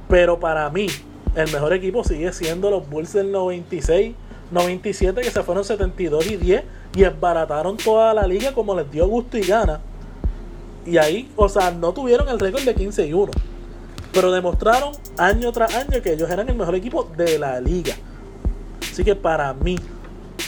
Pero 0.09 0.39
para 0.39 0.69
mí, 0.69 0.87
el 1.35 1.49
mejor 1.51 1.71
equipo 1.71 2.03
sigue 2.03 2.33
siendo 2.33 2.69
los 2.69 2.89
Bulls 2.89 3.13
del 3.13 3.31
96 3.31 4.15
97 4.51 5.21
que 5.21 5.31
se 5.31 5.43
fueron 5.43 5.63
72 5.63 6.27
y 6.27 6.37
10 6.37 6.63
y 6.95 7.03
esbarataron 7.03 7.77
toda 7.77 8.13
la 8.13 8.25
liga 8.25 8.53
como 8.53 8.75
les 8.75 8.89
dio 8.91 9.07
gusto 9.07 9.37
y 9.37 9.41
gana. 9.41 9.79
Y 10.85 10.97
ahí, 10.97 11.31
o 11.35 11.47
sea, 11.47 11.71
no 11.71 11.93
tuvieron 11.93 12.27
el 12.29 12.39
récord 12.39 12.63
de 12.63 12.73
15 12.73 13.07
y 13.07 13.13
1. 13.13 13.31
Pero 14.11 14.31
demostraron 14.31 14.93
año 15.17 15.51
tras 15.51 15.75
año 15.75 16.01
que 16.01 16.13
ellos 16.13 16.29
eran 16.29 16.49
el 16.49 16.55
mejor 16.55 16.75
equipo 16.75 17.03
de 17.15 17.37
la 17.37 17.59
liga. 17.61 17.93
Así 18.91 19.03
que 19.03 19.15
para 19.15 19.53
mí, 19.53 19.77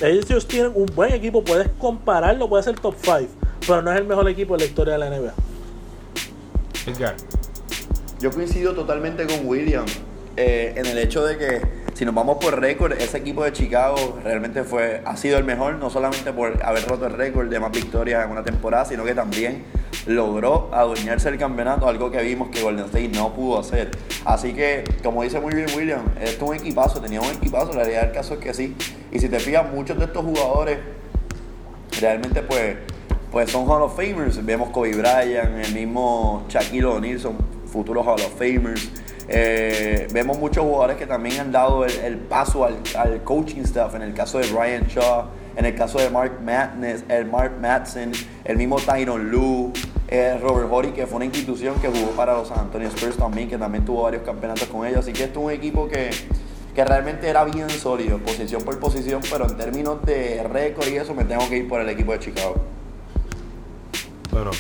ellos 0.02 0.48
tienen 0.48 0.72
un 0.74 0.88
buen 0.88 1.14
equipo, 1.14 1.44
puedes 1.44 1.70
compararlo, 1.78 2.50
puede 2.50 2.64
ser 2.64 2.80
top 2.80 2.96
5, 3.00 3.20
pero 3.68 3.82
no 3.82 3.92
es 3.92 4.00
el 4.00 4.06
mejor 4.06 4.28
equipo 4.30 4.56
de 4.56 4.60
la 4.62 4.66
historia 4.66 4.94
de 4.94 5.00
la 5.00 5.10
NBA. 5.10 5.34
Yo 8.20 8.32
coincido 8.32 8.74
totalmente 8.74 9.28
con 9.28 9.48
William 9.48 9.86
eh, 10.38 10.74
en 10.76 10.86
el 10.86 10.98
hecho 10.98 11.24
de 11.24 11.38
que 11.38 11.62
si 12.02 12.06
nos 12.06 12.16
vamos 12.16 12.38
por 12.38 12.60
récord, 12.60 12.94
ese 12.94 13.20
equipo 13.20 13.44
de 13.44 13.54
Chicago 13.54 14.18
realmente 14.24 14.64
fue, 14.64 15.04
ha 15.06 15.16
sido 15.16 15.38
el 15.38 15.44
mejor, 15.44 15.76
no 15.76 15.92
solamente 15.92 16.34
por 16.34 16.58
haber 16.66 16.84
roto 16.88 17.06
el 17.06 17.14
récord 17.14 17.48
de 17.48 17.60
más 17.60 17.72
victorias 17.72 18.26
en 18.26 18.32
una 18.32 18.44
temporada, 18.44 18.86
sino 18.86 19.04
que 19.04 19.14
también 19.14 19.66
logró 20.08 20.72
adueñarse 20.74 21.30
el 21.30 21.38
campeonato, 21.38 21.88
algo 21.88 22.10
que 22.10 22.20
vimos 22.24 22.50
que 22.50 22.64
Golden 22.64 22.86
State 22.86 23.10
no 23.10 23.32
pudo 23.36 23.60
hacer. 23.60 23.92
Así 24.26 24.54
que, 24.54 24.84
como 25.04 25.22
dice 25.22 25.40
muy 25.40 25.54
bien 25.54 25.68
William, 25.78 26.02
esto 26.20 26.46
es 26.46 26.50
un 26.50 26.56
equipazo, 26.56 27.02
tenía 27.02 27.22
un 27.22 27.30
equipazo, 27.30 27.68
la 27.74 27.84
realidad 27.84 28.02
del 28.06 28.14
caso 28.14 28.34
es 28.34 28.40
que 28.40 28.56
sí. 28.56 28.76
Y 29.12 29.20
si 29.20 29.30
te 29.30 29.40
fijas, 29.40 29.72
muchos 29.72 30.00
de 30.00 30.06
estos 30.06 30.26
jugadores 30.26 30.80
realmente 32.00 32.42
pues, 32.42 32.78
pues 33.32 33.52
son 33.52 33.70
Hall 33.70 33.84
of 33.84 33.96
Famers. 33.96 34.44
Vemos 34.44 34.72
Kobe 34.72 34.96
Bryant, 34.96 35.68
el 35.68 35.76
mismo 35.76 36.46
Shaquille 36.50 36.86
O'Neal 36.86 37.20
son 37.20 37.38
futuros 37.72 38.04
Hall 38.08 38.22
of 38.22 38.40
Famers. 38.40 38.90
Eh, 39.34 40.10
vemos 40.12 40.38
muchos 40.38 40.62
jugadores 40.62 40.98
que 40.98 41.08
también 41.08 41.40
han 41.40 41.54
dado 41.54 41.86
el, 41.86 42.18
paso 42.18 42.66
al, 42.66 43.24
coaching 43.24 43.62
staff, 43.62 43.96
en 43.96 44.02
el 44.02 44.14
caso 44.14 44.40
de 44.40 44.48
Ryan 44.48 44.86
Shaw, 44.88 45.28
en 45.56 45.64
el 45.64 45.74
caso 45.74 46.00
de 46.00 46.10
Mark 46.10 46.42
Madness, 46.44 47.06
el 47.08 47.28
Mark 47.28 47.54
Madsen, 47.62 48.12
el 48.44 48.58
mismo 48.58 48.76
Tyron 48.76 49.32
Lue, 49.32 49.72
eh, 50.10 50.38
Robert 50.42 50.68
Horry, 50.70 50.92
que 50.92 51.08
fue 51.08 51.16
una 51.16 51.26
institución 51.26 51.76
que 51.80 51.88
jugó 51.88 52.12
para 52.12 52.34
los 52.34 52.50
San 52.50 52.60
Antonio 52.60 52.90
Spurs 52.90 53.16
también, 53.16 53.48
que 53.48 53.58
también 53.58 53.86
tuvo 53.86 54.04
varios 54.04 54.24
campeonatos 54.24 54.68
con 54.68 54.86
ellos. 54.86 55.00
Así 55.00 55.14
que 55.14 55.24
esto 55.24 55.40
es 55.40 55.46
un 55.46 55.52
equipo 55.52 55.88
que, 55.88 56.10
que 56.76 56.84
realmente 56.84 57.30
era 57.30 57.46
bien 57.46 57.70
sólido, 57.70 58.18
posición 58.18 58.64
por 58.64 58.78
posición, 58.80 59.22
pero 59.32 59.48
en 59.48 59.56
términos 59.56 60.06
de 60.06 60.44
récord 60.44 60.90
y 60.90 60.98
eso 60.98 61.14
me 61.14 61.24
tengo 61.24 61.48
que 61.48 61.56
ir 61.56 61.70
por 61.70 61.80
el 61.80 61.88
equipo 61.88 62.12
de 62.12 62.20
Chicago. 62.20 62.56
Bueno, 64.30 64.52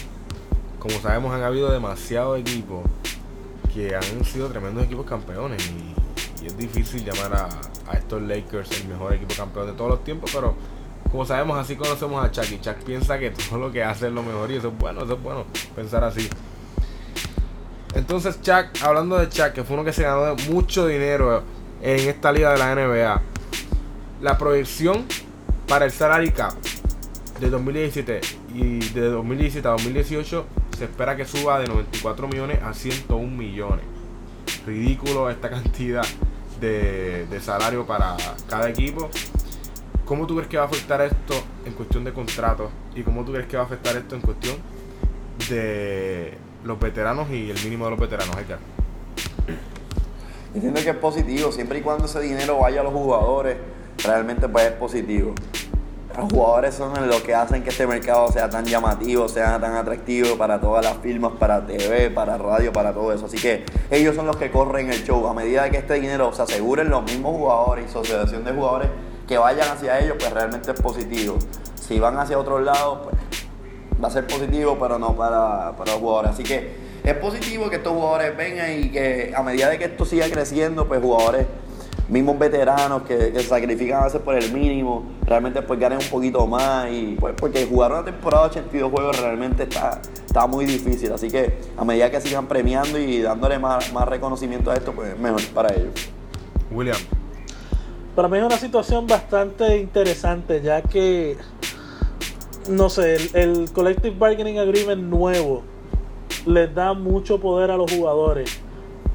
como 0.80 0.98
sabemos 1.02 1.36
han 1.36 1.44
habido 1.44 1.70
demasiados 1.70 2.40
equipos 2.40 2.84
que 3.74 3.96
han 3.96 4.24
sido 4.26 4.48
tremendos 4.50 4.84
equipos 4.86 5.06
campeones 5.06 5.62
y, 5.70 5.96
es 6.46 6.58
difícil 6.58 7.06
llamar 7.06 7.50
a, 7.88 7.96
estos 7.96 8.20
Lakers 8.22 8.72
el 8.82 8.88
mejor 8.88 9.14
equipo 9.14 9.36
campeón 9.36 9.68
de 9.68 9.74
todos 9.74 9.92
los 9.92 10.04
tiempos, 10.04 10.32
pero 10.34 10.56
como 11.12 11.24
sabemos 11.24 11.58
así 11.60 11.76
conocemos 11.76 12.24
a 12.24 12.32
Chuck 12.32 12.52
y 12.52 12.60
Chuck 12.60 12.78
piensa 12.78 13.20
que 13.20 13.30
todo 13.50 13.60
lo 13.60 13.72
que 13.72 13.84
hace 13.84 14.08
es 14.08 14.14
lo 14.14 14.24
mejor 14.24 14.50
y 14.50 14.56
eso 14.56 14.70
es 14.70 14.78
bueno, 14.78 15.04
eso 15.04 15.14
es 15.14 15.22
bueno 15.22 15.46
pensar 15.76 16.04
así. 16.04 16.28
Entonces 17.94 18.42
Chuck, 18.42 18.82
hablando 18.82 19.18
de 19.20 19.30
Chuck, 19.30 19.52
que 19.52 19.64
fue 19.64 19.76
uno 19.76 19.84
que 19.84 19.94
se 19.94 20.04
ganó 20.04 20.36
mucho 20.50 20.88
dinero 20.88 21.44
en 21.82 22.10
esta 22.10 22.32
liga 22.32 22.54
de 22.54 22.58
la 22.58 22.76
NBA, 22.76 23.22
la 24.22 24.38
proyección 24.38 25.06
para 25.68 25.86
el 25.86 25.92
salary 25.92 26.32
cap 26.32 26.54
de 27.40 27.50
2017 27.50 28.22
y 28.56 28.80
de 28.90 29.02
2017 29.02 29.68
a 29.68 29.72
2018 29.72 30.46
se 30.82 30.86
espera 30.86 31.16
que 31.16 31.26
suba 31.26 31.60
de 31.60 31.68
94 31.68 32.28
millones 32.28 32.58
a 32.64 32.74
101 32.74 33.38
millones. 33.38 33.86
Ridículo 34.66 35.30
esta 35.30 35.48
cantidad 35.52 36.04
de, 36.60 37.40
salario 37.40 37.86
para 37.86 38.18
cada 38.50 38.68
equipo. 38.68 39.12
¿Cómo 40.06 40.26
tú 40.26 40.34
crees 40.34 40.50
que 40.50 40.58
va 40.58 40.64
a 40.64 40.66
afectar 40.66 41.00
esto 41.02 41.36
en 41.68 41.74
cuestión 41.74 42.04
de 42.04 42.12
contratos? 42.12 42.72
¿Y 42.96 43.04
cómo 43.04 43.24
tú 43.24 43.32
crees 43.32 43.48
que 43.48 43.58
va 43.58 43.64
a 43.64 43.66
afectar 43.68 43.96
esto 43.96 44.16
en 44.16 44.22
cuestión 44.22 44.56
de 45.50 46.34
los 46.64 46.80
veteranos 46.80 47.30
y 47.30 47.52
el 47.52 47.64
mínimo 47.64 47.86
de 47.86 47.92
los 47.92 48.00
veteranos, 48.00 48.36
Edgar? 48.38 48.58
Entiendo 50.56 50.82
que 50.82 50.90
es 50.90 50.96
positivo, 50.96 51.52
siempre 51.52 51.78
y 51.78 51.82
cuando 51.84 52.06
ese 52.06 52.22
dinero 52.22 52.58
vaya 52.58 52.82
a 52.82 52.84
los 52.84 52.94
jugadores, 52.94 53.56
realmente 54.04 54.50
pues 54.50 54.66
es 54.66 54.72
positivo 54.72 55.36
los 56.18 56.32
jugadores 56.32 56.76
son 56.76 57.08
los 57.08 57.22
que 57.22 57.34
hacen 57.34 57.64
que 57.64 57.70
este 57.70 57.88
mercado 57.88 58.32
sea 58.32 58.50
tan 58.50 58.66
llamativo, 58.66 59.28
sea 59.28 59.60
tan 59.60 59.76
atractivo 59.76 60.38
para 60.38 60.60
todas 60.60 60.84
las 60.84 60.98
firmas, 60.98 61.34
para 61.40 61.66
TV, 61.66 62.10
para 62.10 62.38
radio, 62.38 62.72
para 62.72 62.94
todo 62.94 63.14
eso. 63.14 63.26
Así 63.26 63.38
que 63.38 63.66
ellos 63.90 64.16
son 64.16 64.28
los 64.28 64.36
que 64.38 64.52
corren 64.52 64.92
el 64.92 65.04
show. 65.04 65.28
A 65.28 65.34
medida 65.34 65.70
que 65.70 65.78
este 65.78 65.96
dinero 65.96 66.34
se 66.34 66.42
aseguren 66.42 66.90
los 66.90 67.04
mismos 67.04 67.36
jugadores 67.36 67.86
y 67.86 67.90
asociación 67.90 68.44
de 68.44 68.52
jugadores 68.52 68.90
que 69.28 69.38
vayan 69.38 69.70
hacia 69.70 70.00
ellos, 70.00 70.18
pues 70.20 70.32
realmente 70.32 70.72
es 70.72 70.82
positivo. 70.82 71.38
Si 71.76 72.00
van 72.00 72.18
hacia 72.18 72.38
otros 72.38 72.62
lados, 72.62 73.00
pues 73.04 73.16
va 74.04 74.08
a 74.08 74.12
ser 74.12 74.28
positivo, 74.28 74.78
pero 74.80 75.00
no 75.00 75.16
para, 75.16 75.74
para 75.78 75.94
los 75.94 76.02
jugadores. 76.02 76.32
Así 76.32 76.44
que 76.44 76.74
es 77.04 77.14
positivo 77.16 77.70
que 77.70 77.78
estos 77.78 77.94
jugadores 77.94 78.36
vengan 78.36 78.80
y 78.80 78.92
que 78.92 79.34
a 79.36 79.42
medida 79.42 79.70
de 79.70 79.80
que 79.80 79.86
esto 79.86 80.06
siga 80.06 80.30
creciendo, 80.30 80.88
pues 80.88 81.02
jugadores 81.02 81.48
mismos 82.12 82.38
veteranos 82.38 83.04
que, 83.04 83.32
se 83.34 83.44
sacrifican 83.44 84.02
a 84.02 84.06
veces 84.06 84.22
por 84.22 84.36
el 84.36 84.52
mínimo, 84.52 85.06
realmente 85.26 85.62
pues 85.62 85.80
ganen 85.80 86.00
un 86.00 86.10
poquito 86.10 86.46
más 86.46 86.92
y 86.92 87.16
pues 87.20 87.34
porque 87.38 87.66
jugar 87.66 87.92
una 87.92 88.04
temporada 88.04 88.50
de 88.50 88.60
82 88.60 88.92
juegos 88.92 89.20
realmente 89.20 89.64
está, 89.64 90.02
está 90.26 90.46
muy 90.46 90.66
difícil, 90.66 91.12
así 91.14 91.30
que 91.30 91.58
a 91.78 91.86
medida 91.86 92.12
que 92.12 92.20
sigan 92.20 92.48
premiando 92.48 93.00
y 93.00 93.22
dándole 93.22 93.58
más, 93.60 93.92
más 93.94 94.08
reconocimiento 94.08 94.72
a 94.72 94.76
esto, 94.76 94.92
pues 94.92 95.18
mejor 95.18 95.42
para 95.54 95.74
ellos. 95.74 95.94
William. 96.70 96.98
Para 98.16 98.28
mí 98.28 98.38
es 98.38 98.44
una 98.44 98.58
situación 98.58 99.08
bastante 99.08 99.78
interesante, 99.78 100.62
ya 100.62 100.82
que, 100.82 101.38
no 102.70 102.90
sé, 102.90 103.16
el, 103.16 103.36
el 103.36 103.72
Collective 103.72 104.18
Bargaining 104.18 104.60
Agreement 104.60 105.02
nuevo 105.02 105.64
les 106.46 106.74
da 106.74 106.94
mucho 106.94 107.40
poder 107.40 107.72
a 107.72 107.78
los 107.78 107.90
jugadores 107.92 108.60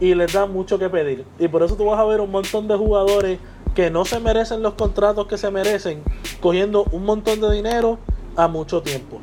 y 0.01 0.15
les 0.15 0.33
da 0.33 0.47
mucho 0.47 0.79
que 0.79 0.89
pedir. 0.89 1.25
Y 1.39 1.49
por 1.49 1.63
eso 1.63 1.77
tú 1.77 1.87
vas 1.87 1.99
a 1.99 2.05
ver 2.05 2.21
un 2.21 2.31
montón 2.31 2.69
de 2.69 2.77
jugadores 2.77 3.39
que 3.75 3.91
no 3.91 4.05
se 4.05 4.21
merecen 4.21 4.63
los 4.63 4.75
contratos 4.75 5.27
que 5.27 5.37
se 5.37 5.51
merecen, 5.51 6.03
cogiendo 6.41 6.85
un 6.93 7.05
montón 7.05 7.41
de 7.41 7.53
dinero 7.53 7.99
a 8.37 8.49
mucho 8.49 8.83
tiempo. 8.83 9.21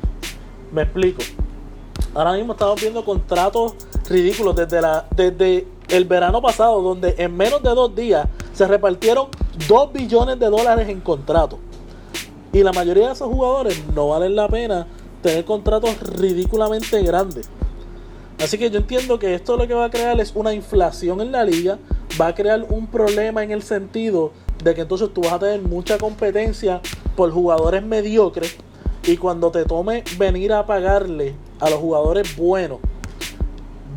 Me 0.72 0.82
explico. 0.82 1.22
Ahora 2.14 2.34
mismo 2.34 2.52
estamos 2.52 2.80
viendo 2.80 3.04
contratos 3.04 3.74
ridículos 4.08 4.54
desde, 4.54 4.80
la, 4.80 5.06
desde 5.14 5.66
el 5.88 6.04
verano 6.04 6.40
pasado, 6.40 6.80
donde 6.82 7.14
en 7.18 7.36
menos 7.36 7.62
de 7.62 7.70
dos 7.70 7.94
días 7.94 8.28
se 8.52 8.66
repartieron 8.68 9.28
2 9.68 9.92
billones 9.92 10.38
de 10.38 10.46
dólares 10.46 10.88
en 10.88 11.00
contratos. 11.00 11.58
Y 12.52 12.62
la 12.62 12.72
mayoría 12.72 13.08
de 13.08 13.12
esos 13.14 13.28
jugadores 13.28 13.82
no 13.94 14.08
valen 14.08 14.36
la 14.36 14.48
pena 14.48 14.86
tener 15.22 15.44
contratos 15.44 15.98
ridículamente 16.00 17.02
grandes. 17.02 17.48
Así 18.42 18.58
que 18.58 18.70
yo 18.70 18.78
entiendo 18.78 19.18
que 19.18 19.34
esto 19.34 19.56
lo 19.56 19.66
que 19.66 19.74
va 19.74 19.86
a 19.86 19.90
crear 19.90 20.18
es 20.20 20.32
una 20.34 20.52
inflación 20.52 21.20
en 21.20 21.32
la 21.32 21.44
liga, 21.44 21.78
va 22.20 22.28
a 22.28 22.34
crear 22.34 22.64
un 22.68 22.86
problema 22.86 23.42
en 23.42 23.50
el 23.50 23.62
sentido 23.62 24.32
de 24.62 24.74
que 24.74 24.82
entonces 24.82 25.10
tú 25.12 25.22
vas 25.22 25.34
a 25.34 25.38
tener 25.38 25.62
mucha 25.62 25.98
competencia 25.98 26.80
por 27.16 27.30
jugadores 27.30 27.82
mediocres 27.82 28.56
y 29.06 29.16
cuando 29.16 29.50
te 29.50 29.64
tome 29.64 30.02
venir 30.18 30.52
a 30.52 30.66
pagarle 30.66 31.34
a 31.60 31.70
los 31.70 31.78
jugadores 31.78 32.36
buenos, 32.36 32.78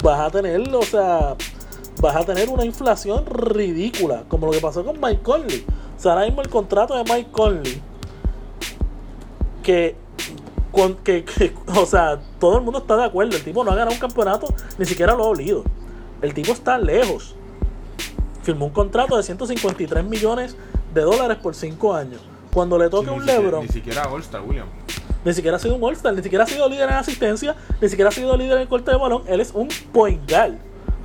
vas 0.03 0.19
a 0.19 0.29
tener, 0.29 0.61
o 0.73 0.81
sea, 0.81 1.35
vas 2.01 2.15
a 2.15 2.25
tener 2.25 2.49
una 2.49 2.65
inflación 2.65 3.25
ridícula, 3.25 4.23
como 4.27 4.47
lo 4.47 4.51
que 4.51 4.59
pasó 4.59 4.83
con 4.83 4.99
Mike 4.99 5.21
Conley. 5.23 5.65
O 5.97 5.99
sea, 5.99 6.13
ahora 6.13 6.25
mismo 6.25 6.41
el 6.41 6.49
contrato 6.49 6.95
de 6.95 7.03
Mike 7.03 7.31
Conley, 7.31 7.81
que 9.63 9.95
que, 11.03 11.53
o 11.75 11.85
sea, 11.85 12.19
todo 12.39 12.57
el 12.57 12.63
mundo 12.63 12.79
está 12.79 12.95
de 12.97 13.05
acuerdo. 13.05 13.35
El 13.35 13.43
tipo 13.43 13.63
no 13.63 13.71
ha 13.71 13.75
ganado 13.75 13.93
un 13.93 13.99
campeonato, 13.99 14.47
ni 14.77 14.85
siquiera 14.85 15.15
lo 15.15 15.23
ha 15.23 15.27
olido. 15.27 15.63
El 16.21 16.33
tipo 16.33 16.51
está 16.51 16.77
lejos. 16.77 17.35
Firmó 18.43 18.65
un 18.65 18.71
contrato 18.71 19.17
de 19.17 19.23
153 19.23 20.03
millones 20.03 20.55
de 20.93 21.01
dólares 21.01 21.37
por 21.41 21.55
5 21.55 21.93
años. 21.93 22.21
Cuando 22.53 22.77
le 22.77 22.89
toque 22.89 23.09
un 23.09 23.25
Lebron. 23.25 23.63
Ni 23.63 23.69
siquiera 23.69 24.07
All-Star, 24.07 24.41
William. 24.41 24.67
Ni 25.25 25.33
siquiera 25.33 25.57
ha 25.57 25.59
sido 25.59 25.75
un 25.75 25.83
All-Star, 25.83 26.13
ni 26.13 26.23
siquiera 26.23 26.45
ha 26.45 26.47
sido 26.47 26.69
líder 26.69 26.89
en 26.89 26.95
asistencia, 26.95 27.55
ni 27.81 27.89
siquiera 27.89 28.09
ha 28.09 28.13
sido 28.13 28.37
líder 28.37 28.59
en 28.59 28.67
corte 28.67 28.91
de 28.91 28.97
balón. 28.97 29.23
Él 29.27 29.41
es 29.41 29.51
un 29.53 29.67
point 29.91 30.29
guard 30.29 30.53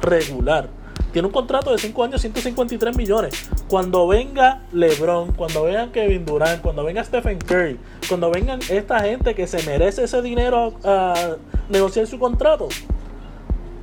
regular. 0.01 0.69
Tiene 1.13 1.27
un 1.27 1.33
contrato 1.33 1.71
de 1.71 1.79
5 1.79 2.05
años, 2.05 2.21
153 2.23 2.97
millones. 2.97 3.35
Cuando 3.69 4.09
venga 4.09 4.63
LeBron, 4.73 5.33
cuando 5.33 5.65
venga 5.65 5.93
Kevin 5.93 6.25
Durant, 6.25 6.63
cuando 6.63 6.85
venga 6.85 7.05
Stephen 7.05 7.39
Curry, 7.39 7.79
cuando 8.09 8.31
vengan 8.31 8.61
esta 8.71 9.01
gente 9.01 9.35
que 9.35 9.47
se 9.47 9.63
merece 9.65 10.05
ese 10.05 10.23
dinero 10.23 10.73
a, 10.85 11.37
negociar 11.69 12.07
su 12.07 12.19
contrato, 12.19 12.69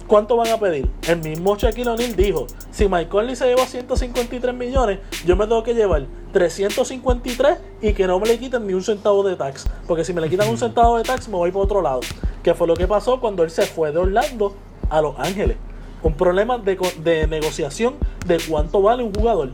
¿cuánto 0.08 0.38
van 0.38 0.50
a 0.50 0.58
pedir? 0.58 0.90
El 1.08 1.20
mismo 1.20 1.56
Shaquille 1.56 1.90
O'Neal 1.90 2.16
dijo, 2.16 2.48
si 2.72 2.88
Mike 2.88 3.10
Conley 3.10 3.36
se 3.36 3.46
lleva 3.46 3.68
153 3.68 4.56
millones, 4.56 4.98
yo 5.24 5.36
me 5.36 5.46
tengo 5.46 5.62
que 5.62 5.76
llevar 5.76 6.08
353 6.34 7.58
y 7.84 7.94
que 7.94 8.08
no 8.08 8.20
me 8.20 8.28
le 8.28 8.40
quiten 8.40 8.66
ni 8.66 8.74
un 8.74 8.82
centavo 8.82 9.22
de 9.22 9.36
tax. 9.36 9.68
Porque 9.88 10.04
si 10.04 10.14
me 10.14 10.22
le 10.22 10.30
quitan 10.30 10.50
un 10.50 10.58
centavo 10.58 10.98
de 10.98 11.04
tax, 11.04 11.28
me 11.28 11.36
voy 11.36 11.52
por 11.52 11.66
otro 11.66 11.84
lado. 11.84 12.00
Que 12.42 12.56
fue 12.56 12.66
lo 12.66 12.74
que 12.74 12.88
pasó 12.88 13.20
cuando 13.20 13.44
él 13.44 13.52
se 13.52 13.68
fue 13.68 13.92
de 13.92 14.00
Orlando 14.00 14.56
a 14.90 15.00
Los 15.02 15.14
Ángeles 15.20 15.58
un 16.04 16.14
problema 16.14 16.58
de, 16.58 16.78
de 17.04 17.28
negociación 17.28 17.96
de 18.26 18.40
cuánto 18.48 18.82
vale 18.82 19.04
un 19.04 19.14
jugador. 19.14 19.50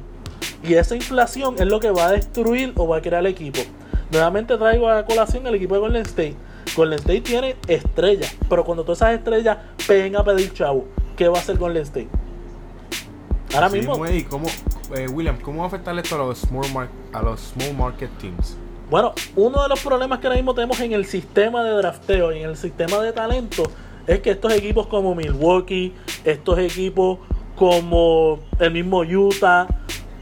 Y 0.64 0.74
esa 0.74 0.96
inflación 0.96 1.56
es 1.60 1.66
lo 1.66 1.80
que 1.80 1.92
va 1.92 2.08
a 2.08 2.12
destruir 2.12 2.74
o 2.76 2.88
va 2.88 2.98
a 2.98 3.02
crear 3.02 3.22
el 3.22 3.28
equipo. 3.28 3.62
Nuevamente 4.12 4.58
traigo 4.58 4.90
a 4.90 5.06
colación 5.06 5.46
el 5.48 5.56
equipo 5.56 5.76
de 5.76 5.82
Golden 5.82 6.02
State. 6.04 6.36
Golden 6.76 7.00
State 7.00 7.22
tiene 7.22 7.56
estrellas, 7.68 8.36
pero 8.50 8.64
cuando 8.64 8.84
todas 8.84 9.00
esas 9.00 9.14
estrellas 9.14 9.58
peguen 9.88 10.16
a 10.16 10.24
pedir 10.24 10.54
chavo, 10.54 10.86
¿qué 11.16 11.28
va 11.28 11.38
a 11.38 11.42
hacer 11.42 11.58
Golden 11.58 11.84
State? 11.84 12.10
Ahora 13.54 13.70
mismo. 13.70 13.98
¿cómo, 14.30 14.48
eh, 14.96 15.08
William, 15.08 15.40
¿cómo 15.40 15.60
va 15.60 15.66
a 15.66 15.68
afectar 15.68 15.98
esto 15.98 16.16
a 16.16 16.18
los, 16.20 16.40
small 16.40 16.90
a 17.14 17.22
los 17.22 17.40
small 17.40 17.74
market 17.76 18.10
teams? 18.18 18.58
Bueno, 18.90 19.14
uno 19.36 19.64
de 19.64 19.70
los 19.70 19.82
problemas 19.82 20.20
que 20.20 20.28
ahora 20.28 20.38
mismo 20.38 20.54
tenemos 20.54 20.80
en 20.80 20.92
el 20.92 21.06
sistema 21.06 21.64
de 21.64 21.72
drafteo 21.72 22.32
y 22.34 22.40
en 22.40 22.50
el 22.50 22.58
sistema 22.58 23.00
de 23.00 23.14
talento 23.14 23.64
es 24.08 24.20
que 24.20 24.32
estos 24.32 24.54
equipos 24.54 24.88
como 24.88 25.16
Milwaukee, 25.16 25.94
estos 26.24 26.60
equipos 26.60 27.20
como 27.56 28.40
el 28.60 28.72
mismo 28.72 29.00
Utah, 29.02 29.68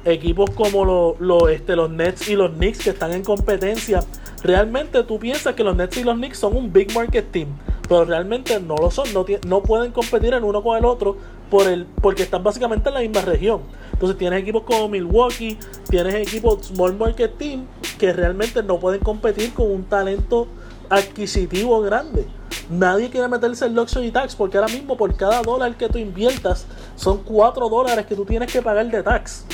equipos 0.06 0.50
como 0.52 1.16
los, 1.20 1.50
este, 1.50 1.76
los 1.76 1.90
Nets 1.90 2.28
y 2.30 2.36
los 2.36 2.52
Knicks 2.52 2.80
que 2.80 2.90
están 2.92 3.14
en 3.14 3.24
competencia, 3.24 4.02
realmente 4.44 5.04
tú 5.04 5.20
piensas 5.20 5.56
que 5.56 5.64
los 5.64 5.76
Nets 5.76 5.98
y 5.98 6.04
los 6.04 6.16
Knicks 6.16 6.38
son 6.38 6.56
un 6.56 6.72
big 6.72 6.94
market 6.94 7.32
team, 7.32 7.50
pero 7.88 8.06
realmente 8.06 8.60
no 8.60 8.76
lo 8.76 8.92
son, 8.92 9.12
no, 9.14 9.26
no 9.48 9.64
pueden 9.64 9.92
competir 9.92 10.34
el 10.34 10.44
uno 10.44 10.62
con 10.62 10.78
el 10.78 10.86
otro 10.86 11.18
por 11.50 11.68
el, 11.68 11.86
porque 12.02 12.24
están 12.24 12.44
básicamente 12.44 12.90
en 12.90 12.96
la 12.96 13.02
misma 13.02 13.22
región. 13.22 13.62
Entonces 13.94 14.18
tienes 14.18 14.42
equipos 14.42 14.64
como 14.64 14.90
Milwaukee, 14.90 15.58
tienes 15.90 16.16
equipos 16.16 16.68
Small 16.68 16.96
Market 16.96 17.38
Team 17.38 17.66
que 17.98 18.12
realmente 18.12 18.64
no 18.64 18.80
pueden 18.80 19.02
competir 19.02 19.54
con 19.54 19.72
un 19.72 19.84
talento 19.84 20.48
adquisitivo 20.90 21.82
grande. 21.82 22.26
Nadie 22.70 23.10
quiere 23.10 23.28
meterse 23.28 23.66
el 23.66 23.76
luxury 23.76 24.12
tax 24.12 24.36
porque 24.36 24.58
ahora 24.58 24.72
mismo 24.72 24.96
por 24.96 25.16
cada 25.16 25.42
dólar 25.42 25.76
que 25.76 25.90
tú 25.90 25.98
inviertas 25.98 26.66
son 26.96 27.18
4 27.24 27.68
dólares 27.68 28.06
que 28.06 28.16
tú 28.16 28.24
tienes 28.24 28.52
que 28.52 28.62
pagar 28.62 28.90
de 28.90 29.04
tax. 29.04 29.46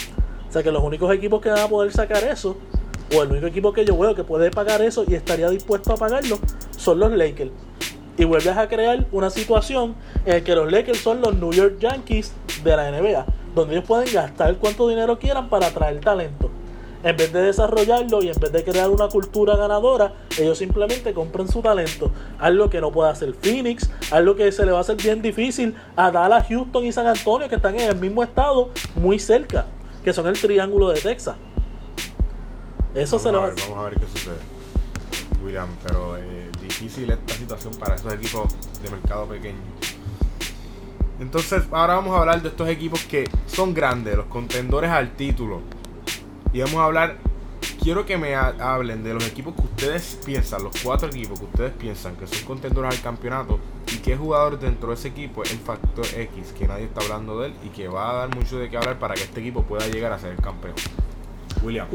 O 0.47 0.51
sea 0.51 0.62
que 0.62 0.72
los 0.72 0.84
únicos 0.84 1.14
equipos 1.14 1.41
que 1.41 1.49
van 1.49 1.60
a 1.60 1.68
poder 1.68 1.91
sacar 1.91 2.24
eso, 2.24 2.55
o 3.16 3.24
el 3.24 3.32
único 3.32 3.47
equipo 3.47 3.74
que 3.74 3.84
yo 3.84 3.97
veo 3.97 4.14
que 4.14 4.24
puede 4.24 4.51
pagar 4.51 4.82
eso 4.82 5.03
y 5.07 5.16
estaría 5.16 5.49
dispuesto 5.49 5.93
a 5.93 5.97
pagarlo, 5.97 6.38
son 6.78 6.99
los 6.99 7.12
Lakers. 7.12 7.51
Y 8.18 8.26
vuelves 8.26 8.57
a 8.57 8.68
crear 8.68 9.07
una 9.12 9.30
situación 9.30 9.95
en 10.26 10.34
la 10.36 10.43
que 10.43 10.53
los 10.53 10.72
Lakers 10.72 10.99
son 10.99 11.22
los 11.22 11.36
New 11.36 11.51
York 11.51 11.78
Yankees 11.80 12.34
de 12.64 12.76
la 12.76 12.91
NBA, 12.91 13.26
donde 13.55 13.76
ellos 13.76 13.86
pueden 13.88 14.14
gastar 14.14 14.55
cuanto 14.57 14.88
dinero 14.88 15.18
quieran 15.18 15.49
para 15.49 15.68
atraer 15.68 15.99
talento 15.99 16.51
en 17.04 17.16
vez 17.16 17.32
de 17.32 17.41
desarrollarlo 17.41 18.22
y 18.22 18.30
en 18.30 18.39
vez 18.39 18.52
de 18.52 18.64
crear 18.64 18.89
una 18.89 19.08
cultura 19.08 19.56
ganadora, 19.56 20.14
ellos 20.38 20.58
simplemente 20.58 21.14
compran 21.14 21.47
su 21.47 21.62
talento. 21.62 22.12
Algo 22.39 22.70
que 22.70 22.82
no 22.82 22.91
puede 22.91 23.12
hacer 23.12 23.34
Phoenix, 23.34 23.89
algo 24.12 24.36
que 24.36 24.52
se 24.52 24.66
le 24.66 24.72
va 24.72 24.80
a 24.80 24.82
hacer 24.82 24.97
bien 24.97 25.22
difícil 25.22 25.76
a 25.95 26.12
Dallas, 26.12 26.47
Houston 26.50 26.86
y 26.86 26.91
San 26.91 27.08
Antonio, 27.08 27.47
que 27.47 27.56
están 27.56 27.76
en 27.80 27.89
el 27.89 27.95
mismo 27.95 28.24
estado, 28.24 28.70
muy 28.95 29.20
cerca, 29.20 29.66
que 30.04 30.12
son 30.12 30.28
el 30.28 30.39
triángulo 30.39 30.89
de 30.89 31.00
Texas. 31.00 31.36
Eso 32.93 33.18
vamos 33.18 33.24
se 33.24 33.32
lo 33.32 33.38
a 33.38 33.41
va 33.41 33.47
ver, 33.47 33.56
Vamos 33.62 33.78
a 33.78 33.89
ver 33.89 34.00
qué 34.00 34.08
sucede. 34.08 34.60
William, 35.43 35.70
pero 35.86 36.18
eh, 36.18 36.50
difícil 36.62 37.10
esta 37.12 37.34
situación 37.34 37.74
para 37.76 37.95
esos 37.95 38.12
equipos 38.12 38.54
de 38.84 38.89
mercado 38.89 39.26
pequeño. 39.26 39.60
Entonces, 41.20 41.64
ahora 41.72 41.95
vamos 41.95 42.16
a 42.16 42.22
hablar 42.22 42.41
de 42.41 42.50
estos 42.50 42.68
equipos 42.70 43.04
que 43.04 43.30
son 43.45 43.74
grandes, 43.74 44.16
los 44.16 44.26
contendores 44.26 44.89
al 44.89 45.16
título. 45.16 45.62
Y 46.54 46.62
vamos 46.62 46.76
a 46.78 46.86
hablar, 46.86 47.18
quiero 47.84 48.06
que 48.06 48.18
me 48.18 48.36
ha- 48.36 48.56
hablen 48.60 49.04
de 49.04 49.14
los 49.14 49.26
equipos 49.28 49.54
que 49.56 49.62
ustedes 49.62 50.18
piensan, 50.26 50.64
los 50.64 50.74
cuatro 50.84 51.08
equipos 51.10 51.39
que 51.39 51.45
ustedes 51.45 51.74
piensan 51.74 52.16
que 52.16 52.26
son 52.28 52.43
contendores 52.45 52.91
al 52.95 53.02
campeonato 53.02 53.60
y 53.93 53.97
qué 53.97 54.16
jugador 54.18 54.60
dentro 54.60 54.89
de 54.89 54.95
ese 54.95 55.10
equipo 55.10 55.43
es 55.43 55.52
el 55.52 55.60
factor 55.60 56.06
X, 56.06 56.54
que 56.58 56.68
nadie 56.68 56.86
está 56.86 57.02
hablando 57.02 57.39
de 57.39 57.47
él 57.47 57.54
y 57.64 57.70
que 57.70 57.88
va 57.88 58.10
a 58.12 58.14
dar 58.26 58.36
mucho 58.36 58.58
de 58.58 58.70
qué 58.70 58.78
hablar 58.78 58.97
para 59.00 59.14
que 59.14 59.22
este 59.24 59.39
equipo 59.41 59.64
pueda 59.64 59.88
llegar 59.88 60.12
a 60.12 60.20
ser 60.20 60.32
el 60.32 60.41
campeón. 60.41 60.76
William, 61.64 61.88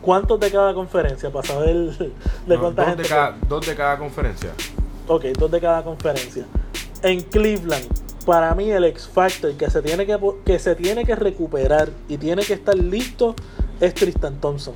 ¿Cuántos 0.00 0.38
de 0.40 0.50
cada 0.50 0.74
conferencia? 0.74 1.30
Para 1.30 1.46
saber 1.46 1.74
de 1.74 2.10
no, 2.46 2.60
cuánta 2.60 2.82
dos, 2.82 2.86
gente. 2.90 3.02
de 3.02 3.08
cada, 3.08 3.36
dos 3.48 3.66
de 3.66 3.74
cada 3.74 3.98
conferencia. 3.98 4.50
Ok, 5.08 5.24
dos 5.38 5.50
de 5.50 5.60
cada 5.60 5.82
conferencia. 5.82 6.46
En 7.02 7.20
Cleveland, 7.22 7.86
para 8.24 8.54
mí 8.54 8.70
el 8.70 8.84
X 8.84 9.08
Factor 9.12 9.52
que 9.54 9.68
se 9.70 9.82
tiene 9.82 10.06
que, 10.06 10.18
que 10.44 10.58
se 10.58 10.74
tiene 10.74 11.04
que 11.04 11.14
recuperar 11.16 11.90
y 12.08 12.16
tiene 12.18 12.42
que 12.44 12.54
estar 12.54 12.74
listo 12.76 13.34
es 13.80 13.94
Tristan 13.94 14.40
Thompson. 14.40 14.74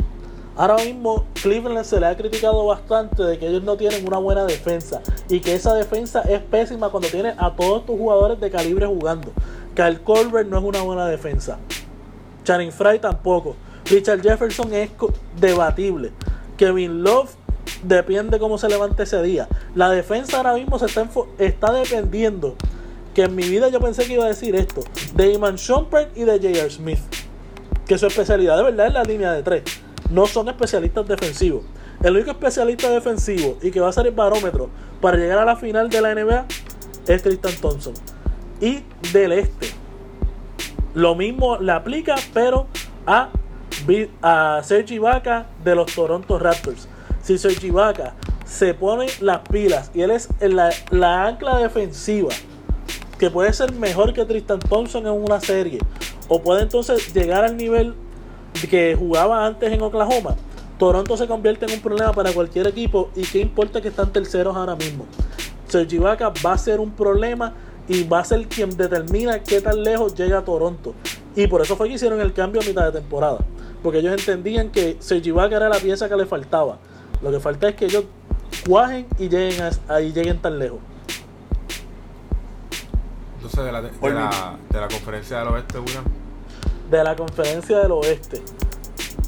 Ahora 0.58 0.76
mismo 0.76 1.24
Cleveland 1.40 1.84
se 1.84 2.00
le 2.00 2.06
ha 2.06 2.16
criticado 2.16 2.66
bastante 2.66 3.22
de 3.22 3.38
que 3.38 3.46
ellos 3.46 3.62
no 3.62 3.76
tienen 3.76 4.04
una 4.04 4.18
buena 4.18 4.44
defensa 4.44 5.00
y 5.28 5.38
que 5.38 5.54
esa 5.54 5.72
defensa 5.72 6.22
es 6.22 6.42
pésima 6.42 6.90
cuando 6.90 7.08
tiene 7.08 7.32
a 7.38 7.54
todos 7.54 7.86
tus 7.86 7.96
jugadores 7.96 8.40
de 8.40 8.50
calibre 8.50 8.84
jugando. 8.86 9.30
Kyle 9.76 10.00
Colbert 10.00 10.48
no 10.48 10.58
es 10.58 10.64
una 10.64 10.82
buena 10.82 11.06
defensa. 11.06 11.58
Channing 12.42 12.72
Fry 12.72 12.98
tampoco. 12.98 13.54
Richard 13.84 14.20
Jefferson 14.20 14.74
es 14.74 14.90
debatible. 15.40 16.10
Kevin 16.56 17.04
Love 17.04 17.30
depende 17.84 18.40
cómo 18.40 18.58
se 18.58 18.68
levante 18.68 19.04
ese 19.04 19.22
día. 19.22 19.46
La 19.76 19.90
defensa 19.90 20.38
ahora 20.38 20.54
mismo 20.54 20.78
se 20.80 20.86
está, 20.86 21.08
está 21.38 21.72
dependiendo. 21.72 22.56
Que 23.14 23.22
en 23.22 23.36
mi 23.36 23.48
vida 23.48 23.68
yo 23.68 23.78
pensé 23.78 24.06
que 24.06 24.14
iba 24.14 24.24
a 24.24 24.28
decir 24.28 24.56
esto. 24.56 24.80
De 25.14 25.32
Iman 25.32 25.54
Shumpert 25.54 26.16
y 26.16 26.24
de 26.24 26.38
J.R. 26.38 26.70
Smith. 26.70 26.98
Que 27.88 27.98
su 27.98 28.06
especialidad 28.06 28.56
de 28.56 28.62
verdad 28.62 28.86
es 28.86 28.92
la 28.92 29.02
línea 29.02 29.32
de 29.32 29.42
tres. 29.42 29.64
No 30.10 30.26
son 30.26 30.48
especialistas 30.48 31.08
defensivos. 31.08 31.64
El 32.02 32.14
único 32.14 32.30
especialista 32.30 32.90
defensivo 32.90 33.58
y 33.60 33.72
que 33.72 33.80
va 33.80 33.88
a 33.88 33.92
ser 33.92 34.06
el 34.06 34.14
barómetro 34.14 34.70
para 35.00 35.16
llegar 35.16 35.38
a 35.38 35.44
la 35.44 35.56
final 35.56 35.90
de 35.90 36.00
la 36.00 36.14
NBA 36.14 36.46
es 37.08 37.22
Tristan 37.22 37.54
Thompson. 37.60 37.94
Y 38.60 38.84
del 39.12 39.32
este. 39.32 39.70
Lo 40.94 41.14
mismo 41.14 41.58
le 41.58 41.72
aplica, 41.72 42.14
pero 42.32 42.66
a, 43.06 43.30
a 44.22 44.60
Serge 44.62 44.94
Ibaka 44.94 45.46
de 45.64 45.74
los 45.74 45.92
Toronto 45.94 46.38
Raptors. 46.38 46.88
Si 47.22 47.38
Serge 47.38 47.66
Ibaka 47.68 48.14
se 48.44 48.74
pone 48.74 49.06
las 49.20 49.40
pilas 49.40 49.90
y 49.94 50.02
él 50.02 50.10
es 50.10 50.28
la, 50.40 50.70
la 50.90 51.26
ancla 51.26 51.58
defensiva 51.58 52.30
que 53.18 53.30
puede 53.30 53.52
ser 53.52 53.72
mejor 53.72 54.14
que 54.14 54.24
Tristan 54.24 54.60
Thompson 54.60 55.06
en 55.06 55.12
una 55.12 55.40
serie 55.40 55.80
o 56.28 56.42
puede 56.42 56.62
entonces 56.62 57.12
llegar 57.12 57.44
al 57.44 57.56
nivel 57.56 57.94
que 58.70 58.94
jugaba 58.96 59.46
antes 59.46 59.72
en 59.72 59.82
Oklahoma, 59.82 60.36
Toronto 60.78 61.16
se 61.16 61.26
convierte 61.26 61.66
en 61.66 61.72
un 61.72 61.80
problema 61.80 62.12
para 62.12 62.32
cualquier 62.32 62.66
equipo 62.68 63.10
y 63.16 63.22
qué 63.22 63.40
importa 63.40 63.80
que 63.80 63.88
están 63.88 64.12
terceros 64.12 64.56
ahora 64.56 64.76
mismo. 64.76 65.06
Serge 65.66 65.96
Ibaka 65.96 66.32
va 66.44 66.52
a 66.52 66.58
ser 66.58 66.80
un 66.80 66.92
problema 66.92 67.52
y 67.88 68.04
va 68.04 68.20
a 68.20 68.24
ser 68.24 68.46
quien 68.46 68.76
determina 68.76 69.42
qué 69.42 69.60
tan 69.60 69.82
lejos 69.82 70.14
llega 70.14 70.44
Toronto. 70.44 70.94
Y 71.34 71.46
por 71.46 71.62
eso 71.62 71.76
fue 71.76 71.88
que 71.88 71.94
hicieron 71.94 72.20
el 72.20 72.32
cambio 72.32 72.60
a 72.60 72.64
mitad 72.64 72.84
de 72.86 73.00
temporada. 73.00 73.38
Porque 73.82 73.98
ellos 73.98 74.12
entendían 74.12 74.70
que 74.70 74.96
Serge 75.00 75.28
Ibaka 75.28 75.56
era 75.56 75.68
la 75.68 75.78
pieza 75.78 76.08
que 76.08 76.16
le 76.16 76.26
faltaba. 76.26 76.78
Lo 77.22 77.30
que 77.30 77.40
falta 77.40 77.68
es 77.68 77.74
que 77.74 77.86
ellos 77.86 78.04
cuajen 78.66 79.06
y 79.18 79.28
lleguen 79.28 79.62
a, 79.62 79.94
ahí 79.94 80.12
lleguen 80.12 80.38
tan 80.38 80.58
lejos. 80.58 80.78
Entonces, 83.48 83.64
de 83.64 83.72
la, 83.72 83.82
de, 83.82 83.90
la, 84.14 84.56
de 84.70 84.80
la 84.80 84.88
conferencia 84.88 85.38
del 85.38 85.48
oeste, 85.48 85.78
William. 85.78 86.04
de 86.90 87.04
la 87.04 87.16
conferencia 87.16 87.78
del 87.78 87.92
oeste. 87.92 88.42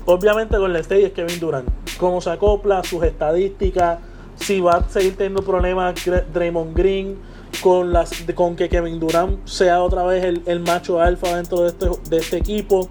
Obviamente 0.04 0.56
con 0.58 0.72
la 0.72 0.78
State 0.80 1.06
es 1.06 1.12
Kevin 1.12 1.40
Durant. 1.40 1.68
Cómo 1.98 2.20
se 2.20 2.30
acopla, 2.30 2.82
sus 2.84 3.02
estadísticas, 3.02 3.98
si 4.36 4.60
va 4.60 4.72
a 4.76 4.88
seguir 4.88 5.16
teniendo 5.16 5.42
problemas 5.42 5.94
Draymond 6.32 6.76
Green, 6.76 7.16
con, 7.62 7.92
las, 7.92 8.26
de- 8.26 8.34
con 8.34 8.56
que 8.56 8.68
Kevin 8.68 9.00
Durant 9.00 9.46
sea 9.46 9.80
otra 9.82 10.04
vez 10.04 10.24
el, 10.24 10.42
el 10.46 10.60
macho 10.60 11.00
alfa 11.00 11.36
dentro 11.36 11.60
de 11.62 11.68
este, 11.68 11.88
de 12.08 12.16
este 12.18 12.36
equipo. 12.38 12.88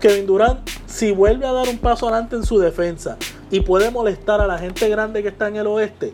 Kevin 0.00 0.26
Durant, 0.26 0.68
si 0.86 1.12
vuelve 1.12 1.46
a 1.46 1.52
dar 1.52 1.68
un 1.68 1.78
paso 1.78 2.08
adelante 2.08 2.34
en 2.36 2.44
su 2.44 2.58
defensa 2.58 3.16
y 3.50 3.60
puede 3.60 3.90
molestar 3.90 4.40
a 4.40 4.46
la 4.46 4.58
gente 4.58 4.88
grande 4.88 5.22
que 5.22 5.28
está 5.28 5.48
en 5.48 5.56
el 5.56 5.66
oeste, 5.66 6.12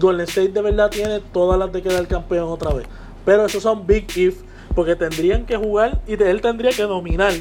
Golden 0.00 0.26
State 0.26 0.48
de 0.50 0.62
verdad 0.62 0.90
tiene 0.90 1.20
todas 1.32 1.58
las 1.58 1.70
de 1.72 1.82
quedar 1.82 2.06
campeón 2.06 2.48
otra 2.48 2.72
vez. 2.72 2.86
Pero 3.26 3.44
esos 3.44 3.62
son 3.62 3.86
big 3.86 4.06
if, 4.16 4.40
porque 4.74 4.96
tendrían 4.96 5.44
que 5.44 5.56
jugar 5.56 6.00
y 6.06 6.14
él 6.14 6.40
tendría 6.40 6.70
que 6.70 6.84
dominar 6.84 7.34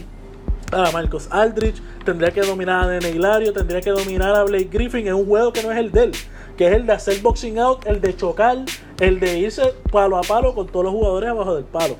a 0.71 0.91
Marcos 0.91 1.27
Aldrich, 1.31 1.81
tendría 2.03 2.31
que 2.31 2.41
dominar 2.41 2.83
a 2.83 2.87
Nene 2.87 3.11
Hilario, 3.11 3.53
tendría 3.53 3.79
que 3.81 3.91
dominar 3.91 4.35
a 4.35 4.43
Blake 4.43 4.69
Griffin 4.71 5.07
en 5.07 5.13
un 5.13 5.25
juego 5.25 5.53
que 5.53 5.63
no 5.63 5.71
es 5.71 5.77
el 5.77 5.91
de 5.91 6.05
él, 6.05 6.11
que 6.57 6.67
es 6.67 6.73
el 6.73 6.85
de 6.85 6.93
hacer 6.93 7.21
boxing 7.21 7.59
out, 7.59 7.85
el 7.85 8.01
de 8.01 8.15
chocar, 8.15 8.57
el 8.99 9.19
de 9.19 9.39
irse 9.39 9.61
palo 9.91 10.17
a 10.17 10.21
palo 10.21 10.53
con 10.53 10.67
todos 10.67 10.85
los 10.85 10.93
jugadores 10.93 11.29
abajo 11.29 11.55
del 11.55 11.65
palo. 11.65 11.95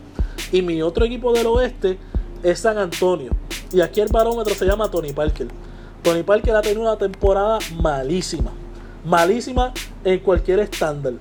Y 0.52 0.62
mi 0.62 0.82
otro 0.82 1.06
equipo 1.06 1.32
del 1.32 1.48
oeste 1.48 1.98
es 2.44 2.60
San 2.60 2.78
Antonio. 2.78 3.32
Y 3.72 3.82
aquí 3.82 4.02
el 4.02 4.08
barómetro 4.08 4.54
se 4.56 4.66
llama 4.66 4.90
Tony 4.90 5.14
Parker. 5.14 5.48
Tony 6.02 6.24
Parker 6.24 6.56
ha 6.56 6.62
tenido 6.62 6.82
una 6.82 6.98
temporada 6.98 7.60
malísima. 7.82 8.52
Malísima 9.04 9.74
en 10.04 10.20
cualquier 10.20 10.60
estándar. 10.60 11.14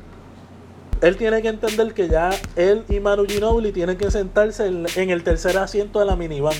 Él 1.01 1.17
tiene 1.17 1.43
que 1.43 1.49
entender 1.49 1.93
que 1.93 2.09
ya 2.09 2.31
él 2.57 2.85
y 2.89 3.01
Manu 3.01 3.27
Ginobili 3.27 3.73
tienen 3.73 3.97
que 3.97 4.11
sentarse 4.11 4.67
en, 4.67 5.11
el 5.11 5.23
tercer 5.23 5.59
asiento 5.59 5.99
de 5.99 6.07
la 6.07 6.17
minivan. 6.17 6.55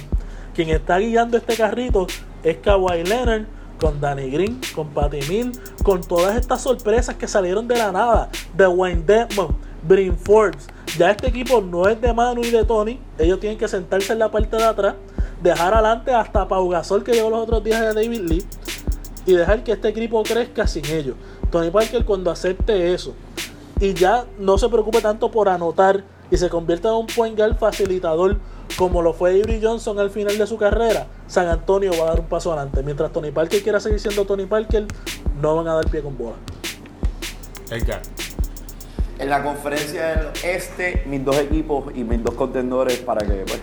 Quien 0.55 0.71
está 0.71 0.99
guiando 0.99 1.37
este 1.37 1.57
carrito 1.57 2.07
es 2.43 2.59
Kawhi 2.59 3.05
Leonard 3.05 3.47
con 3.81 4.01
Danny 4.01 4.31
Green, 4.31 4.61
con 4.75 4.89
Patty 4.89 5.21
Mill, 5.29 5.53
con 5.83 6.01
todas 6.03 6.37
estas 6.37 6.63
sorpresas 6.63 7.17
que 7.17 7.27
salieron 7.27 7.67
de 7.67 7.77
la 7.77 7.93
nada. 7.93 8.29
De 8.55 8.67
Wayne 8.67 9.03
Dedmon, 9.03 9.57
Brin 9.83 10.17
Forbes. 10.17 10.69
Ya 10.97 11.11
este 11.11 11.29
equipo 11.29 11.61
no 11.61 11.89
es 11.89 12.01
de 12.01 12.13
Manu 12.13 12.43
y 12.43 12.51
de 12.51 12.65
Tony. 12.65 13.01
Ellos 13.19 13.41
tienen 13.41 13.59
que 13.59 13.67
sentarse 13.67 14.13
en 14.13 14.21
la 14.21 14.31
parte 14.31 14.57
de 14.57 14.65
atrás, 14.65 14.95
dejar 15.43 15.75
adelante 15.75 16.13
hasta 16.13 16.47
Pau 16.47 16.69
Gasol 16.69 17.03
que 17.03 17.13
llegó 17.13 17.31
los 17.31 17.41
otros 17.41 17.65
días 17.65 17.81
de 17.81 17.95
David 17.95 18.21
Lee 18.21 18.45
y 19.27 19.35
dejar 19.35 19.65
que 19.65 19.73
este 19.73 19.89
equipo 19.89 20.23
crezca 20.23 20.67
sin 20.67 20.85
ellos. 20.87 21.17
Tony 21.51 21.71
Parker 21.71 22.05
cuando 22.05 22.31
acepte 22.31 22.95
eso 22.95 23.15
y 23.85 23.93
ya 23.93 24.25
no 24.39 24.57
se 24.57 24.71
preocupe 24.71 25.03
tanto 25.03 25.31
por 25.31 25.47
anotar 25.47 26.05
y 26.31 26.39
se 26.39 26.49
convierta 26.49 26.89
en 26.89 26.95
un 26.95 27.07
point 27.07 27.37
guard 27.37 27.59
facilitador 27.59 28.39
como 28.79 29.03
lo 29.03 29.13
fue 29.13 29.33
Avery 29.33 29.61
Johnson 29.63 29.99
al 29.99 30.09
final 30.09 30.39
de 30.39 30.47
su 30.47 30.57
carrera, 30.57 31.07
San 31.27 31.49
Antonio 31.49 31.93
va 31.93 32.07
a 32.07 32.09
dar 32.11 32.21
un 32.21 32.27
paso 32.27 32.51
adelante. 32.51 32.83
Mientras 32.83 33.13
Tony 33.13 33.31
Parker 33.31 33.63
quiera 33.63 33.79
seguir 33.79 34.01
siendo 34.01 34.25
Tony 34.25 34.47
Parker, 34.47 34.87
no 35.41 35.57
van 35.57 35.69
a 35.69 35.75
dar 35.75 35.91
pie 35.91 36.01
con 36.01 36.17
bola. 36.17 36.37
Edgar. 37.71 38.01
En 39.19 39.29
la 39.29 39.43
conferencia 39.45 40.07
del 40.07 40.27
este, 40.43 41.05
mis 41.07 41.23
dos 41.23 41.37
equipos 41.39 41.85
y 41.95 42.05
mis 42.05 42.25
dos 42.25 42.35
contendores 42.35 42.99
para 42.99 43.25
que, 43.25 43.45
pues, 43.47 43.61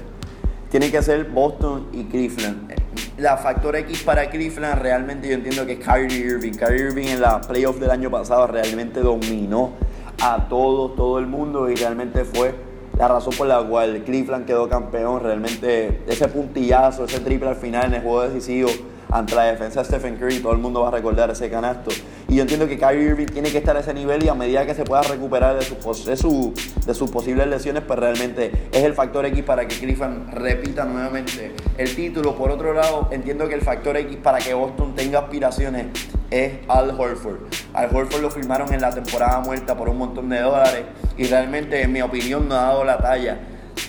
tienen 0.69 0.91
que 0.91 1.01
ser 1.01 1.25
Boston 1.25 1.87
y 1.91 2.03
Cleveland. 2.05 2.73
La 3.17 3.37
factor 3.37 3.75
X 3.75 4.03
para 4.03 4.29
Cleveland 4.29 4.81
realmente 4.81 5.27
yo 5.27 5.33
entiendo 5.33 5.65
que 5.65 5.73
es 5.73 5.79
Kyrie 5.79 6.19
Irving. 6.19 6.53
Kyrie 6.53 6.85
Irving 6.85 7.07
en 7.07 7.21
la 7.21 7.41
playoff 7.41 7.79
del 7.79 7.89
año 7.89 8.11
pasado 8.11 8.47
realmente 8.47 9.01
dominó 9.01 9.73
a 10.21 10.47
todo, 10.47 10.91
todo 10.91 11.17
el 11.17 11.25
mundo 11.25 11.69
y 11.69 11.75
realmente 11.75 12.25
fue 12.25 12.53
la 12.97 13.07
razón 13.07 13.33
por 13.35 13.47
la 13.47 13.63
cual 13.63 14.03
Cleveland 14.05 14.45
quedó 14.45 14.69
campeón, 14.69 15.21
realmente 15.21 16.03
ese 16.07 16.27
puntillazo, 16.27 17.05
ese 17.05 17.19
triple 17.21 17.49
al 17.49 17.55
final 17.55 17.87
en 17.87 17.95
el 17.95 18.01
juego 18.01 18.21
decisivo 18.21 18.69
ante 19.09 19.33
la 19.33 19.43
defensa 19.43 19.81
de 19.81 19.87
Stephen 19.87 20.17
Curry, 20.17 20.39
todo 20.39 20.53
el 20.53 20.59
mundo 20.59 20.81
va 20.81 20.89
a 20.89 20.91
recordar 20.91 21.29
ese 21.31 21.49
canasto. 21.49 21.91
Y 22.31 22.37
yo 22.37 22.43
entiendo 22.43 22.65
que 22.65 22.77
Kyrie 22.77 23.09
Irving 23.09 23.25
tiene 23.25 23.51
que 23.51 23.57
estar 23.57 23.75
a 23.75 23.81
ese 23.81 23.93
nivel 23.93 24.23
y 24.23 24.29
a 24.29 24.33
medida 24.33 24.65
que 24.65 24.73
se 24.73 24.85
pueda 24.85 25.01
recuperar 25.01 25.59
de, 25.59 25.65
su, 25.65 26.53
de, 26.85 26.93
sus 26.93 27.11
posibles 27.11 27.45
lesiones, 27.45 27.83
pues 27.85 27.99
realmente 27.99 28.69
es 28.71 28.85
el 28.85 28.93
factor 28.93 29.25
X 29.25 29.43
para 29.43 29.67
que 29.67 29.77
Cleveland 29.77 30.33
repita 30.33 30.85
nuevamente 30.85 31.51
el 31.77 31.93
título. 31.93 32.37
Por 32.37 32.49
otro 32.49 32.73
lado, 32.73 33.09
entiendo 33.11 33.49
que 33.49 33.55
el 33.55 33.61
factor 33.61 33.97
X 33.97 34.17
para 34.23 34.37
que 34.37 34.53
Boston 34.53 34.95
tenga 34.95 35.19
aspiraciones 35.19 35.87
es 36.29 36.53
Al 36.69 36.91
Horford. 36.97 37.39
Al 37.73 37.93
Horford 37.93 38.21
lo 38.21 38.31
firmaron 38.31 38.73
en 38.73 38.79
la 38.79 38.91
temporada 38.91 39.41
muerta 39.41 39.75
por 39.75 39.89
un 39.89 39.97
montón 39.97 40.29
de 40.29 40.39
dólares 40.39 40.85
y 41.17 41.25
realmente, 41.25 41.81
en 41.81 41.91
mi 41.91 42.01
opinión, 42.01 42.47
no 42.47 42.55
ha 42.55 42.61
dado 42.61 42.85
la 42.85 42.97
talla 42.97 43.39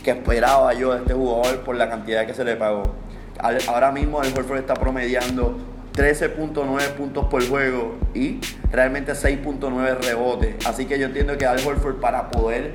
que 0.02 0.10
esperaba 0.10 0.74
yo 0.74 0.92
de 0.94 0.98
este 0.98 1.14
jugador 1.14 1.60
por 1.60 1.76
la 1.76 1.88
cantidad 1.88 2.26
que 2.26 2.34
se 2.34 2.42
le 2.42 2.56
pagó. 2.56 2.82
Ahora 3.68 3.92
mismo 3.92 4.20
el 4.20 4.36
Horford 4.36 4.58
está 4.58 4.74
promediando 4.74 5.71
13.9 5.92 6.88
puntos 6.94 7.26
por 7.26 7.46
juego 7.46 7.96
y 8.14 8.40
realmente 8.70 9.12
6.9 9.12 9.98
rebotes. 10.00 10.66
Así 10.66 10.86
que 10.86 10.98
yo 10.98 11.06
entiendo 11.06 11.36
que 11.36 11.46
Al 11.46 11.58
Horford 11.58 12.00
para 12.00 12.30
poder 12.30 12.74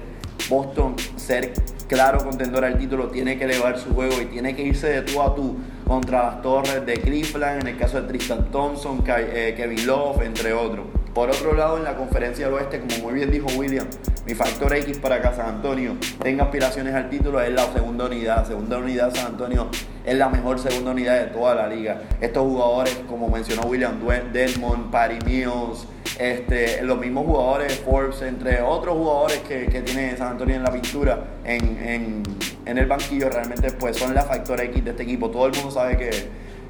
Boston 0.49 0.95
ser 1.15 1.53
claro 1.88 2.20
contendor 2.20 2.63
al 2.65 2.78
título 2.78 3.07
tiene 3.07 3.38
que 3.38 3.45
elevar 3.45 3.80
su 3.80 3.93
juego 3.93 4.22
y 4.22 4.26
tiene 4.26 4.55
que 4.55 4.61
irse 4.61 4.88
de 4.88 5.01
tú 5.01 5.22
a 5.22 5.34
tú 5.36 5.57
contra 5.86 6.24
las 6.24 6.41
torres 6.41 6.86
de 6.86 6.93
Cleveland, 6.95 7.61
en 7.61 7.68
el 7.68 7.78
caso 7.78 8.01
de 8.01 8.07
Tristan 8.07 8.51
Thompson, 8.51 9.03
eh, 9.07 9.53
Kevin 9.55 9.88
Love, 9.88 10.22
entre 10.22 10.53
otros. 10.53 10.86
Por 11.18 11.32
otro 11.32 11.55
lado, 11.55 11.78
en 11.78 11.84
la 11.84 11.95
conferencia 11.95 12.45
del 12.45 12.53
oeste, 12.53 12.80
como 12.80 13.07
muy 13.07 13.15
bien 13.15 13.32
dijo 13.32 13.47
William, 13.57 13.88
mi 14.28 14.36
factor 14.36 14.72
X 14.76 14.99
para 14.99 15.20
que 15.20 15.36
San 15.36 15.47
Antonio 15.47 15.97
tenga 16.22 16.43
aspiraciones 16.43 16.93
al 16.93 17.09
título 17.09 17.41
es 17.41 17.51
la 17.51 17.65
segunda 17.74 18.05
unidad. 18.05 18.47
Segunda 18.47 18.78
unidad 18.78 19.11
San 19.15 19.26
Antonio 19.26 19.68
es 20.05 20.15
la 20.15 20.30
mejor 20.30 20.59
segunda 20.59 20.91
unidad 20.91 21.20
de 21.20 21.26
toda 21.32 21.55
la 21.55 21.68
liga. 21.70 22.03
Estos 22.22 22.43
jugadores, 22.43 22.95
como 23.09 23.30
mencionó 23.30 23.63
William 23.63 23.99
Desmond, 24.32 24.91
Patty 24.91 25.18
Mills, 25.26 25.88
este, 26.20 26.84
los 26.84 26.99
mismos 26.99 27.26
jugadores, 27.26 27.80
Forbes, 27.80 28.22
entre 28.22 28.61
otros 28.61 28.95
jugadores 28.95 29.39
que, 29.39 29.65
que 29.65 29.82
tiene 29.82 30.15
San 30.18 30.34
Antonio 30.34 30.55
en 30.55 30.61
la 30.61 30.72
pintura, 30.72 31.39
en, 31.43 32.24
en 32.68 32.78
el 32.78 32.86
banquillo, 32.86 33.28
realmente 33.32 33.72
pues 33.72 33.97
son 33.97 34.13
la 34.13 34.22
factor 34.22 34.61
X 34.61 34.86
de 34.86 34.91
este 34.91 35.01
equipo. 35.01 35.32
Todo 35.32 35.47
el 35.47 35.53
mundo 35.53 35.72
sabe 35.72 35.97
que 35.97 36.11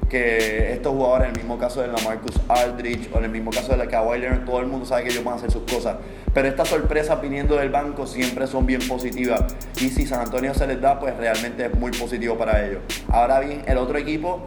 que 0.08 0.72
estos 0.72 0.92
jugadores, 0.92 1.28
en 1.28 1.34
el 1.34 1.40
mismo 1.40 1.58
caso 1.58 1.82
de 1.82 1.88
la 1.88 1.98
Marcus 2.04 2.40
Aldridge 2.48 3.10
o 3.12 3.18
en 3.18 3.24
el 3.24 3.30
mismo 3.30 3.50
caso 3.50 3.72
de 3.72 3.76
la 3.76 3.86
Kawhi 3.86 4.18
Leonard, 4.18 4.44
todo 4.44 4.60
el 4.60 4.66
mundo 4.66 4.86
sabe 4.86 5.04
que 5.04 5.10
ellos 5.10 5.24
van 5.24 5.34
a 5.34 5.36
hacer 5.36 5.50
sus 5.50 5.62
cosas. 5.62 5.96
Pero 6.32 6.48
estas 6.48 6.68
sorpresas 6.68 7.20
viniendo 7.20 7.56
del 7.56 7.70
banco 7.70 8.06
siempre 8.06 8.46
son 8.46 8.66
bien 8.66 8.80
positivas. 8.86 9.54
Y 9.80 9.90
si 9.90 10.06
San 10.06 10.20
Antonio 10.20 10.54
se 10.54 10.66
les 10.66 10.80
da, 10.80 10.98
pues 10.98 11.16
realmente 11.16 11.66
es 11.66 11.74
muy 11.74 11.90
positivo 11.90 12.36
para 12.36 12.66
ellos. 12.66 12.80
Ahora 13.08 13.40
bien, 13.40 13.62
el 13.66 13.76
otro 13.76 13.98
equipo, 13.98 14.42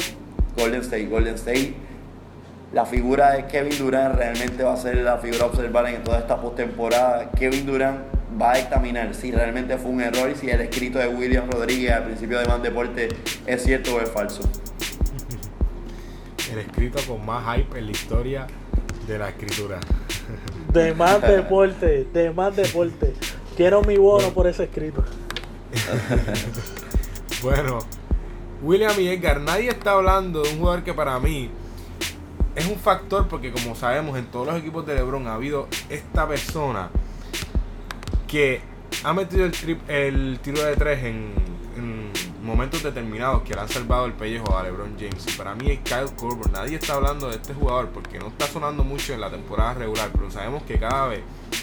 Golden 0.58 0.82
State. 0.82 1.06
Golden 1.06 1.36
State, 1.36 1.74
la 2.74 2.86
figura 2.86 3.34
de 3.34 3.46
Kevin 3.46 3.78
Durant 3.78 4.16
realmente 4.16 4.64
va 4.64 4.74
a 4.74 4.78
ser 4.78 4.98
la 4.98 5.18
figura 5.18 5.44
a 5.44 5.48
observar 5.48 5.88
en 5.88 6.04
toda 6.04 6.20
esta 6.20 6.38
postemporada. 6.42 7.30
Kevin 7.32 7.66
Durant 7.66 8.00
va 8.42 8.54
a 8.54 8.60
examinar 8.60 9.14
si 9.14 9.32
realmente 9.32 9.78
fue 9.78 9.92
un 9.92 10.02
error 10.02 10.32
y 10.32 10.36
si 10.36 10.50
el 10.50 10.62
escrito 10.62 10.98
de 10.98 11.08
William 11.08 11.50
Rodríguez 11.52 11.92
al 11.92 12.04
principio 12.04 12.40
de 12.40 12.46
Man 12.46 12.62
Deporte 12.62 13.10
es 13.46 13.64
cierto 13.64 13.96
o 13.96 14.00
es 14.00 14.10
falso 14.10 14.42
el 16.52 16.60
escrito 16.60 17.00
con 17.08 17.26
más 17.26 17.56
hype 17.56 17.80
en 17.80 17.86
la 17.86 17.92
historia 17.92 18.48
de 19.08 19.18
la 19.18 19.30
escritura. 19.30 19.80
De 20.74 20.94
más 20.94 21.22
deporte, 21.22 22.08
de 22.14 22.32
más 22.32 22.56
deporte. 22.56 23.14
Quiero 23.58 23.82
mi 23.82 23.98
bono 23.98 24.30
por 24.30 24.48
ese 24.48 24.64
escrito. 24.64 25.04
bueno, 27.44 27.80
William 28.62 28.94
y 28.98 29.10
Edgar, 29.10 29.42
nadie 29.42 29.70
está 29.70 29.92
hablando 29.92 30.42
de 30.42 30.50
un 30.54 30.60
jugador 30.60 30.84
que 30.84 30.94
para 30.94 31.20
mí 31.20 31.50
es 32.56 32.68
un 32.68 32.78
factor 32.78 33.28
porque 33.28 33.52
como 33.52 33.76
sabemos 33.76 34.18
en 34.18 34.28
todos 34.28 34.48
los 34.48 34.56
equipos 34.56 34.86
de 34.86 34.96
LeBron 34.96 35.28
ha 35.28 35.34
habido 35.34 35.68
esta 35.90 36.26
persona 36.26 36.90
que 38.28 38.62
ha 39.04 39.14
metido 39.14 39.46
el, 39.46 39.52
trip, 39.52 39.82
el 39.90 40.40
tiro 40.42 40.64
de 40.64 40.76
tres 40.78 41.04
en 41.04 41.34
momentos 42.42 42.84
determinados 42.84 43.44
que 43.44 43.54
le 43.54 43.62
han 43.62 43.70
salvado 43.70 44.06
el 44.06 44.14
pellejo 44.14 44.58
a 44.58 44.64
LeBron 44.64 44.96
James. 45.00 45.26
Y 45.28 45.38
para 45.38 45.56
mí 45.56 45.72
es 45.72 45.80
Kyle 45.80 46.16
Korver. 46.16 46.52
Nadie 46.52 46.78
está 46.78 46.96
hablando 46.96 47.30
de 47.30 47.36
este 47.36 47.54
jugador 47.54 47.90
porque 47.90 48.20
no 48.20 48.28
está 48.28 48.48
sonando 48.48 48.84
mucho 48.84 49.14
en 49.14 49.22
la 49.22 49.30
temporada 49.30 49.76
regular, 49.76 50.10
pero 50.14 50.30
sabemos 50.32 50.64
que 50.64 50.80
cada 50.80 51.08
vez 51.08 51.22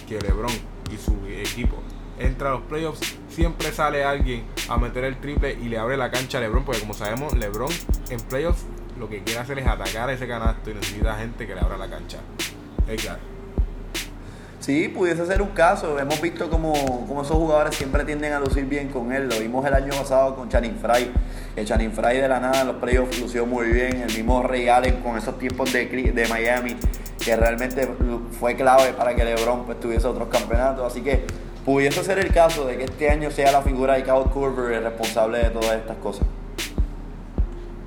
que 0.09 0.20
LeBron 0.20 0.53
y 0.93 0.97
su 0.97 1.16
equipo 1.26 1.76
entra 2.18 2.51
a 2.51 2.53
los 2.53 2.62
playoffs, 2.62 3.16
siempre 3.29 3.72
sale 3.72 4.05
alguien 4.05 4.45
a 4.68 4.76
meter 4.76 5.05
el 5.05 5.18
triple 5.18 5.53
y 5.53 5.68
le 5.68 5.79
abre 5.79 5.97
la 5.97 6.11
cancha 6.11 6.39
a 6.39 6.41
LeBron, 6.41 6.64
porque 6.64 6.81
como 6.81 6.95
sabemos, 6.95 7.37
LeBron 7.37 7.72
en 8.11 8.20
playoffs 8.20 8.64
lo 8.99 9.09
que 9.09 9.22
quiere 9.22 9.41
hacer 9.41 9.59
es 9.61 9.66
atacar 9.66 10.11
ese 10.11 10.26
canasto 10.26 10.70
y 10.70 10.74
necesita 10.74 11.16
gente 11.16 11.47
que 11.47 11.55
le 11.55 11.61
abra 11.61 11.76
la 11.76 11.89
cancha. 11.89 12.18
Edgar. 12.89 13.38
Sí, 14.68 14.86
pudiese 14.86 15.24
ser 15.24 15.40
un 15.40 15.48
caso. 15.48 15.98
Hemos 15.98 16.20
visto 16.20 16.50
como, 16.50 16.74
esos 16.74 17.38
jugadores 17.38 17.74
siempre 17.74 18.04
tienden 18.04 18.34
a 18.34 18.38
lucir 18.38 18.66
bien 18.66 18.90
con 18.90 19.10
él. 19.12 19.26
Lo 19.26 19.40
vimos 19.40 19.64
el 19.64 19.72
año 19.72 19.94
pasado 19.94 20.36
con 20.36 20.50
Channing 20.50 20.76
Fry. 20.76 21.10
El 21.56 21.64
Channing 21.64 21.90
Fry 21.90 22.18
de 22.18 22.28
la 22.28 22.38
nada 22.38 22.60
en 22.60 22.66
los 22.66 22.76
playoffs 22.76 23.18
lució 23.18 23.46
muy 23.46 23.68
bien. 23.68 24.02
El 24.02 24.14
mismo 24.14 24.42
Ray 24.42 24.68
Allen 24.68 24.96
con 25.00 25.16
esos 25.16 25.38
tiempos 25.38 25.72
de, 25.72 25.86
de 25.86 26.28
Miami, 26.28 26.76
que 27.18 27.34
realmente 27.34 27.88
fue 28.38 28.56
clave 28.56 28.92
para 28.92 29.16
que 29.16 29.24
LeBron 29.24 29.64
pues, 29.64 29.80
tuviese 29.80 30.06
otros 30.06 30.28
campeonatos. 30.28 30.92
Así 30.92 31.00
que 31.00 31.24
pudiese 31.64 32.04
ser 32.04 32.18
el 32.18 32.30
caso 32.30 32.66
de 32.66 32.76
que 32.76 32.84
este 32.84 33.08
año 33.08 33.30
sea 33.30 33.50
la 33.50 33.62
figura 33.62 33.94
de 33.94 34.02
Kyle 34.02 34.30
Curver 34.30 34.70
el 34.74 34.84
responsable 34.84 35.38
de 35.38 35.48
todas 35.48 35.76
estas 35.76 35.96
cosas. 35.96 36.26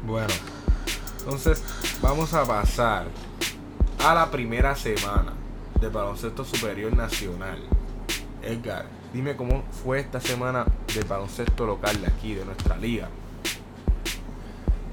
Bueno, 0.08 0.34
entonces 1.20 1.64
vamos 2.02 2.34
a 2.34 2.44
pasar 2.44 3.06
a 4.04 4.16
la 4.16 4.32
primera 4.32 4.76
semana 4.76 5.41
de 5.82 5.90
baloncesto 5.90 6.46
superior 6.46 6.96
nacional. 6.96 7.58
Edgar, 8.44 8.86
dime 9.12 9.36
cómo 9.36 9.64
fue 9.84 10.00
esta 10.00 10.22
semana 10.22 10.66
de 10.94 11.04
baloncesto 11.04 11.66
local 11.66 12.00
de 12.00 12.08
aquí, 12.08 12.36
de 12.36 12.46
nuestra 12.46 12.78
liga. 12.78 13.10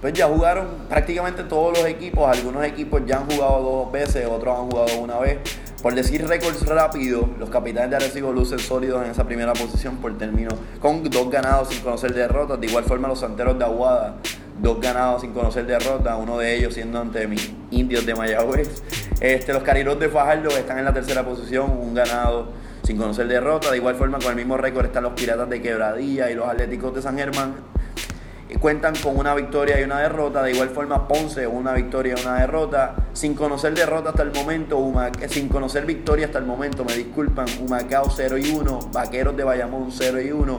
Pues 0.00 0.14
ya 0.14 0.28
jugaron 0.28 0.66
prácticamente 0.88 1.44
todos 1.44 1.76
los 1.76 1.86
equipos. 1.86 2.28
Algunos 2.28 2.64
equipos 2.64 3.02
ya 3.04 3.18
han 3.18 3.30
jugado 3.30 3.62
dos 3.62 3.92
veces, 3.92 4.26
otros 4.26 4.58
han 4.58 4.70
jugado 4.70 4.98
una 4.98 5.18
vez. 5.18 5.38
Por 5.82 5.94
decir 5.94 6.26
récords 6.26 6.66
rápidos, 6.66 7.26
los 7.38 7.50
capitanes 7.50 7.90
de 7.90 7.96
Arecibo 7.96 8.32
lucen 8.32 8.58
sólidos 8.58 9.04
en 9.04 9.10
esa 9.10 9.24
primera 9.24 9.52
posición 9.52 9.96
por 9.98 10.16
término 10.16 10.50
con 10.80 11.04
dos 11.04 11.30
ganados 11.30 11.68
sin 11.68 11.82
conocer 11.82 12.14
derrotas. 12.14 12.60
De 12.60 12.66
igual 12.66 12.84
forma 12.84 13.08
los 13.08 13.20
santeros 13.20 13.58
de 13.58 13.64
Aguada, 13.64 14.16
dos 14.60 14.80
ganados 14.80 15.22
sin 15.22 15.32
conocer 15.32 15.66
derrotas, 15.66 16.16
uno 16.20 16.38
de 16.38 16.56
ellos 16.56 16.74
siendo 16.74 17.00
ante 17.00 17.26
mis 17.26 17.52
indios 17.70 18.04
de 18.06 18.14
Mayagüez. 18.14 18.82
Este, 19.20 19.52
los 19.52 19.62
Cariros 19.62 19.98
de 19.98 20.08
Fajardo 20.08 20.50
están 20.50 20.78
en 20.78 20.84
la 20.84 20.92
tercera 20.92 21.24
posición, 21.24 21.70
un 21.70 21.94
ganado 21.94 22.48
sin 22.82 22.96
conocer 22.96 23.28
derrota. 23.28 23.70
De 23.70 23.76
igual 23.76 23.96
forma, 23.96 24.18
con 24.18 24.30
el 24.30 24.36
mismo 24.36 24.56
récord 24.56 24.86
están 24.86 25.02
los 25.04 25.12
Piratas 25.12 25.48
de 25.48 25.60
Quebradilla 25.60 26.30
y 26.30 26.34
los 26.34 26.48
Atléticos 26.48 26.94
de 26.94 27.02
San 27.02 27.16
Germán. 27.16 27.54
Y 28.50 28.54
cuentan 28.54 28.94
con 29.02 29.18
una 29.18 29.34
victoria 29.34 29.78
y 29.78 29.84
una 29.84 30.00
derrota. 30.00 30.42
De 30.42 30.52
igual 30.52 30.70
forma, 30.70 31.06
Ponce, 31.06 31.46
una 31.46 31.74
victoria 31.74 32.14
y 32.16 32.22
una 32.22 32.36
derrota. 32.40 32.94
Sin 33.12 33.34
conocer 33.34 33.74
derrota 33.74 34.10
hasta 34.10 34.22
el 34.22 34.32
momento, 34.32 34.82
sin 35.28 35.48
conocer 35.48 35.84
victoria 35.84 36.26
hasta 36.26 36.38
el 36.38 36.46
momento, 36.46 36.84
me 36.84 36.96
disculpan, 36.96 37.46
Humacao 37.60 38.08
0 38.08 38.38
y 38.38 38.50
1, 38.50 38.90
Vaqueros 38.90 39.36
de 39.36 39.44
Bayamón 39.44 39.90
0 39.92 40.22
y 40.22 40.32
1. 40.32 40.58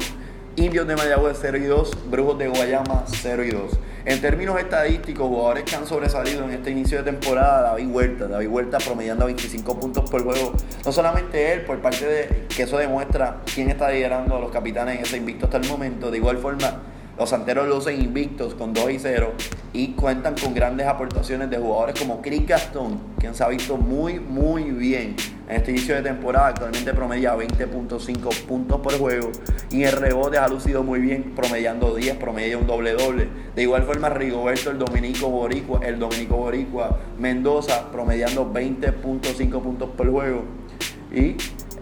Indios 0.59 0.85
de 0.87 0.97
Mayagüez 0.97 1.37
0 1.39 1.57
y 1.57 1.63
2, 1.67 2.11
Brujos 2.11 2.37
de 2.37 2.49
Guayama 2.49 3.05
0 3.07 3.45
y 3.45 3.51
2. 3.51 3.79
En 4.03 4.19
términos 4.19 4.59
estadísticos, 4.59 5.25
jugadores 5.25 5.63
que 5.63 5.73
han 5.77 5.87
sobresalido 5.87 6.43
en 6.43 6.51
este 6.51 6.71
inicio 6.71 6.97
de 6.97 7.05
temporada, 7.05 7.61
David 7.61 7.87
Huerta, 7.87 8.27
David 8.27 8.49
Huerta 8.49 8.77
promediando 8.79 9.25
25 9.25 9.79
puntos 9.79 10.09
por 10.09 10.21
juego. 10.21 10.51
No 10.83 10.91
solamente 10.91 11.53
él, 11.53 11.61
por 11.61 11.81
parte 11.81 12.05
de 12.05 12.47
que 12.53 12.63
eso 12.63 12.77
demuestra 12.77 13.37
quién 13.55 13.69
está 13.69 13.89
liderando 13.89 14.35
a 14.35 14.41
los 14.41 14.51
capitanes 14.51 14.97
en 14.97 15.05
ese 15.05 15.15
invicto 15.15 15.45
hasta 15.45 15.59
el 15.59 15.67
momento. 15.69 16.11
De 16.11 16.17
igual 16.17 16.37
forma, 16.39 16.81
los 17.19 17.31
santeros 17.31 17.67
lucen 17.67 18.01
invictos 18.01 18.55
con 18.55 18.73
2 18.73 18.91
y 18.91 18.99
0 18.99 19.33
y 19.73 19.89
cuentan 19.89 20.35
con 20.41 20.53
grandes 20.53 20.87
aportaciones 20.87 21.49
de 21.49 21.57
jugadores 21.57 21.99
como 21.99 22.21
Chris 22.21 22.47
Gaston, 22.47 22.97
quien 23.19 23.35
se 23.35 23.43
ha 23.43 23.49
visto 23.49 23.75
muy, 23.75 24.21
muy 24.21 24.63
bien 24.71 25.17
en 25.49 25.55
este 25.57 25.71
inicio 25.71 25.95
de 25.95 26.01
temporada. 26.01 26.47
Actualmente 26.47 26.93
promedia 26.93 27.35
20.5 27.35 28.45
puntos 28.45 28.79
por 28.79 28.97
juego 28.97 29.31
y 29.69 29.83
en 29.83 29.91
rebote 29.97 30.37
ha 30.37 30.47
lucido 30.47 30.81
muy 30.81 31.01
bien, 31.01 31.33
promediando 31.35 31.93
10, 31.93 32.15
promedia 32.15 32.57
un 32.57 32.67
doble-doble. 32.67 33.27
De 33.53 33.63
igual 33.63 33.83
forma, 33.83 34.07
Rigoberto, 34.07 34.71
el 34.71 34.79
dominico 34.79 35.29
boricua, 35.29 35.81
el 35.85 35.99
dominico 35.99 36.37
boricua 36.37 36.99
Mendoza, 37.17 37.91
promediando 37.91 38.49
20.5 38.49 39.61
puntos 39.61 39.89
por 39.89 40.09
juego. 40.09 40.45
Y 41.11 41.35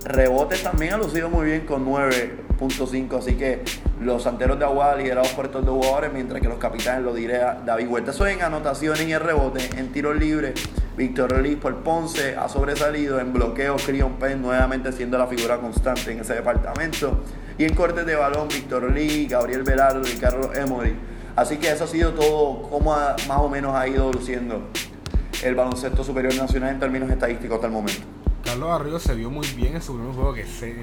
rebote 0.04 0.58
también 0.58 0.94
ha 0.94 0.98
lucido 0.98 1.30
muy 1.30 1.46
bien 1.46 1.62
con 1.68 1.86
9 1.86 2.47
10.5. 2.60 3.18
Así 3.18 3.36
que 3.36 3.64
los 4.02 4.24
santeros 4.24 4.60
de 4.60 4.66
Aguada 4.66 4.96
liderados 4.96 5.30
por 5.30 5.46
estos 5.46 5.66
dos 5.66 5.76
jugadores, 5.76 6.12
mientras 6.14 6.42
que 6.42 6.48
los 6.48 6.58
capitanes 6.58 7.04
lo 7.04 7.14
diré 7.14 7.42
a 7.42 7.56
David 7.66 7.88
Huerta. 7.88 8.12
Eso 8.12 8.28
en 8.28 8.42
anotaciones 8.42 9.08
y 9.08 9.14
en 9.14 9.20
rebote, 9.20 9.70
en 9.78 9.92
tiros 9.92 10.16
libres. 10.16 10.54
Víctor 10.96 11.32
Relis 11.32 11.58
por 11.58 11.76
Ponce 11.84 12.36
ha 12.36 12.50
sobresalido 12.50 13.20
en 13.20 13.32
bloqueo. 13.32 13.76
Crion 13.78 14.14
Penn 14.14 14.42
nuevamente 14.42 14.92
siendo 14.92 15.18
la 15.18 15.28
figura 15.28 15.58
constante 15.58 16.12
en 16.12 16.20
ese 16.20 16.34
departamento. 16.34 17.24
Y 17.58 17.66
en 17.66 17.76
cortes 17.76 18.06
de 18.06 18.16
balón, 18.16 18.48
Víctor 18.48 18.92
Lee, 18.92 19.28
Gabriel 19.28 19.64
Velardo 19.64 20.08
y 20.08 20.18
Carlos 20.18 20.56
Emory. 20.56 20.96
Así 21.36 21.58
que 21.58 21.72
eso 21.72 21.84
ha 21.84 21.88
sido 21.88 22.14
todo, 22.14 22.64
como 22.70 22.96
más 22.96 23.38
o 23.38 23.48
menos 23.48 23.76
ha 23.76 23.88
ido 23.88 24.12
luciendo 24.12 24.70
el 25.44 25.54
baloncesto 25.54 26.04
superior 26.04 26.36
nacional 26.36 26.74
en 26.74 26.80
términos 26.80 27.10
estadísticos 27.12 27.56
hasta 27.56 27.68
el 27.68 27.74
momento. 27.74 28.02
Carlos 28.48 28.70
Arroyo 28.70 28.98
se 28.98 29.14
vio 29.14 29.30
muy 29.30 29.46
bien 29.58 29.76
en 29.76 29.82
su 29.82 29.94
primer 29.94 30.16
juego. 30.16 30.34
Que 30.34 30.46
se, 30.46 30.74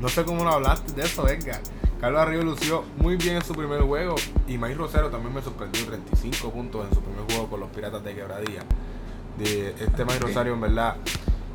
no 0.00 0.08
sé 0.08 0.24
cómo 0.24 0.44
lo 0.44 0.50
hablaste 0.50 0.94
de 0.94 1.02
eso, 1.02 1.28
Edgar. 1.28 1.60
Carlos 2.00 2.22
Arroyo 2.22 2.42
lució 2.42 2.84
muy 2.96 3.16
bien 3.16 3.36
en 3.36 3.44
su 3.44 3.54
primer 3.54 3.82
juego. 3.82 4.14
Y 4.48 4.56
Mike 4.56 4.76
Rosero 4.76 5.10
también 5.10 5.34
me 5.34 5.42
sorprendió 5.42 5.84
35 5.84 6.50
puntos 6.50 6.86
en 6.88 6.94
su 6.94 7.02
primer 7.02 7.24
juego 7.26 7.50
con 7.50 7.60
los 7.60 7.68
Piratas 7.68 8.02
de 8.02 8.14
Quebradilla. 8.14 8.62
De 9.36 9.74
este 9.78 10.06
Mike 10.06 10.20
Rosario, 10.20 10.54
en 10.54 10.60
verdad, 10.62 10.96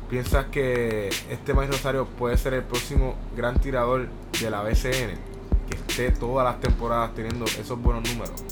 ¿piensas 0.08 0.46
que 0.46 1.08
este 1.28 1.54
Mike 1.54 1.72
Rosario 1.72 2.06
puede 2.06 2.36
ser 2.36 2.54
el 2.54 2.62
próximo 2.62 3.16
gran 3.36 3.58
tirador 3.58 4.06
de 4.40 4.48
la 4.48 4.62
BCN? 4.62 5.18
Que 5.68 5.74
esté 5.74 6.12
todas 6.12 6.44
las 6.44 6.60
temporadas 6.60 7.16
teniendo 7.16 7.46
esos 7.46 7.82
buenos 7.82 8.08
números. 8.08 8.44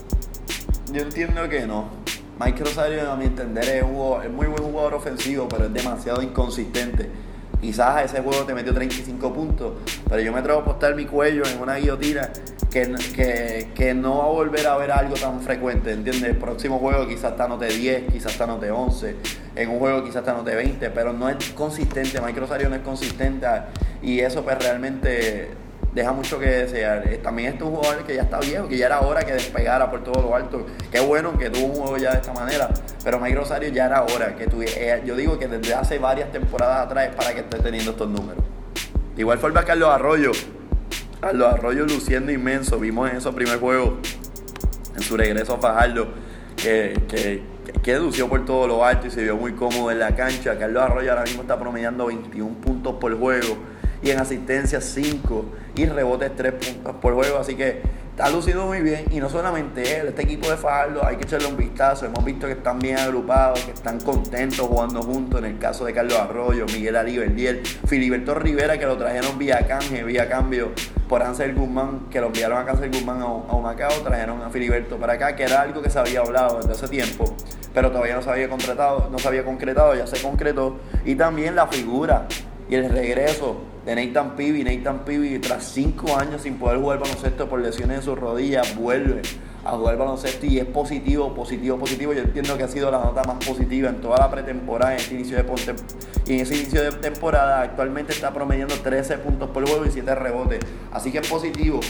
Yo 0.93 1.03
entiendo 1.03 1.49
que 1.49 1.69
no. 1.69 2.00
Mike 2.43 2.65
Rosario, 2.65 3.13
a 3.13 3.17
mi 3.17 3.27
entender, 3.27 3.69
es, 3.69 3.85
muy 3.85 4.47
buen 4.47 4.63
jugador 4.63 4.95
ofensivo, 4.95 5.47
pero 5.47 5.67
es 5.67 5.75
demasiado 5.75 6.23
inconsistente. 6.23 7.11
Quizás 7.61 7.97
a 7.97 8.05
ese 8.05 8.23
juego 8.23 8.45
te 8.47 8.55
metió 8.55 8.73
35 8.73 9.35
puntos, 9.35 9.73
pero 10.09 10.23
yo 10.23 10.33
me 10.33 10.39
atrevo 10.39 10.61
a 10.61 10.63
apostar 10.63 10.95
mi 10.95 11.05
cuello 11.05 11.43
en 11.45 11.61
una 11.61 11.77
guillotina 11.77 12.31
que, 12.71 13.69
que, 13.75 13.93
no 13.93 14.19
va 14.19 14.25
a 14.25 14.29
volver 14.29 14.67
a 14.67 14.79
ver 14.79 14.91
algo 14.91 15.17
tan 15.17 15.43
frecuente, 15.43 15.93
¿entiendes? 15.93 16.31
El 16.31 16.39
próximo 16.39 16.79
juego 16.79 17.07
quizás 17.07 17.37
te 17.37 17.43
anote 17.43 17.67
10, 17.67 18.11
quizás 18.11 18.35
te 18.39 18.43
anote 18.43 18.71
11, 18.71 19.17
en 19.57 19.69
un 19.69 19.79
juego 19.79 20.03
quizás 20.03 20.25
te 20.25 20.31
anote 20.31 20.55
20, 20.55 20.89
pero 20.91 21.13
no 21.13 21.29
es 21.29 21.51
consistente, 21.51 22.23
Mike 22.23 22.41
Rosario 22.41 22.71
no 22.71 22.77
es 22.77 22.83
consistente 22.83 23.47
y 24.01 24.21
eso 24.21 24.43
pues 24.43 24.59
realmente 24.59 25.51
deja 25.95 26.13
mucho 26.13 26.39
que 26.39 26.47
desear. 26.47 27.07
Eh, 27.09 27.19
también 27.19 27.53
este 27.53 27.65
es 27.65 27.71
un 27.71 27.77
jugador 27.77 28.05
que 28.05 28.15
ya 28.15 28.23
está 28.23 28.39
viejo, 28.39 28.69
que 28.69 28.77
ya 28.77 28.87
era 28.87 29.01
hora 29.01 29.23
que 29.23 29.33
despegara 29.33 29.91
por 29.91 30.05
todo 30.05 30.23
lo 30.23 30.35
alto. 30.35 30.67
Qué 30.91 31.01
bueno 31.01 31.37
que 31.37 31.51
tuvo 31.51 31.67
un 31.67 31.75
juego 31.75 31.99
ya 31.99 32.13
de 32.13 32.17
esta 32.19 32.33
manera, 32.33 32.71
pero 33.03 33.19
Mike 33.19 33.37
Rosario 33.37 33.69
ya 33.71 33.87
era 33.87 34.03
hora 34.03 34.37
que 34.37 34.47
tuviera. 34.47 34.73
Eh, 34.77 35.03
yo 35.05 35.17
digo 35.17 35.39
que 35.39 35.49
desde 35.49 35.75
hace 35.75 35.99
varias 35.99 36.31
temporadas 36.33 36.87
atrás 36.87 37.09
es 37.09 37.15
para 37.15 37.35
que 37.35 37.41
esté 37.41 37.59
teniendo 37.59 37.93
estos 37.93 38.09
números. 38.09 38.45
Igual 39.17 39.39
forma, 39.39 39.65
Carlos 39.65 39.89
Arroyo. 39.91 40.33
Carlos 41.21 41.53
Arroyo 41.53 41.85
luciendo 41.85 42.33
inmenso. 42.33 42.79
Vimos 42.79 43.11
en 43.11 43.17
esos 43.17 43.35
primer 43.35 43.59
juegos, 43.59 43.95
en 44.97 45.03
su 45.03 45.17
regreso 45.17 45.55
a 45.55 45.59
Fajardo, 45.59 46.09
que, 46.57 46.99
que, 47.09 47.43
que 47.83 47.99
lució 47.99 48.29
por 48.29 48.45
todo 48.47 48.67
lo 48.67 48.85
alto 48.85 49.09
y 49.09 49.11
se 49.11 49.23
vio 49.23 49.37
muy 49.37 49.53
cómodo 49.53 49.91
en 49.91 49.99
la 49.99 50.15
cancha. 50.15 50.59
Carlos 50.59 50.83
Arroyo 50.83 51.11
ahora 51.11 51.25
mismo 51.25 51.43
está 51.43 51.59
promediando 51.59 52.07
21 52.07 52.55
puntos 52.61 52.95
por 52.95 53.19
juego 53.19 53.59
y 54.03 54.11
en 54.11 54.19
asistencia 54.19 54.81
5 54.81 55.45
y 55.77 55.87
rebotes 55.87 56.35
3 56.37 56.53
puntos 56.53 56.97
por 56.97 57.15
juego. 57.15 57.39
Así 57.39 57.55
que 57.55 57.83
está 58.11 58.29
lucido 58.31 58.67
muy 58.67 58.81
bien. 58.81 59.05
Y 59.11 59.19
no 59.19 59.29
solamente 59.29 60.01
él, 60.01 60.09
este 60.09 60.23
equipo 60.23 60.51
de 60.51 60.57
Fajardo 60.57 61.05
hay 61.05 61.17
que 61.17 61.25
echarle 61.25 61.49
un 61.49 61.57
vistazo. 61.57 62.07
Hemos 62.07 62.25
visto 62.25 62.47
que 62.47 62.53
están 62.53 62.79
bien 62.79 62.99
agrupados, 62.99 63.61
que 63.61 63.73
están 63.73 64.01
contentos 64.01 64.67
jugando 64.67 65.03
juntos. 65.03 65.41
En 65.41 65.47
el 65.47 65.59
caso 65.59 65.85
de 65.85 65.93
Carlos 65.93 66.19
Arroyo, 66.19 66.67
Miguel 66.67 66.97
Aliberdiel, 66.97 67.63
Filiberto 67.87 68.35
Rivera, 68.35 68.79
que 68.79 68.87
lo 68.87 68.97
trajeron 68.97 69.39
vía 69.39 69.67
canje, 69.67 70.03
vía 70.03 70.29
cambio 70.29 70.73
por 71.09 71.23
Ansel 71.23 71.55
Guzmán, 71.55 72.09
que 72.11 72.21
lo 72.21 72.29
enviaron 72.29 72.59
a 72.59 72.71
Ansel 72.71 72.91
Guzmán 72.91 73.21
a, 73.21 73.25
a 73.25 73.55
Humacao, 73.55 73.93
trajeron 74.03 74.43
a 74.43 74.51
Filiberto 74.51 74.97
para 74.97 75.15
acá, 75.15 75.35
que 75.35 75.43
era 75.43 75.63
algo 75.63 75.83
que 75.83 75.91
se 75.91 75.99
había 75.99 76.21
hablado 76.21 76.59
desde 76.59 76.73
hace 76.73 76.89
tiempo 76.89 77.37
pero 77.73 77.91
todavía 77.91 78.17
no 78.17 78.23
se 78.23 78.31
había 78.31 78.49
concretado, 78.49 79.09
no 79.11 79.19
se 79.19 79.29
había 79.29 79.45
concretado, 79.45 79.95
ya 79.95 80.07
se 80.07 80.21
concretó. 80.21 80.79
Y 81.05 81.15
también 81.15 81.55
la 81.55 81.69
figura 81.69 82.27
y 82.69 82.75
el 82.75 82.89
regreso 82.89 83.63
de 83.85 83.95
Nathan 83.95 84.37
Pibi. 84.37 84.65
Nathan 84.65 85.05
Pibi, 85.05 85.39
tras 85.39 85.65
cinco 85.65 86.17
años 86.17 86.43
sin 86.43 86.55
poder 86.59 86.79
jugar 86.79 86.99
baloncesto 86.99 87.49
por 87.49 87.61
lesiones 87.61 87.99
en 87.99 88.03
sus 88.03 88.19
rodillas, 88.19 88.77
vuelve 88.77 89.23
a 89.65 89.73
jugar 89.73 89.97
baloncesto 89.99 90.47
y 90.47 90.59
es 90.59 90.67
positivo, 90.67 91.35
positivo, 91.35 91.79
positivo. 91.79 92.13
Yo 92.13 92.21
entiendo 92.21 92.57
que 92.57 92.65
ha 92.65 92.69
sido 92.69 92.91
la 92.91 92.99
nota 92.99 93.23
más 93.25 93.45
positiva 93.45 93.89
en 93.89 94.01
toda 94.01 94.19
la 94.19 94.31
pretemporada, 94.31 94.95
en 94.95 95.01
ese 95.01 95.15
inicio 95.15 95.37
de, 95.37 95.45
y 96.27 96.35
en 96.35 96.41
ese 96.41 96.57
inicio 96.57 96.83
de 96.83 96.93
temporada. 96.93 97.63
Actualmente 97.63 98.13
está 98.13 98.33
promediando 98.33 98.75
13 98.75 99.19
puntos 99.19 99.51
por 99.51 99.69
juego 99.69 99.85
y 99.87 99.91
7 99.91 100.15
rebotes. 100.15 100.61
Así 100.93 101.13
que 101.13 101.19
es 101.19 101.29
positivo 101.29 101.81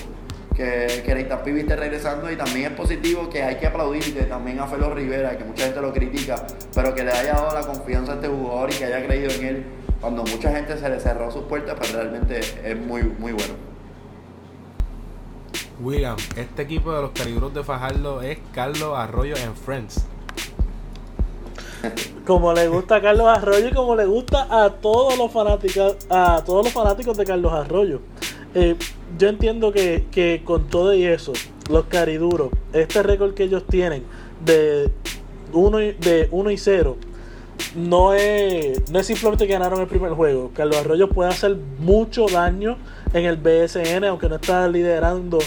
que, 0.54 1.02
que 1.04 1.14
Nathan 1.14 1.42
Pibi 1.44 1.60
esté 1.60 1.76
regresando 1.76 2.30
y 2.30 2.36
también 2.36 2.72
es 2.72 2.78
positivo 2.78 3.30
que 3.30 3.42
hay 3.42 3.56
que 3.56 3.66
aplaudirle 3.66 4.24
también 4.24 4.58
a 4.58 4.66
Felo 4.66 4.92
Rivera, 4.92 5.36
que 5.38 5.44
mucha 5.44 5.64
gente 5.64 5.80
lo 5.80 5.92
critica, 5.92 6.44
pero 6.74 6.94
que 6.94 7.04
le 7.04 7.12
haya 7.12 7.34
dado 7.34 7.54
la 7.54 7.66
confianza 7.66 8.12
a 8.12 8.14
este 8.16 8.28
jugador 8.28 8.70
y 8.70 8.74
que 8.74 8.84
haya 8.84 9.06
creído 9.06 9.30
en 9.30 9.44
él 9.44 9.64
cuando 10.00 10.24
mucha 10.24 10.50
gente 10.52 10.78
se 10.78 10.88
le 10.88 10.98
cerró 10.98 11.30
sus 11.30 11.44
puertas, 11.44 11.76
pero 11.78 11.92
pues 11.92 11.92
realmente 11.92 12.40
es 12.64 12.76
muy, 12.76 13.02
muy 13.02 13.32
bueno. 13.32 13.54
William, 15.80 16.16
este 16.36 16.62
equipo 16.62 16.92
de 16.92 17.02
los 17.02 17.10
cariduros 17.12 17.54
de 17.54 17.64
Fajardo 17.64 18.22
es 18.22 18.38
Carlos 18.52 18.96
Arroyo 18.96 19.36
en 19.36 19.54
Friends. 19.54 20.04
Como 22.26 22.52
le 22.52 22.68
gusta 22.68 22.96
a 22.96 23.02
Carlos 23.02 23.26
Arroyo 23.26 23.68
y 23.68 23.72
como 23.72 23.96
le 23.96 24.04
gusta 24.04 24.46
a 24.50 24.70
todos 24.70 25.16
los 25.16 25.32
fanáticos, 25.32 25.96
a 26.10 26.42
todos 26.44 26.66
los 26.66 26.72
fanáticos 26.72 27.16
de 27.16 27.24
Carlos 27.24 27.52
Arroyo. 27.52 28.00
Eh, 28.54 28.76
yo 29.18 29.28
entiendo 29.28 29.72
que, 29.72 30.06
que, 30.12 30.42
con 30.44 30.68
todo 30.68 30.94
y 30.94 31.04
eso, 31.04 31.32
los 31.70 31.86
cariduros, 31.86 32.50
este 32.72 33.02
récord 33.02 33.34
que 33.34 33.44
ellos 33.44 33.64
tienen 33.66 34.04
de 34.44 34.90
1 35.52 35.78
de 35.78 36.28
uno 36.30 36.50
y 36.50 36.58
0 36.58 36.96
no 37.74 38.14
es, 38.14 38.90
no 38.90 38.98
es 38.98 39.06
simplemente 39.06 39.46
que 39.46 39.52
ganaron 39.52 39.80
el 39.80 39.86
primer 39.86 40.12
juego. 40.12 40.50
Carlos 40.54 40.76
Arroyo 40.76 41.08
puede 41.08 41.30
hacer 41.30 41.56
mucho 41.78 42.26
daño 42.26 42.76
en 43.12 43.24
el 43.24 43.36
BSN, 43.36 44.04
aunque 44.04 44.28
no 44.28 44.36
está 44.36 44.68
liderando 44.68 45.38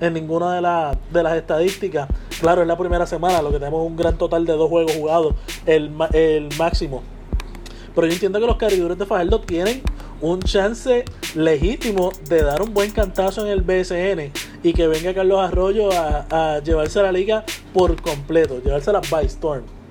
en 0.00 0.14
ninguna 0.14 0.54
de, 0.54 0.98
de 1.12 1.22
las 1.22 1.36
estadísticas. 1.36 2.08
Claro, 2.40 2.62
es 2.62 2.68
la 2.68 2.76
primera 2.76 3.06
semana, 3.06 3.42
lo 3.42 3.50
que 3.50 3.58
tenemos 3.58 3.86
un 3.86 3.96
gran 3.96 4.16
total 4.18 4.44
de 4.46 4.52
dos 4.54 4.68
juegos 4.68 4.92
jugados, 4.94 5.34
el, 5.66 5.92
el 6.12 6.48
máximo. 6.58 7.02
Pero 7.94 8.06
yo 8.06 8.12
entiendo 8.12 8.40
que 8.40 8.46
los 8.46 8.56
caridores 8.56 8.98
de 8.98 9.06
Fajardo 9.06 9.40
tienen 9.40 9.82
un 10.20 10.40
chance 10.40 11.04
legítimo 11.34 12.10
de 12.28 12.42
dar 12.42 12.62
un 12.62 12.72
buen 12.72 12.90
cantazo 12.90 13.46
en 13.46 13.52
el 13.52 13.62
BSN 13.62 14.32
y 14.62 14.72
que 14.72 14.86
venga 14.86 15.12
Carlos 15.12 15.40
Arroyo 15.40 15.90
a, 15.92 16.26
a 16.30 16.58
llevarse 16.60 17.00
a 17.00 17.02
la 17.02 17.12
liga 17.12 17.44
por 17.72 18.00
completo, 18.00 18.60
llevársela 18.62 19.02
by 19.10 19.26
Storm. 19.26 19.81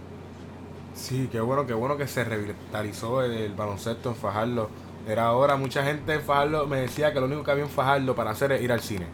Sí, 1.02 1.28
qué 1.32 1.42
bueno, 1.42 1.66
qué 1.66 1.74
bueno 1.74 1.98
que 1.98 2.06
se 2.06 2.24
revitalizó 2.24 3.24
el, 3.24 3.54
baloncesto 3.56 4.10
en 4.10 4.16
Fajardo. 4.16 4.70
Era 5.08 5.26
ahora, 5.26 5.56
mucha 5.56 5.84
gente 5.84 6.14
en 6.14 6.22
Fajardo 6.22 6.68
me 6.68 6.78
decía 6.78 7.12
que 7.12 7.20
lo 7.20 7.26
único 7.26 7.44
que 7.44 7.50
había 7.50 7.64
en 7.64 7.72
Fajardo 7.72 8.16
para 8.16 8.30
hacer 8.30 8.52
es 8.52 8.62
ir 8.62 8.72
al 8.72 8.82
cine. 8.82 9.08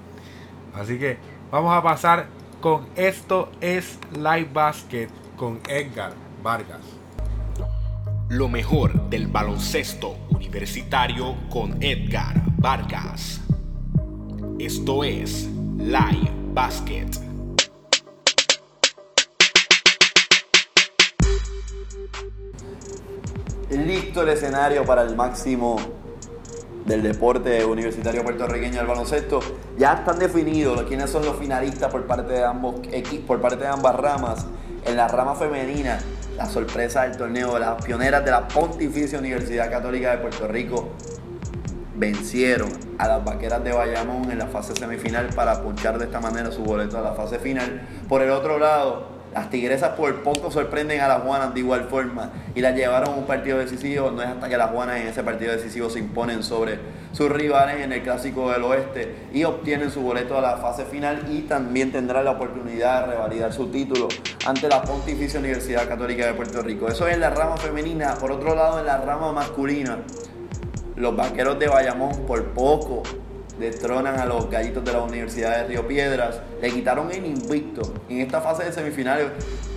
Así 0.76 1.00
que 1.00 1.18
vamos 1.50 1.74
a 1.74 1.82
pasar 1.82 2.28
con 2.60 2.88
esto 2.98 3.50
es 3.62 3.98
Live 4.12 4.50
Basket 4.52 5.08
con 5.38 5.62
Edgar 5.70 6.12
Vargas. 6.44 6.82
Lo 8.28 8.50
mejor 8.50 9.10
del 9.10 9.28
baloncesto 9.28 10.18
universitario 10.30 11.36
con 11.50 11.82
Edgar 11.82 12.44
Vargas. 12.58 13.40
Esto 14.60 15.06
es 15.06 15.48
Live 15.78 16.32
Basket. 16.54 17.27
Listo 23.70 24.22
el 24.22 24.30
escenario 24.30 24.86
para 24.86 25.02
el 25.04 25.16
máximo 25.16 25.78
del 26.86 27.04
deporte 27.04 27.66
universitario 27.66 28.24
puertorriqueño 28.24 28.78
del 28.78 28.88
baloncesto. 28.88 29.40
Ya 29.78 29.94
están 29.94 30.20
definidos 30.20 30.82
quiénes 30.84 31.10
son 31.10 31.26
los 31.26 31.36
finalistas 31.38 31.92
por 31.92 32.06
parte 32.08 32.34
de 32.34 32.44
ambos 32.44 32.76
por 33.28 33.42
parte 33.42 33.64
de 33.64 33.68
ambas 33.68 33.96
ramas. 33.96 34.46
En 34.86 34.96
la 34.96 35.08
rama 35.10 35.36
femenina, 35.36 36.00
la 36.38 36.46
sorpresa 36.46 37.04
del 37.04 37.18
torneo, 37.18 37.60
las 37.60 37.84
pioneras 37.84 38.24
de 38.24 38.32
la 38.32 38.48
Pontificia 38.48 39.20
Universidad 39.20 39.70
Católica 39.70 40.12
de 40.12 40.18
Puerto 40.20 40.48
Rico 40.48 40.90
vencieron 41.96 42.70
a 43.00 43.08
las 43.08 43.26
vaqueras 43.26 43.64
de 43.64 43.74
Bayamón 43.74 44.32
en 44.32 44.38
la 44.38 44.48
fase 44.48 44.74
semifinal 44.76 45.28
para 45.36 45.62
punchar 45.62 45.98
de 45.98 46.06
esta 46.06 46.22
manera 46.22 46.52
su 46.52 46.64
boleto 46.64 46.98
a 46.98 47.02
la 47.02 47.14
fase 47.14 47.40
final. 47.40 47.86
Por 48.08 48.22
el 48.22 48.30
otro 48.30 48.60
lado, 48.60 49.17
las 49.34 49.50
tigresas 49.50 49.92
por 49.92 50.24
poco 50.24 50.50
sorprenden 50.52 51.02
a 51.02 51.08
las 51.08 51.22
Juanas 51.22 51.54
de 51.54 51.60
igual 51.60 51.86
forma 51.90 52.32
y 52.56 52.62
las 52.62 52.76
llevaron 52.76 53.10
a 53.10 53.18
un 53.18 53.26
partido 53.26 53.58
decisivo. 53.58 54.12
No 54.12 54.22
es 54.22 54.30
hasta 54.30 54.50
que 54.50 54.58
las 54.58 54.72
Juanas 54.72 55.02
en 55.02 55.08
ese 55.08 55.24
partido 55.24 55.52
decisivo 55.52 55.90
se 55.90 56.00
imponen 56.00 56.44
sobre 56.44 56.80
sus 57.12 57.30
rivales 57.30 57.82
en 57.82 57.92
el 57.92 58.02
Clásico 58.02 58.52
del 58.52 58.64
Oeste 58.64 59.28
y 59.34 59.44
obtienen 59.44 59.92
su 59.92 60.02
boleto 60.02 60.38
a 60.38 60.42
la 60.42 60.58
fase 60.58 60.86
final 60.86 61.26
y 61.30 61.42
también 61.42 61.92
tendrán 61.92 62.26
la 62.26 62.32
oportunidad 62.32 63.02
de 63.02 63.14
revalidar 63.14 63.54
su 63.54 63.68
título 63.68 64.08
ante 64.46 64.68
la 64.68 64.82
Pontificia 64.82 65.40
Universidad 65.40 65.88
Católica 65.88 66.26
de 66.26 66.34
Puerto 66.34 66.62
Rico. 66.62 66.88
Eso 66.88 67.08
es 67.08 67.14
en 67.14 67.22
la 67.22 67.30
rama 67.30 67.58
femenina. 67.58 68.16
Por 68.16 68.32
otro 68.32 68.56
lado, 68.56 68.80
en 68.80 68.86
la 68.86 68.98
rama 68.98 69.32
masculina, 69.32 70.00
los 70.96 71.16
vaqueros 71.16 71.60
de 71.60 71.68
Bayamón 71.68 72.26
por 72.26 72.44
poco 72.54 73.04
destronan 73.60 74.20
a 74.20 74.26
los 74.26 74.50
gallitos 74.50 74.84
de 74.84 74.94
la 74.94 75.02
Universidad 75.02 75.58
de 75.58 75.68
Río 75.68 75.88
Piedras, 75.88 76.42
le 76.62 76.72
quitaron 76.72 77.12
el 77.12 77.26
invicto. 77.26 77.82
En 78.10 78.22
esta 78.22 78.42
fase 78.42 78.66
de 78.66 78.72
semifinales 78.72 79.28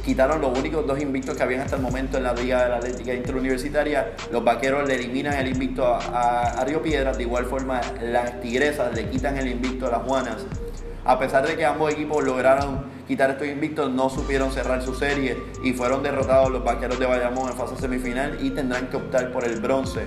quitaron 0.04 0.40
los 0.40 0.58
únicos 0.58 0.86
dos 0.86 1.00
invictos 1.00 1.36
que 1.36 1.42
habían 1.42 1.62
hasta 1.62 1.76
el 1.76 1.82
momento 1.82 2.16
en 2.16 2.24
la 2.24 2.34
Liga 2.34 2.64
de 2.64 2.70
la 2.70 2.76
Atlética 2.76 3.14
Interuniversitaria. 3.14 4.12
Los 4.30 4.44
vaqueros 4.44 4.86
le 4.86 4.96
eliminan 4.96 5.34
el 5.34 5.48
invicto 5.48 5.86
a, 5.86 6.42
a 6.42 6.64
Río 6.64 6.82
Piedras, 6.82 7.16
de 7.16 7.24
igual 7.24 7.46
forma 7.46 7.80
las 8.02 8.40
tigresas 8.40 8.94
le 8.94 9.08
quitan 9.08 9.36
el 9.36 9.48
invicto 9.48 9.86
a 9.86 9.90
las 9.90 10.02
Juanas. 10.02 10.46
A 11.04 11.18
pesar 11.18 11.46
de 11.46 11.56
que 11.56 11.64
ambos 11.64 11.92
equipos 11.92 12.22
lograron 12.22 12.84
quitar 13.08 13.30
estos 13.30 13.46
invictos, 13.48 13.90
no 13.90 14.10
supieron 14.10 14.52
cerrar 14.52 14.82
su 14.82 14.94
serie 14.94 15.36
y 15.64 15.72
fueron 15.72 16.02
derrotados 16.02 16.50
los 16.50 16.62
vaqueros 16.62 16.98
de 16.98 17.06
Bayamón 17.06 17.50
en 17.50 17.56
fase 17.56 17.76
semifinal 17.76 18.38
y 18.40 18.50
tendrán 18.50 18.88
que 18.88 18.96
optar 18.96 19.32
por 19.32 19.44
el 19.44 19.60
bronce 19.60 20.04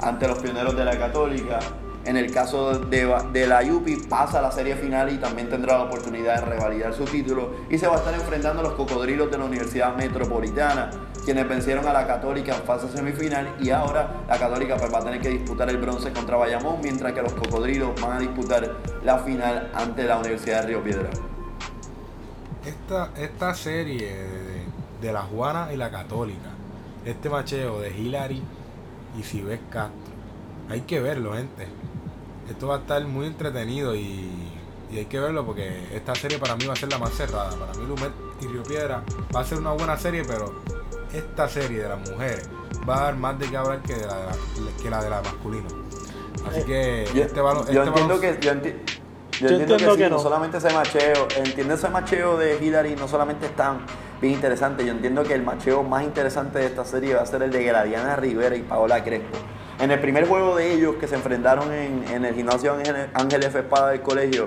ante 0.00 0.26
los 0.26 0.38
pioneros 0.38 0.76
de 0.76 0.84
la 0.84 0.98
Católica. 0.98 1.58
En 2.06 2.18
el 2.18 2.30
caso 2.30 2.78
de, 2.80 3.46
la 3.46 3.62
Yupi, 3.62 3.96
pasa 3.96 4.38
a 4.38 4.42
la 4.42 4.52
serie 4.52 4.76
final 4.76 5.10
y 5.10 5.16
también 5.16 5.48
tendrá 5.48 5.78
la 5.78 5.84
oportunidad 5.84 6.34
de 6.34 6.40
revalidar 6.42 6.92
su 6.92 7.04
título 7.04 7.54
y 7.70 7.78
se 7.78 7.86
va 7.86 7.94
a 7.94 7.96
estar 7.96 8.12
enfrentando 8.12 8.60
a 8.60 8.64
los 8.64 8.74
cocodrilos 8.74 9.30
de 9.30 9.38
la 9.38 9.44
Universidad 9.44 9.96
Metropolitana, 9.96 10.90
quienes 11.24 11.48
vencieron 11.48 11.86
a 11.88 11.94
la 11.94 12.06
Católica 12.06 12.54
en 12.54 12.62
fase 12.64 12.88
semifinal 12.94 13.54
y 13.58 13.70
ahora 13.70 14.22
la 14.28 14.38
Católica 14.38 14.76
pues, 14.76 14.92
va 14.92 14.98
a 14.98 15.04
tener 15.04 15.20
que 15.20 15.30
disputar 15.30 15.70
el 15.70 15.78
bronce 15.78 16.12
contra 16.12 16.36
Bayamón, 16.36 16.80
mientras 16.82 17.14
que 17.14 17.22
los 17.22 17.32
cocodrilos 17.32 17.98
van 18.02 18.18
a 18.18 18.20
disputar 18.20 18.76
la 19.02 19.18
final 19.20 19.70
ante 19.74 20.04
la 20.04 20.18
Universidad 20.18 20.60
de 20.60 20.66
Río 20.66 20.84
Piedra. 20.84 21.08
Esta, 22.66 23.10
esta 23.16 23.54
serie 23.54 24.14
de, 25.00 25.12
la 25.12 25.22
Juana 25.22 25.72
y 25.72 25.76
la 25.76 25.90
Católica, 25.90 26.50
este 27.06 27.30
macheo 27.30 27.80
de 27.80 27.90
Hillary 27.96 28.42
y 29.18 29.22
Cibes 29.22 29.60
Castro, 29.70 30.12
hay 30.68 30.82
que 30.82 31.00
verlo, 31.00 31.34
gente 31.34 31.66
esto 32.48 32.68
va 32.68 32.76
a 32.76 32.78
estar 32.78 33.04
muy 33.04 33.26
entretenido 33.26 33.94
y, 33.94 34.30
hay 34.92 35.06
que 35.06 35.18
verlo 35.18 35.44
porque 35.44 35.88
esta 35.92 36.14
serie 36.14 36.38
para 36.38 36.54
mí 36.54 36.66
va 36.66 36.74
a 36.74 36.76
ser 36.76 36.88
la 36.88 36.98
más 36.98 37.12
cerrada. 37.14 37.50
Para 37.50 37.74
mí 37.74 37.84
Lumet 37.84 38.12
y 38.40 38.46
Río 38.46 38.62
Piedra 38.62 39.02
va 39.34 39.40
a 39.40 39.44
ser 39.44 39.58
una 39.58 39.72
buena 39.72 39.96
serie, 39.96 40.22
pero 40.24 40.54
esta 41.12 41.48
serie 41.48 41.82
de 41.82 41.88
las 41.88 42.08
mujeres 42.08 42.48
va 42.88 42.98
a 42.98 43.02
dar 43.06 43.16
más 43.16 43.36
de 43.36 43.50
qué 43.50 43.56
hablar 43.56 43.82
que, 43.82 43.94
de 43.94 44.06
la, 44.06 44.28
que 44.80 44.90
la 44.90 45.02
de 45.02 45.10
la 45.10 45.20
masculina. 45.20 45.66
Así 46.48 46.62
que 46.62 47.08
yo, 47.12 47.24
este 47.24 47.40
balón... 47.40 47.66
Yo 47.72 47.82
este 47.82 47.88
entiendo 47.88 48.20
que... 48.20 48.38
Yo, 49.40 49.48
entiendo 49.48 49.96
que, 49.96 50.08
no. 50.08 50.20
solamente 50.20 50.58
ese 50.58 50.72
macheo, 50.72 51.26
entiendo 51.38 51.74
ese 51.74 51.88
macheo 51.88 52.36
de 52.36 52.64
Hillary 52.64 52.94
no 52.94 53.08
solamente 53.08 53.46
es 53.46 53.56
tan 53.56 53.80
bien 54.20 54.34
interesante, 54.34 54.86
yo 54.86 54.92
entiendo 54.92 55.24
que 55.24 55.34
el 55.34 55.42
macheo 55.42 55.82
más 55.82 56.04
interesante 56.04 56.60
de 56.60 56.66
esta 56.66 56.84
serie 56.84 57.16
va 57.16 57.22
a 57.22 57.26
ser 57.26 57.42
el 57.42 57.50
de 57.50 57.64
Gradiana 57.64 58.14
Rivera 58.14 58.54
y 58.54 58.62
Paola 58.62 59.02
Crespo. 59.02 59.36
En 59.80 59.90
el 59.90 60.00
primer 60.00 60.28
juego 60.28 60.56
de 60.56 60.72
ellos 60.72 60.94
que 61.00 61.08
se 61.08 61.16
enfrentaron 61.16 61.72
en, 61.72 62.24
el 62.24 62.34
gimnasio 62.34 62.74
Ángel, 63.14 63.42
F. 63.44 63.58
Espada 63.58 63.90
del 63.90 64.02
colegio, 64.02 64.46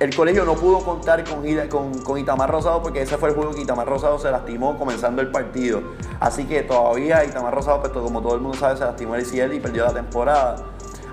el 0.00 0.14
colegio 0.14 0.44
no 0.44 0.54
pudo 0.54 0.80
contar 0.80 1.22
con, 1.24 1.98
con, 2.00 2.18
Itamar 2.18 2.50
Rosado 2.50 2.82
porque 2.82 3.02
ese 3.02 3.16
fue 3.16 3.28
el 3.28 3.34
juego 3.36 3.54
que 3.54 3.62
Itamar 3.62 3.86
Rosado 3.86 4.18
se 4.18 4.30
lastimó 4.30 4.76
comenzando 4.76 5.22
el 5.22 5.30
partido. 5.30 5.82
Así 6.18 6.44
que 6.44 6.62
todavía 6.62 7.24
Itamar 7.24 7.54
Rosado, 7.54 7.80
pues, 7.80 7.92
como 7.92 8.20
todo 8.20 8.34
el 8.34 8.40
mundo 8.40 8.58
sabe, 8.58 8.76
se 8.76 8.84
lastimó 8.84 9.14
el 9.14 9.24
cielo 9.24 9.54
y 9.54 9.60
perdió 9.60 9.84
la 9.84 9.94
temporada. 9.94 10.56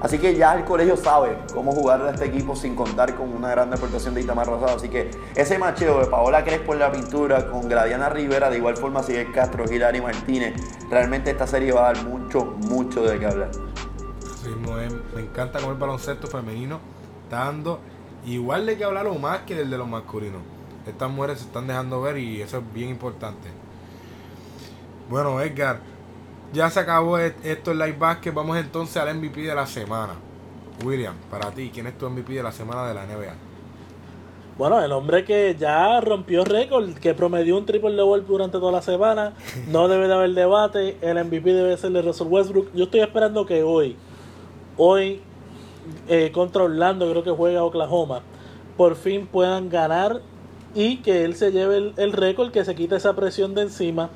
Así 0.02 0.18
que 0.18 0.36
ya 0.36 0.56
el 0.56 0.66
colegio 0.66 0.98
sabe 0.98 1.38
cómo 1.54 1.72
jugar 1.74 2.02
a 2.02 2.10
este 2.10 2.26
equipo 2.26 2.56
sin 2.56 2.76
contar 2.76 3.16
con 3.16 3.32
una 3.32 3.52
gran 3.52 3.70
deportación 3.70 4.16
de 4.16 4.22
Itamar 4.22 4.48
Rosado. 4.48 4.76
Así 4.76 4.90
que 4.90 5.12
ese 5.36 5.60
macheo 5.60 6.00
de 6.00 6.08
Paola 6.08 6.44
Crespo 6.44 6.74
en 6.74 6.80
la 6.80 6.92
pintura 6.92 7.48
con 7.52 7.70
Gradiana 7.70 8.10
Rivera, 8.10 8.50
de 8.50 8.58
igual 8.58 8.78
forma 8.78 9.04
sigue 9.04 9.32
Castro, 9.32 9.66
y 9.72 10.02
Martínez, 10.02 10.56
realmente 10.90 11.30
esta 11.30 11.46
serie 11.46 11.72
va 11.72 11.90
a 11.90 11.94
dar 11.94 12.04
mucho, 12.06 12.46
mucho 12.46 13.04
de 13.04 13.20
qué 13.20 13.26
hablar. 13.28 13.52
me 15.16 15.22
encanta 15.22 15.60
cómo 15.60 15.72
el 15.72 15.78
baloncesto 15.78 16.28
femenino 16.28 16.80
está 17.24 17.46
dando 17.46 17.80
igual 18.26 18.66
de 18.66 18.78
que 18.78 18.84
hablar 18.84 19.06
o 19.06 19.16
más 19.16 19.42
que 19.42 19.60
el 19.60 19.70
de 19.70 19.78
los 19.78 19.88
masculinos. 19.88 20.42
Estas 20.88 21.12
mujeres 21.12 21.40
se 21.40 21.46
están 21.46 21.68
dejando 21.68 22.02
ver 22.02 22.18
y 22.18 22.42
eso 22.42 22.58
es 22.58 22.74
bien 22.74 22.90
importante. 22.90 23.50
Bueno, 25.10 25.40
Edgar, 25.42 25.80
ya 26.54 26.70
se 26.70 26.80
acabó 26.80 27.18
e-, 27.20 27.36
esto 27.44 27.72
en 27.72 27.80
Live 27.80 27.98
Basket. 27.98 28.32
Vamos 28.32 28.58
entonces 28.58 28.98
al 28.98 29.16
MVP 29.16 29.42
de 29.42 29.56
la 29.56 29.68
semana. 29.68 30.14
William, 30.84 31.16
para 31.30 31.52
ti, 31.52 31.70
¿quién 31.74 31.88
es 31.88 31.98
tu 31.98 32.10
MVP 32.10 32.34
de 32.34 32.44
la 32.44 32.52
semana 32.52 32.88
de 32.88 32.94
la 32.94 33.06
NBA? 33.06 33.34
Bueno, 34.58 34.84
el 34.84 34.92
hombre 34.92 35.24
que 35.24 35.56
ya 35.58 36.02
rompió 36.02 36.44
récord, 36.44 36.94
que 36.96 37.14
promedió 37.14 37.58
un 37.58 37.66
triple 37.66 37.96
double 37.96 38.24
durante 38.28 38.58
toda 38.58 38.72
la 38.72 38.82
semana, 38.82 39.34
no 39.70 39.88
debe 39.88 40.08
de 40.08 40.14
haber 40.14 40.32
debate, 40.32 40.98
el 41.02 41.24
MVP 41.24 41.54
debe 41.54 41.78
ser 41.78 41.92
de 41.92 42.02
Russell 42.02 42.28
Westbrook. 42.28 42.74
Yo 42.74 42.86
estoy 42.86 43.02
esperando 43.02 43.46
que 43.46 43.64
hoy, 43.64 43.96
hoy 44.78 45.22
eh, 46.08 46.32
contra 46.34 46.64
Orlando, 46.64 47.10
creo 47.10 47.24
que 47.24 47.32
juega 47.32 47.64
Oklahoma, 47.64 48.22
por 48.78 48.96
fin 48.96 49.28
puedan 49.28 49.70
ganar 49.70 50.22
y 50.74 50.98
que 50.98 51.26
él 51.26 51.36
se 51.36 51.52
lleve 51.52 51.78
el, 51.78 51.94
el 51.98 52.12
récord, 52.12 52.52
que 52.52 52.66
se 52.66 52.76
quite 52.76 52.96
esa 52.96 53.16
presión 53.16 53.54
de 53.56 53.64
encima 53.64 54.10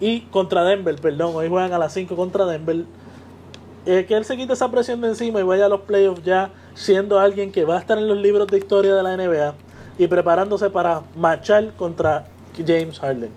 y 0.00 0.22
contra 0.22 0.64
Denver, 0.64 0.96
perdón, 0.96 1.34
hoy 1.34 1.48
juegan 1.48 1.72
a 1.72 1.78
las 1.78 1.92
5 1.92 2.14
contra 2.16 2.46
Denver. 2.46 2.84
Eh, 3.86 4.04
que 4.06 4.14
él 4.14 4.24
se 4.24 4.36
quite 4.36 4.52
esa 4.52 4.70
presión 4.70 5.00
de 5.00 5.08
encima 5.08 5.40
y 5.40 5.42
vaya 5.42 5.66
a 5.66 5.68
los 5.68 5.80
playoffs 5.80 6.22
ya 6.22 6.50
siendo 6.74 7.18
alguien 7.18 7.50
que 7.52 7.64
va 7.64 7.76
a 7.76 7.80
estar 7.80 7.96
en 7.96 8.06
los 8.06 8.18
libros 8.18 8.46
de 8.48 8.58
historia 8.58 8.94
de 8.94 9.02
la 9.02 9.16
NBA 9.16 9.54
y 9.96 10.06
preparándose 10.06 10.68
para 10.68 11.02
marchar 11.16 11.72
contra 11.74 12.26
James 12.54 12.98
Harden. 13.00 13.30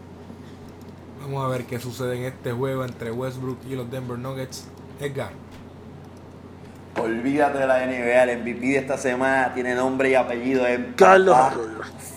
Vamos 1.21 1.45
a 1.45 1.47
ver 1.47 1.65
qué 1.65 1.79
sucede 1.79 2.17
en 2.17 2.23
este 2.25 2.51
juego 2.51 2.83
entre 2.83 3.11
Westbrook 3.11 3.59
y 3.69 3.75
los 3.75 3.89
Denver 3.89 4.17
Nuggets. 4.17 4.67
Edgar. 4.99 5.31
Olvídate 7.01 7.59
de 7.59 7.67
la 7.67 7.85
NBA, 7.85 8.23
el 8.23 8.39
MVP 8.39 8.59
de 8.59 8.77
esta 8.77 8.97
semana 8.97 9.53
tiene 9.53 9.73
nombre 9.73 10.11
y 10.11 10.15
apellido. 10.15 10.65
Es 10.67 10.79
Carlos 10.95 11.37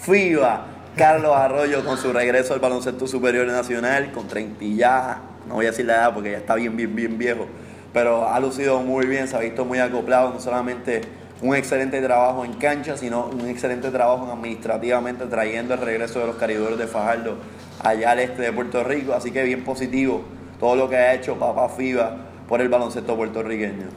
FIBA. 0.03 0.74
Carlos 0.97 1.35
Arroyo 1.35 1.85
con 1.85 1.99
su 1.99 2.13
regreso 2.13 2.55
al 2.55 2.61
baloncesto 2.61 3.09
superior 3.09 3.49
nacional 3.49 4.13
con 4.13 4.29
30 4.29 4.65
ya, 4.65 5.23
no 5.49 5.55
voy 5.55 5.67
a 5.67 5.71
decir 5.71 5.87
la 5.87 5.95
edad 5.95 6.15
porque 6.15 6.31
ya 6.31 6.39
está 6.39 6.55
bien, 6.55 6.77
bien, 6.77 6.95
bien 6.95 7.19
viejo, 7.19 7.47
pero 7.93 8.29
ha 8.29 8.39
lucido 8.39 8.81
muy 8.81 9.07
bien, 9.07 9.27
se 9.27 9.37
ha 9.37 9.41
visto 9.41 9.65
muy 9.65 9.81
acoplado, 9.81 10.31
no 10.33 10.39
solamente 10.39 11.01
un 11.43 11.57
excelente 11.57 12.01
trabajo 12.01 12.45
en 12.45 12.53
cancha, 12.55 12.97
sino 12.97 13.27
un 13.27 13.49
excelente 13.49 13.91
trabajo 13.91 14.31
administrativamente 14.33 15.27
trayendo 15.27 15.75
el 15.75 15.81
regreso 15.81 16.21
de 16.21 16.29
los 16.29 16.37
caridores 16.37 16.79
de 16.79 16.87
Fajardo 16.87 17.39
allá 17.83 18.13
al 18.13 18.21
este 18.21 18.43
de 18.43 18.53
Puerto 18.53 18.85
Rico, 18.85 19.15
así 19.15 19.33
que 19.33 19.43
bien 19.43 19.65
positivo 19.65 20.23
todo 20.61 20.77
lo 20.77 20.89
que 20.89 20.97
ha 20.97 21.15
hecho 21.15 21.35
Papá 21.37 21.71
FIBA 21.71 22.17
por 22.49 22.61
el 22.61 22.69
baloncesto 22.69 23.17
puertorriqueño. 23.17 23.89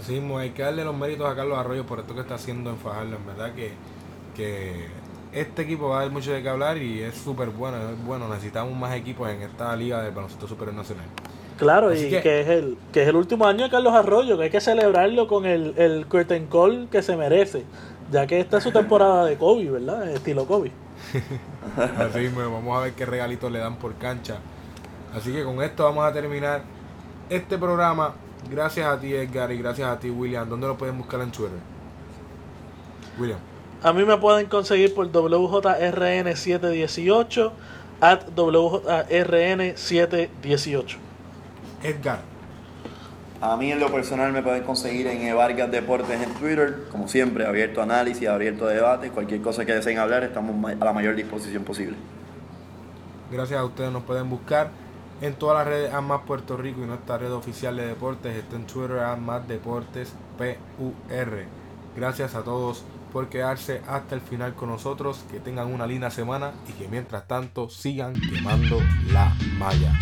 Así 0.00 0.22
hay 0.38 0.50
que 0.50 0.62
darle 0.62 0.82
los 0.82 0.96
méritos 0.96 1.30
a 1.30 1.36
Carlos 1.36 1.58
Arroyo 1.58 1.84
por 1.84 1.98
esto 1.98 2.14
que 2.14 2.22
está 2.22 2.36
haciendo 2.36 2.70
en 2.70 2.78
Fajardo, 2.78 3.16
en 3.16 3.26
verdad 3.26 3.52
que, 3.54 3.72
que 4.34 4.86
este 5.40 5.62
equipo 5.62 5.88
va 5.88 5.98
a 5.98 6.02
dar 6.02 6.10
mucho 6.10 6.32
de 6.32 6.42
qué 6.42 6.48
hablar 6.48 6.78
y 6.78 7.02
es 7.02 7.14
súper 7.14 7.50
bueno, 7.50 7.76
es 7.90 8.04
bueno. 8.04 8.28
Necesitamos 8.28 8.76
más 8.76 8.94
equipos 8.94 9.28
en 9.30 9.42
esta 9.42 9.74
liga 9.76 10.02
del 10.02 10.12
baloncesto 10.12 10.46
superior 10.48 10.76
nacional. 10.76 11.06
Claro, 11.58 11.92
y 11.92 12.08
que, 12.08 12.40
es 12.40 12.48
el, 12.48 12.78
que 12.92 13.02
es 13.02 13.08
el 13.08 13.16
último 13.16 13.46
año 13.46 13.64
de 13.64 13.70
Carlos 13.70 13.92
Arroyo, 13.92 14.38
que 14.38 14.44
hay 14.44 14.50
que 14.50 14.60
celebrarlo 14.60 15.26
con 15.26 15.44
el, 15.44 15.74
el 15.76 16.06
curtain 16.06 16.46
call 16.46 16.88
que 16.88 17.02
se 17.02 17.16
merece, 17.16 17.64
ya 18.12 18.28
que 18.28 18.38
esta 18.38 18.58
es 18.58 18.62
su 18.62 18.70
temporada 18.70 19.24
de 19.24 19.36
Kobe, 19.36 19.68
¿verdad? 19.68 20.08
Estilo 20.08 20.46
Kobe. 20.46 20.70
Así 21.98 22.18
mismo, 22.20 22.40
vamos 22.40 22.78
a 22.78 22.82
ver 22.82 22.92
qué 22.92 23.04
regalitos 23.06 23.50
le 23.50 23.58
dan 23.58 23.76
por 23.76 23.94
cancha. 23.94 24.38
Así 25.12 25.32
que 25.32 25.42
con 25.42 25.60
esto 25.62 25.82
vamos 25.84 26.04
a 26.04 26.12
terminar 26.12 26.62
este 27.28 27.58
programa. 27.58 28.14
Gracias 28.48 28.86
a 28.86 28.98
ti 29.00 29.12
Edgar 29.12 29.50
y 29.50 29.58
gracias 29.58 29.88
a 29.88 29.98
ti 29.98 30.10
William. 30.10 30.48
¿Dónde 30.48 30.68
lo 30.68 30.78
pueden 30.78 30.96
buscar 30.96 31.20
en 31.20 31.32
Twitter? 31.32 31.58
William. 33.18 33.47
A 33.82 33.92
mí 33.92 34.04
me 34.04 34.16
pueden 34.16 34.46
conseguir 34.46 34.92
por 34.92 35.12
WJRN718 35.12 37.52
at 38.00 38.22
WJRN718. 38.34 40.96
Edgar. 41.84 42.18
A 43.40 43.56
mí 43.56 43.70
en 43.70 43.78
lo 43.78 43.92
personal 43.92 44.32
me 44.32 44.42
pueden 44.42 44.64
conseguir 44.64 45.06
en 45.06 45.22
Evargas 45.22 45.70
Deportes 45.70 46.20
en 46.20 46.34
Twitter, 46.34 46.88
como 46.90 47.06
siempre, 47.06 47.46
abierto 47.46 47.78
a 47.78 47.84
análisis, 47.84 48.28
abierto 48.28 48.66
a 48.66 48.70
debate, 48.70 49.10
cualquier 49.10 49.42
cosa 49.42 49.64
que 49.64 49.74
deseen 49.74 49.98
hablar, 49.98 50.24
estamos 50.24 50.56
a 50.72 50.84
la 50.84 50.92
mayor 50.92 51.14
disposición 51.14 51.62
posible. 51.62 51.94
Gracias 53.30 53.60
a 53.60 53.64
ustedes 53.64 53.92
nos 53.92 54.02
pueden 54.02 54.28
buscar 54.28 54.70
en 55.20 55.34
todas 55.34 55.58
las 55.58 55.68
redes 55.68 55.94
AMAS 55.94 56.22
Puerto 56.26 56.56
Rico 56.56 56.82
y 56.82 56.86
nuestra 56.86 57.16
red 57.18 57.32
oficial 57.32 57.76
de 57.76 57.86
deportes 57.86 58.34
está 58.34 58.56
en 58.56 58.66
Twitter 58.66 58.98
AMAS 58.98 59.46
Deportes 59.46 60.14
PUR. 60.36 61.44
Gracias 61.94 62.34
a 62.34 62.42
todos 62.42 62.84
por 63.12 63.28
quedarse 63.28 63.82
hasta 63.88 64.14
el 64.14 64.20
final 64.20 64.54
con 64.54 64.68
nosotros. 64.70 65.24
Que 65.30 65.40
tengan 65.40 65.72
una 65.72 65.86
linda 65.86 66.10
semana 66.10 66.52
y 66.68 66.72
que 66.72 66.88
mientras 66.88 67.26
tanto 67.26 67.68
sigan 67.68 68.14
quemando 68.14 68.80
la 69.12 69.34
malla. 69.58 69.98